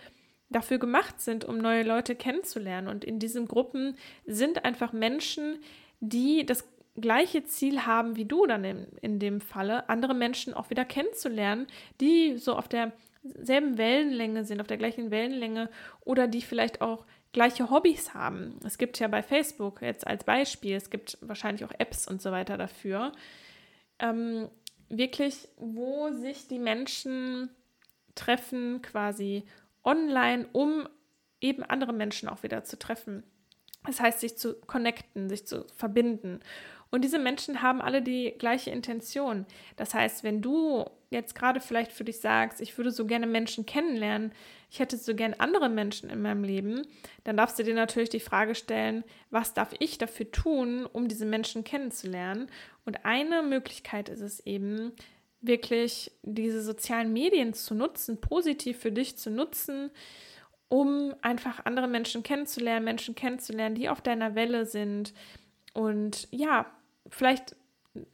dafür 0.49 0.77
gemacht 0.77 1.21
sind, 1.21 1.45
um 1.45 1.57
neue 1.57 1.83
Leute 1.83 2.15
kennenzulernen. 2.15 2.89
Und 2.89 3.03
in 3.05 3.17
diesen 3.17 3.47
Gruppen 3.47 3.97
sind 4.25 4.65
einfach 4.65 4.93
Menschen, 4.93 5.59
die 6.01 6.45
das 6.45 6.65
gleiche 6.99 7.43
Ziel 7.43 7.85
haben 7.85 8.15
wie 8.15 8.25
du 8.25 8.45
dann 8.45 8.63
in, 8.63 8.87
in 9.01 9.19
dem 9.19 9.41
Falle, 9.41 9.89
andere 9.89 10.13
Menschen 10.13 10.53
auch 10.53 10.69
wieder 10.69 10.85
kennenzulernen, 10.85 11.67
die 11.99 12.37
so 12.37 12.55
auf 12.55 12.67
derselben 12.69 13.77
Wellenlänge 13.77 14.45
sind, 14.45 14.61
auf 14.61 14.67
der 14.67 14.77
gleichen 14.77 15.11
Wellenlänge 15.11 15.69
oder 16.01 16.27
die 16.27 16.41
vielleicht 16.41 16.81
auch 16.81 17.05
gleiche 17.35 17.69
Hobbys 17.69 18.13
haben. 18.13 18.57
Es 18.63 18.77
gibt 18.77 18.97
ja 18.97 19.09
bei 19.09 19.21
Facebook 19.21 19.81
jetzt 19.81 20.07
als 20.07 20.23
Beispiel, 20.23 20.75
es 20.75 20.89
gibt 20.89 21.17
wahrscheinlich 21.21 21.65
auch 21.65 21.73
Apps 21.77 22.07
und 22.07 22.21
so 22.21 22.31
weiter 22.31 22.57
dafür, 22.57 23.11
ähm, 23.99 24.47
wirklich, 24.87 25.49
wo 25.57 26.11
sich 26.11 26.47
die 26.47 26.59
Menschen 26.59 27.49
treffen, 28.15 28.81
quasi 28.81 29.43
online, 29.83 30.47
um 30.53 30.87
eben 31.41 31.61
andere 31.61 31.91
Menschen 31.91 32.29
auch 32.29 32.41
wieder 32.41 32.63
zu 32.63 32.79
treffen. 32.79 33.23
Das 33.85 33.99
heißt, 33.99 34.21
sich 34.21 34.37
zu 34.37 34.55
connecten, 34.61 35.27
sich 35.27 35.45
zu 35.45 35.67
verbinden. 35.75 36.39
Und 36.89 37.03
diese 37.03 37.19
Menschen 37.19 37.61
haben 37.61 37.81
alle 37.81 38.01
die 38.01 38.33
gleiche 38.39 38.71
Intention. 38.71 39.45
Das 39.75 39.93
heißt, 39.93 40.23
wenn 40.23 40.41
du 40.41 40.85
jetzt 41.15 41.33
gerade 41.33 41.59
vielleicht 41.59 41.91
für 41.91 42.03
dich 42.03 42.19
sagst, 42.19 42.61
ich 42.61 42.77
würde 42.77 42.91
so 42.91 43.05
gerne 43.05 43.25
Menschen 43.25 43.65
kennenlernen, 43.65 44.31
ich 44.69 44.79
hätte 44.79 44.97
so 44.97 45.15
gerne 45.15 45.39
andere 45.39 45.69
Menschen 45.69 46.09
in 46.09 46.21
meinem 46.21 46.43
Leben, 46.43 46.85
dann 47.23 47.37
darfst 47.37 47.57
du 47.57 47.63
dir 47.63 47.73
natürlich 47.73 48.09
die 48.09 48.19
Frage 48.19 48.53
stellen, 48.53 49.03
was 49.31 49.53
darf 49.53 49.73
ich 49.79 49.97
dafür 49.97 50.29
tun, 50.31 50.85
um 50.85 51.07
diese 51.07 51.25
Menschen 51.25 51.63
kennenzulernen? 51.63 52.47
Und 52.85 53.05
eine 53.05 53.41
Möglichkeit 53.41 54.09
ist 54.09 54.21
es 54.21 54.45
eben, 54.45 54.93
wirklich 55.47 56.11
diese 56.23 56.61
sozialen 56.61 57.13
Medien 57.13 57.53
zu 57.53 57.75
nutzen, 57.75 58.19
positiv 58.19 58.79
für 58.79 58.91
dich 58.91 59.17
zu 59.17 59.29
nutzen, 59.29 59.91
um 60.69 61.13
einfach 61.21 61.65
andere 61.65 61.87
Menschen 61.87 62.23
kennenzulernen, 62.23 62.85
Menschen 62.85 63.15
kennenzulernen, 63.15 63.75
die 63.75 63.89
auf 63.89 64.01
deiner 64.01 64.35
Welle 64.35 64.65
sind 64.65 65.13
und 65.73 66.27
ja, 66.31 66.65
vielleicht 67.07 67.55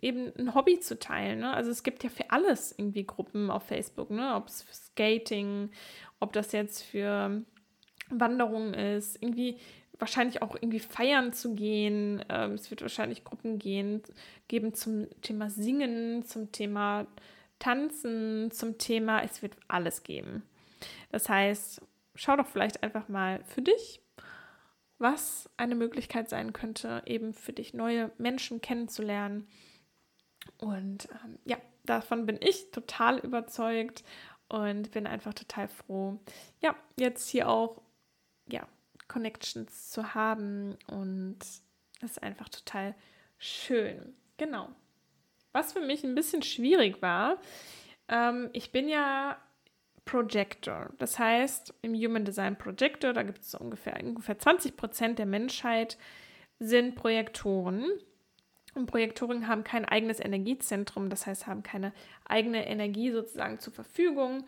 eben 0.02 0.32
ein 0.38 0.54
Hobby 0.54 0.80
zu 0.80 1.00
teilen. 1.00 1.40
Ne? 1.40 1.54
Also 1.54 1.72
es 1.72 1.84
gibt 1.84 2.04
ja 2.04 2.10
für 2.10 2.30
alles 2.32 2.74
irgendwie 2.78 3.06
Gruppen 3.06 3.50
auf 3.50 3.64
Facebook, 3.64 4.10
ne? 4.10 4.36
ob 4.36 4.48
es 4.48 4.64
für 4.64 4.74
Skating, 4.74 5.72
ob 6.20 6.34
das 6.34 6.52
jetzt 6.52 6.84
für 6.84 7.44
Wanderungen 8.10 8.74
ist, 8.74 9.22
irgendwie 9.22 9.58
wahrscheinlich 10.00 10.42
auch 10.42 10.56
irgendwie 10.56 10.80
feiern 10.80 11.32
zu 11.32 11.54
gehen. 11.54 12.26
Ähm, 12.30 12.54
es 12.54 12.70
wird 12.72 12.82
wahrscheinlich 12.82 13.24
Gruppen 13.24 13.60
gehen, 13.60 14.02
geben 14.48 14.74
zum 14.74 15.08
Thema 15.22 15.50
Singen, 15.50 16.24
zum 16.26 16.52
Thema 16.52 17.08
Tanzen, 17.60 18.50
zum 18.52 18.80
Thema, 18.80 19.22
es 19.24 19.42
wird 19.42 19.56
alles 19.68 20.04
geben. 20.04 20.44
Das 21.12 21.30
heißt, 21.30 21.82
schau 22.16 22.36
doch 22.36 22.48
vielleicht 22.48 22.82
einfach 22.84 23.08
mal 23.08 23.44
für 23.46 23.62
dich, 23.62 24.02
was 24.98 25.50
eine 25.58 25.76
Möglichkeit 25.76 26.30
sein 26.30 26.54
könnte, 26.54 27.04
eben 27.06 27.34
für 27.34 27.54
dich 27.54 27.74
neue 27.74 28.12
Menschen 28.18 28.62
kennenzulernen. 28.62 29.48
Und 30.58 31.08
ähm, 31.24 31.40
ja, 31.46 31.58
davon 31.84 32.26
bin 32.26 32.40
ich 32.42 32.72
total 32.72 33.20
überzeugt 33.20 34.04
und 34.48 34.92
bin 34.92 35.08
einfach 35.08 35.34
total 35.34 35.68
froh, 35.68 36.20
ja, 36.62 36.76
jetzt 36.98 37.30
hier 37.30 37.50
auch, 37.50 37.82
ja, 38.48 38.68
Connections 39.08 39.90
zu 39.90 40.14
haben 40.14 40.78
und 40.88 41.40
das 42.00 42.12
ist 42.12 42.24
einfach 42.24 42.50
total 42.50 42.96
schön. 43.38 44.16
Genau. 44.38 44.70
Was 45.52 45.74
für 45.74 45.82
mich 45.82 46.04
ein 46.04 46.16
bisschen 46.16 46.42
schwierig 46.42 47.02
war, 47.02 47.38
ähm, 48.08 48.50
ich 48.54 48.72
bin 48.72 48.88
ja 48.88 49.38
Projector. 50.06 50.90
Das 50.98 51.20
heißt, 51.20 51.74
im 51.82 51.94
Human 51.94 52.26
Design 52.26 52.58
Projector, 52.58 53.14
da 53.14 53.24
gibt 53.24 53.42
es 53.42 53.54
ungefähr, 53.56 54.02
ungefähr 54.04 54.38
20 54.38 54.76
Prozent 54.76 55.20
der 55.20 55.26
Menschheit 55.26 55.98
sind 56.60 56.96
Projektoren. 56.96 57.86
Und 58.74 58.86
Projektoren 58.86 59.48
haben 59.48 59.64
kein 59.64 59.86
eigenes 59.86 60.20
Energiezentrum, 60.20 61.10
das 61.10 61.28
heißt, 61.28 61.48
haben 61.48 61.64
keine 61.64 61.92
eigene 62.26 62.68
Energie 62.68 63.12
sozusagen 63.12 63.60
zur 63.60 63.74
Verfügung 63.74 64.46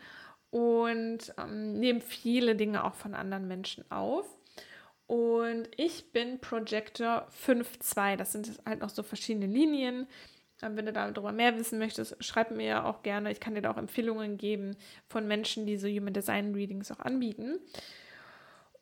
und 0.50 1.34
ähm, 1.38 1.80
nehmen 1.80 2.02
viele 2.02 2.56
Dinge 2.56 2.84
auch 2.84 2.94
von 2.94 3.16
anderen 3.16 3.48
Menschen 3.48 3.90
auf. 3.92 4.26
Und 5.08 5.68
ich 5.76 6.12
bin 6.12 6.40
Projector 6.40 7.28
5.2. 7.46 8.16
Das 8.16 8.32
sind 8.32 8.62
halt 8.66 8.80
noch 8.80 8.90
so 8.90 9.04
verschiedene 9.04 9.48
Linien. 9.48 10.08
Wenn 10.62 10.86
du 10.86 10.94
darüber 10.94 11.34
mehr 11.34 11.58
wissen 11.58 11.78
möchtest, 11.78 12.24
schreib 12.24 12.52
mir 12.52 12.86
auch 12.86 13.04
gerne. 13.04 13.32
Ich 13.32 13.42
kann 13.42 13.54
dir 13.54 13.62
da 13.62 13.72
auch 13.72 13.78
Empfehlungen 13.78 14.38
geben 14.38 14.78
von 15.10 15.28
Menschen, 15.28 15.66
die 15.66 15.76
so 15.76 15.88
Human 15.90 16.14
Design 16.14 16.54
Readings 16.56 16.90
auch 16.92 17.00
anbieten. 17.00 17.60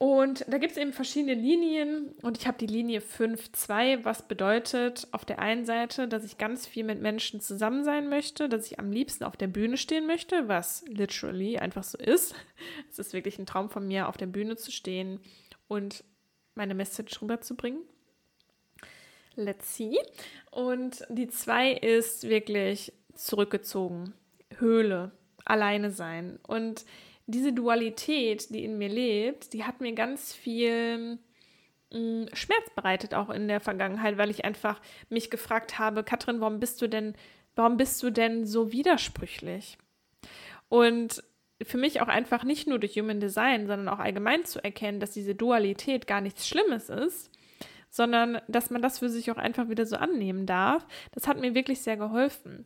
Und 0.01 0.45
da 0.47 0.57
gibt 0.57 0.71
es 0.71 0.79
eben 0.79 0.93
verschiedene 0.93 1.35
Linien 1.35 2.15
und 2.23 2.35
ich 2.35 2.47
habe 2.47 2.57
die 2.57 2.65
Linie 2.65 3.01
5.2, 3.01 4.03
was 4.03 4.27
bedeutet 4.27 5.07
auf 5.11 5.25
der 5.25 5.37
einen 5.37 5.63
Seite, 5.63 6.07
dass 6.07 6.23
ich 6.23 6.39
ganz 6.39 6.65
viel 6.65 6.83
mit 6.83 6.99
Menschen 6.99 7.39
zusammen 7.39 7.83
sein 7.83 8.09
möchte, 8.09 8.49
dass 8.49 8.65
ich 8.65 8.79
am 8.79 8.91
liebsten 8.91 9.25
auf 9.25 9.37
der 9.37 9.45
Bühne 9.45 9.77
stehen 9.77 10.07
möchte, 10.07 10.47
was 10.47 10.83
literally 10.87 11.59
einfach 11.59 11.83
so 11.83 11.99
ist. 11.99 12.33
Es 12.89 12.97
ist 12.97 13.13
wirklich 13.13 13.37
ein 13.37 13.45
Traum 13.45 13.69
von 13.69 13.87
mir, 13.87 14.09
auf 14.09 14.17
der 14.17 14.25
Bühne 14.25 14.55
zu 14.55 14.71
stehen 14.71 15.19
und 15.67 16.03
meine 16.55 16.73
Message 16.73 17.21
rüberzubringen. 17.21 17.83
Let's 19.35 19.75
see. 19.75 19.99
Und 20.49 21.05
die 21.09 21.27
2 21.27 21.73
ist 21.73 22.27
wirklich 22.27 22.91
zurückgezogen, 23.13 24.15
Höhle, 24.57 25.11
alleine 25.45 25.91
sein 25.91 26.39
und 26.47 26.85
diese 27.32 27.53
Dualität, 27.53 28.49
die 28.49 28.63
in 28.63 28.77
mir 28.77 28.89
lebt, 28.89 29.53
die 29.53 29.63
hat 29.63 29.82
mir 29.82 29.93
ganz 29.93 30.34
viel 30.34 31.19
mh, 31.91 31.99
mm, 31.99 32.27
Schmerz 32.34 32.69
bereitet, 32.75 33.13
auch 33.13 33.29
in 33.29 33.47
der 33.47 33.59
Vergangenheit, 33.59 34.17
weil 34.17 34.29
ich 34.29 34.45
einfach 34.45 34.82
mich 35.09 35.29
gefragt 35.29 35.79
habe, 35.79 36.03
Katrin, 36.03 36.41
warum 36.41 36.59
bist 36.59 36.82
du 36.82 36.88
denn, 36.88 37.15
warum 37.55 37.77
bist 37.77 38.01
du 38.03 38.11
denn 38.11 38.45
so 38.45 38.71
widersprüchlich? 38.71 39.77
Und 40.69 41.23
für 41.63 41.77
mich 41.77 42.01
auch 42.01 42.07
einfach 42.07 42.43
nicht 42.43 42.67
nur 42.67 42.79
durch 42.79 42.95
Human 42.97 43.19
Design, 43.19 43.67
sondern 43.67 43.89
auch 43.89 43.99
allgemein 43.99 44.45
zu 44.45 44.63
erkennen, 44.63 44.99
dass 44.99 45.11
diese 45.11 45.36
Dualität 45.36 46.07
gar 46.07 46.21
nichts 46.21 46.47
Schlimmes 46.47 46.89
ist, 46.89 47.29
sondern 47.89 48.41
dass 48.47 48.69
man 48.69 48.82
das 48.82 48.99
für 48.99 49.09
sich 49.09 49.29
auch 49.32 49.38
einfach 49.38 49.69
wieder 49.69 49.86
so 49.86 49.97
annehmen 49.97 50.45
darf, 50.45 50.86
das 51.11 51.27
hat 51.27 51.39
mir 51.39 51.53
wirklich 51.53 51.82
sehr 51.82 51.97
geholfen. 51.97 52.65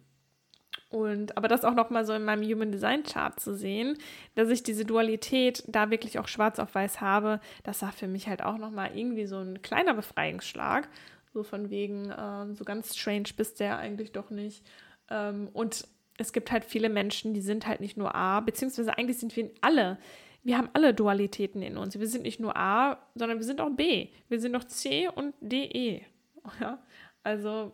Und 0.95 1.35
aber 1.35 1.49
das 1.49 1.65
auch 1.65 1.73
noch 1.73 1.89
mal 1.89 2.05
so 2.05 2.13
in 2.13 2.23
meinem 2.23 2.41
Human 2.41 2.71
Design 2.71 3.03
Chart 3.03 3.37
zu 3.37 3.53
sehen, 3.53 3.97
dass 4.35 4.49
ich 4.49 4.63
diese 4.63 4.85
Dualität 4.85 5.61
da 5.67 5.91
wirklich 5.91 6.19
auch 6.19 6.29
schwarz 6.29 6.57
auf 6.57 6.73
weiß 6.73 7.01
habe, 7.01 7.41
das 7.65 7.81
war 7.81 7.91
für 7.91 8.07
mich 8.07 8.29
halt 8.29 8.41
auch 8.41 8.57
noch 8.57 8.71
mal 8.71 8.95
irgendwie 8.95 9.25
so 9.25 9.39
ein 9.39 9.61
kleiner 9.61 9.93
Befreiungsschlag, 9.93 10.87
so 11.33 11.43
von 11.43 11.69
wegen 11.69 12.13
ähm, 12.17 12.55
so 12.55 12.63
ganz 12.63 12.95
strange 12.95 13.27
bist 13.35 13.59
der 13.59 13.77
eigentlich 13.77 14.13
doch 14.13 14.29
nicht. 14.29 14.65
Ähm, 15.09 15.49
und 15.51 15.85
es 16.17 16.31
gibt 16.31 16.49
halt 16.49 16.63
viele 16.63 16.87
Menschen, 16.87 17.33
die 17.33 17.41
sind 17.41 17.67
halt 17.67 17.81
nicht 17.81 17.97
nur 17.97 18.15
A, 18.15 18.39
beziehungsweise 18.39 18.97
eigentlich 18.97 19.17
sind 19.17 19.35
wir 19.35 19.51
alle. 19.59 19.97
Wir 20.43 20.57
haben 20.57 20.69
alle 20.71 20.93
Dualitäten 20.93 21.61
in 21.61 21.75
uns. 21.75 21.99
Wir 21.99 22.07
sind 22.07 22.21
nicht 22.21 22.39
nur 22.39 22.55
A, 22.55 22.99
sondern 23.15 23.37
wir 23.37 23.45
sind 23.45 23.59
auch 23.59 23.69
B. 23.69 24.07
Wir 24.29 24.39
sind 24.39 24.55
auch 24.55 24.63
C 24.63 25.09
und 25.13 25.35
DE. 25.41 26.05
Ja? 26.61 26.79
Also 27.21 27.73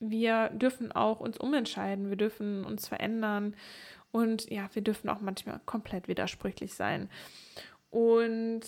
wir 0.00 0.50
dürfen 0.50 0.92
auch 0.92 1.20
uns 1.20 1.38
umentscheiden, 1.38 2.10
wir 2.10 2.16
dürfen 2.16 2.64
uns 2.64 2.88
verändern 2.88 3.54
und 4.10 4.50
ja, 4.50 4.68
wir 4.72 4.82
dürfen 4.82 5.08
auch 5.10 5.20
manchmal 5.20 5.60
komplett 5.66 6.08
widersprüchlich 6.08 6.74
sein. 6.74 7.10
Und 7.90 8.60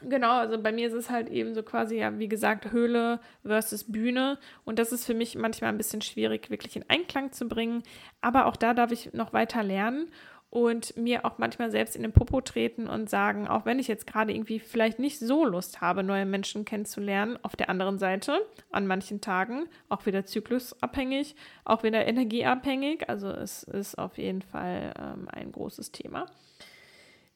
genau, 0.00 0.32
also 0.32 0.60
bei 0.60 0.72
mir 0.72 0.88
ist 0.88 0.94
es 0.94 1.10
halt 1.10 1.28
eben 1.28 1.54
so 1.54 1.62
quasi, 1.62 1.96
ja, 1.98 2.18
wie 2.18 2.28
gesagt, 2.28 2.72
Höhle 2.72 3.20
versus 3.44 3.84
Bühne. 3.84 4.38
Und 4.64 4.78
das 4.78 4.92
ist 4.92 5.04
für 5.04 5.14
mich 5.14 5.36
manchmal 5.36 5.70
ein 5.70 5.78
bisschen 5.78 6.02
schwierig, 6.02 6.50
wirklich 6.50 6.76
in 6.76 6.88
Einklang 6.88 7.32
zu 7.32 7.46
bringen. 7.46 7.82
Aber 8.20 8.46
auch 8.46 8.56
da 8.56 8.74
darf 8.74 8.90
ich 8.90 9.12
noch 9.12 9.32
weiter 9.32 9.62
lernen 9.62 10.10
und 10.52 10.98
mir 10.98 11.24
auch 11.24 11.38
manchmal 11.38 11.70
selbst 11.70 11.96
in 11.96 12.02
den 12.02 12.12
Popo 12.12 12.42
treten 12.42 12.86
und 12.86 13.08
sagen, 13.08 13.48
auch 13.48 13.64
wenn 13.64 13.78
ich 13.78 13.88
jetzt 13.88 14.06
gerade 14.06 14.34
irgendwie 14.34 14.58
vielleicht 14.58 14.98
nicht 14.98 15.18
so 15.18 15.46
Lust 15.46 15.80
habe, 15.80 16.02
neue 16.02 16.26
Menschen 16.26 16.66
kennenzulernen, 16.66 17.38
auf 17.40 17.56
der 17.56 17.70
anderen 17.70 17.98
Seite, 17.98 18.38
an 18.70 18.86
manchen 18.86 19.22
Tagen, 19.22 19.64
auch 19.88 20.04
wieder 20.04 20.26
zyklusabhängig, 20.26 21.36
auch 21.64 21.84
wieder 21.84 22.06
energieabhängig, 22.06 23.08
also 23.08 23.30
es 23.30 23.62
ist 23.62 23.96
auf 23.96 24.18
jeden 24.18 24.42
Fall 24.42 24.92
ähm, 25.00 25.26
ein 25.32 25.52
großes 25.52 25.90
Thema. 25.90 26.26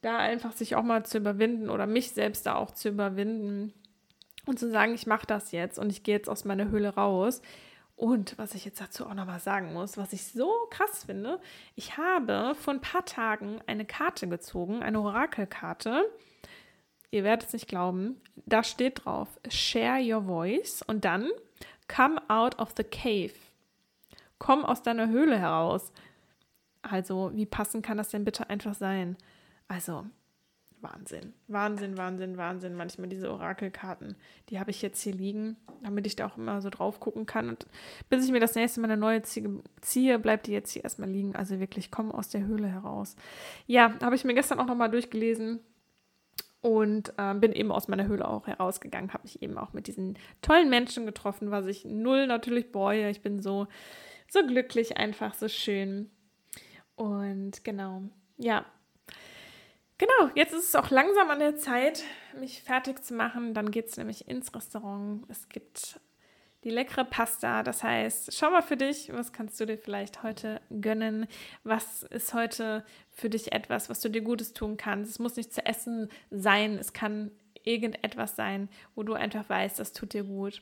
Da 0.03 0.19
einfach 0.19 0.51
sich 0.51 0.75
auch 0.75 0.83
mal 0.83 1.03
zu 1.03 1.17
überwinden 1.17 1.71
oder 1.71 1.87
mich 1.87 2.11
selbst 2.11 2.45
da 2.45 2.53
auch 2.53 2.69
zu 2.69 2.89
überwinden 2.89 3.73
und 4.45 4.59
zu 4.59 4.69
sagen, 4.69 4.93
ich 4.93 5.07
mache 5.07 5.25
das 5.25 5.51
jetzt 5.51 5.79
und 5.79 5.89
ich 5.89 6.03
gehe 6.03 6.17
jetzt 6.17 6.29
aus 6.29 6.45
meiner 6.45 6.69
Höhle 6.69 6.89
raus, 6.89 7.41
und 7.97 8.37
was 8.37 8.53
ich 8.53 8.63
jetzt 8.63 8.79
dazu 8.79 9.07
auch 9.07 9.13
noch 9.15 9.25
mal 9.25 9.39
sagen 9.39 9.73
muss, 9.73 9.97
was 9.97 10.13
ich 10.13 10.23
so 10.27 10.49
krass 10.69 11.03
finde, 11.05 11.41
ich 11.75 11.97
habe 11.97 12.55
vor 12.55 12.73
ein 12.73 12.81
paar 12.81 13.03
Tagen 13.03 13.59
eine 13.65 13.85
Karte 13.85 14.29
gezogen, 14.29 14.83
eine 14.83 15.01
Orakelkarte. 15.01 16.05
Ihr 17.09 17.23
werdet 17.23 17.47
es 17.47 17.53
nicht 17.53 17.67
glauben. 17.67 18.21
Da 18.45 18.63
steht 18.63 19.03
drauf: 19.03 19.27
Share 19.49 19.99
your 20.01 20.25
voice 20.25 20.83
und 20.83 21.05
dann 21.05 21.29
Come 21.87 22.21
out 22.27 22.59
of 22.59 22.73
the 22.77 22.83
cave. 22.83 23.33
Komm 24.39 24.65
aus 24.65 24.83
deiner 24.83 25.07
Höhle 25.07 25.39
heraus. 25.39 25.91
Also, 26.81 27.31
wie 27.33 27.45
passend 27.45 27.85
kann 27.85 27.97
das 27.97 28.09
denn 28.09 28.25
bitte 28.25 28.49
einfach 28.49 28.75
sein? 28.75 29.17
Also, 29.67 30.05
Wahnsinn. 30.81 31.33
Wahnsinn, 31.47 31.97
Wahnsinn, 31.97 32.37
Wahnsinn. 32.37 32.75
Manchmal 32.75 33.09
diese 33.09 33.31
Orakelkarten, 33.31 34.15
die 34.49 34.59
habe 34.59 34.69
ich 34.69 34.81
jetzt 34.81 35.01
hier 35.01 35.13
liegen, 35.13 35.57
damit 35.81 36.05
ich 36.05 36.15
da 36.15 36.27
auch 36.27 36.37
immer 36.37 36.61
so 36.61 36.69
drauf 36.69 36.99
gucken 36.99 37.25
kann. 37.25 37.49
Und 37.49 37.65
bis 38.09 38.25
ich 38.25 38.31
mir 38.31 38.39
das 38.39 38.55
nächste 38.55 38.79
Mal 38.79 38.91
eine 38.91 38.99
neue 38.99 39.21
ziehe, 39.23 40.19
bleibt 40.19 40.47
die 40.47 40.51
jetzt 40.51 40.71
hier 40.71 40.83
erstmal 40.83 41.09
liegen. 41.09 41.35
Also 41.35 41.59
wirklich, 41.59 41.89
komm 41.89 42.11
aus 42.11 42.29
der 42.29 42.45
Höhle 42.45 42.67
heraus. 42.67 43.15
Ja, 43.65 43.99
habe 44.01 44.15
ich 44.15 44.23
mir 44.23 44.35
gestern 44.35 44.59
auch 44.59 44.67
nochmal 44.67 44.91
durchgelesen 44.91 45.59
und 46.61 47.13
äh, 47.17 47.33
bin 47.33 47.53
eben 47.53 47.71
aus 47.71 47.87
meiner 47.87 48.07
Höhle 48.07 48.27
auch 48.27 48.45
herausgegangen. 48.45 49.13
Habe 49.13 49.23
mich 49.23 49.41
eben 49.41 49.57
auch 49.57 49.73
mit 49.73 49.87
diesen 49.87 50.17
tollen 50.41 50.69
Menschen 50.69 51.05
getroffen, 51.05 51.49
was 51.49 51.65
ich 51.65 51.85
null 51.85 52.27
natürlich 52.27 52.71
bereue. 52.71 53.09
Ich 53.09 53.21
bin 53.21 53.41
so, 53.41 53.67
so 54.29 54.45
glücklich, 54.45 54.97
einfach 54.97 55.33
so 55.33 55.47
schön. 55.47 56.11
Und 56.95 57.63
genau, 57.63 58.03
ja, 58.37 58.65
Genau, 59.99 60.29
jetzt 60.35 60.53
ist 60.53 60.69
es 60.69 60.75
auch 60.75 60.91
langsam 60.91 61.31
an 61.31 61.39
der 61.39 61.57
Zeit, 61.57 62.03
mich 62.39 62.61
fertig 62.61 63.03
zu 63.03 63.15
machen. 63.15 63.55
Dann 63.55 63.71
geht 63.71 63.87
es 63.87 63.97
nämlich 63.97 64.27
ins 64.27 64.53
Restaurant. 64.53 65.23
Es 65.27 65.49
gibt 65.49 65.99
die 66.63 66.69
leckere 66.69 67.05
Pasta. 67.05 67.63
Das 67.63 67.83
heißt, 67.83 68.37
schau 68.37 68.51
mal 68.51 68.61
für 68.61 68.77
dich, 68.77 69.11
was 69.11 69.33
kannst 69.33 69.59
du 69.59 69.65
dir 69.65 69.77
vielleicht 69.77 70.21
heute 70.21 70.61
gönnen? 70.81 71.27
Was 71.63 72.03
ist 72.03 72.35
heute 72.35 72.85
für 73.09 73.29
dich 73.29 73.53
etwas, 73.53 73.89
was 73.89 73.99
du 73.99 74.09
dir 74.09 74.21
Gutes 74.21 74.53
tun 74.53 74.77
kannst? 74.77 75.11
Es 75.11 75.19
muss 75.19 75.35
nicht 75.35 75.51
zu 75.51 75.65
essen 75.65 76.09
sein, 76.29 76.77
es 76.77 76.93
kann 76.93 77.31
irgendetwas 77.63 78.35
sein, 78.35 78.69
wo 78.95 79.03
du 79.03 79.13
einfach 79.13 79.49
weißt, 79.49 79.79
das 79.79 79.93
tut 79.93 80.13
dir 80.13 80.23
gut. 80.23 80.61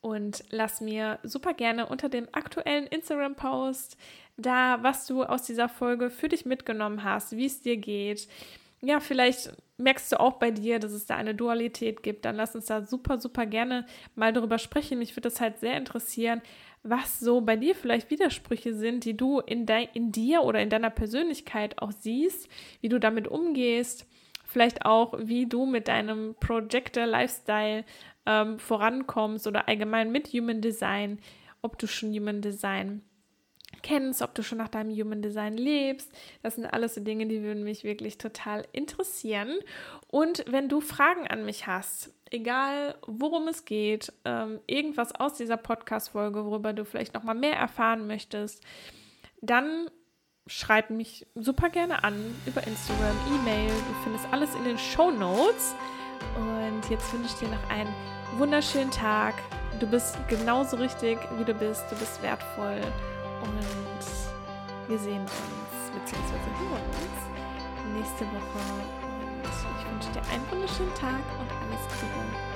Und 0.00 0.44
lass 0.50 0.80
mir 0.80 1.18
super 1.22 1.54
gerne 1.54 1.86
unter 1.86 2.08
dem 2.08 2.28
aktuellen 2.32 2.86
Instagram-Post 2.86 3.96
da, 4.36 4.82
was 4.82 5.06
du 5.06 5.24
aus 5.24 5.42
dieser 5.44 5.68
Folge 5.68 6.10
für 6.10 6.28
dich 6.28 6.44
mitgenommen 6.44 7.04
hast, 7.04 7.36
wie 7.36 7.46
es 7.46 7.62
dir 7.62 7.76
geht. 7.76 8.28
Ja, 8.82 9.00
vielleicht 9.00 9.52
merkst 9.78 10.12
du 10.12 10.20
auch 10.20 10.34
bei 10.34 10.50
dir, 10.50 10.78
dass 10.78 10.92
es 10.92 11.06
da 11.06 11.16
eine 11.16 11.34
Dualität 11.34 12.02
gibt. 12.02 12.24
Dann 12.24 12.36
lass 12.36 12.54
uns 12.54 12.66
da 12.66 12.82
super, 12.82 13.18
super 13.18 13.46
gerne 13.46 13.86
mal 14.14 14.32
darüber 14.32 14.58
sprechen. 14.58 14.98
Mich 14.98 15.12
würde 15.12 15.28
das 15.28 15.40
halt 15.40 15.58
sehr 15.58 15.76
interessieren, 15.76 16.42
was 16.82 17.18
so 17.18 17.40
bei 17.40 17.56
dir 17.56 17.74
vielleicht 17.74 18.10
Widersprüche 18.10 18.74
sind, 18.74 19.04
die 19.04 19.16
du 19.16 19.40
in, 19.40 19.66
de 19.66 19.88
in 19.94 20.12
dir 20.12 20.42
oder 20.42 20.60
in 20.60 20.70
deiner 20.70 20.90
Persönlichkeit 20.90 21.80
auch 21.80 21.92
siehst, 21.92 22.48
wie 22.80 22.88
du 22.88 23.00
damit 23.00 23.28
umgehst. 23.28 24.06
Vielleicht 24.44 24.86
auch, 24.86 25.14
wie 25.18 25.46
du 25.46 25.66
mit 25.66 25.88
deinem 25.88 26.34
Projector-Lifestyle 26.38 27.84
ähm, 28.26 28.58
vorankommst 28.58 29.46
oder 29.46 29.68
allgemein 29.68 30.12
mit 30.12 30.28
Human 30.28 30.60
Design, 30.60 31.18
ob 31.62 31.78
du 31.78 31.86
schon 31.86 32.12
Human 32.12 32.40
Design 32.40 33.02
kennst, 33.82 34.22
ob 34.22 34.34
du 34.34 34.42
schon 34.42 34.58
nach 34.58 34.68
deinem 34.68 34.94
Human 34.94 35.22
Design 35.22 35.56
lebst. 35.56 36.10
Das 36.42 36.56
sind 36.56 36.66
alles 36.66 36.94
so 36.94 37.00
Dinge, 37.00 37.26
die 37.26 37.42
würden 37.42 37.64
mich 37.64 37.84
wirklich 37.84 38.18
total 38.18 38.66
interessieren. 38.72 39.58
Und 40.08 40.44
wenn 40.48 40.68
du 40.68 40.80
Fragen 40.80 41.26
an 41.26 41.44
mich 41.44 41.66
hast, 41.66 42.14
egal 42.30 42.96
worum 43.06 43.48
es 43.48 43.64
geht, 43.64 44.12
ähm, 44.24 44.60
irgendwas 44.66 45.14
aus 45.14 45.34
dieser 45.34 45.56
Podcast-Folge, 45.56 46.44
worüber 46.44 46.72
du 46.72 46.84
vielleicht 46.84 47.14
noch 47.14 47.22
mal 47.22 47.34
mehr 47.34 47.56
erfahren 47.56 48.06
möchtest, 48.06 48.62
dann 49.40 49.90
schreib 50.46 50.90
mich 50.90 51.26
super 51.34 51.70
gerne 51.70 52.04
an 52.04 52.14
über 52.46 52.66
Instagram, 52.66 53.16
E-Mail. 53.34 53.68
Du 53.68 53.94
findest 54.04 54.26
alles 54.32 54.54
in 54.54 54.64
den 54.64 54.78
Show 54.78 55.10
Notes. 55.10 55.74
Und 56.36 56.82
jetzt 56.90 57.12
wünsche 57.12 57.26
ich 57.26 57.40
dir 57.40 57.48
noch 57.48 57.70
einen 57.70 57.92
wunderschönen 58.38 58.90
Tag. 58.90 59.34
Du 59.80 59.86
bist 59.86 60.16
genauso 60.28 60.76
richtig, 60.76 61.18
wie 61.36 61.44
du 61.44 61.54
bist. 61.54 61.84
Du 61.90 61.96
bist 61.96 62.22
wertvoll. 62.22 62.80
Und 63.42 64.88
Wir 64.88 64.98
sehen 64.98 65.22
uns, 65.22 65.90
beziehungsweise 65.92 66.48
hören 66.58 66.86
uns 66.86 67.36
nächste 67.94 68.24
Woche. 68.26 68.62
Und 69.32 69.42
ich 69.44 69.90
wünsche 69.90 70.10
dir 70.12 70.22
einen 70.32 70.50
wunderschönen 70.50 70.94
Tag 70.94 71.22
und 71.38 71.50
alles 71.50 71.82
Gute. 72.00 72.55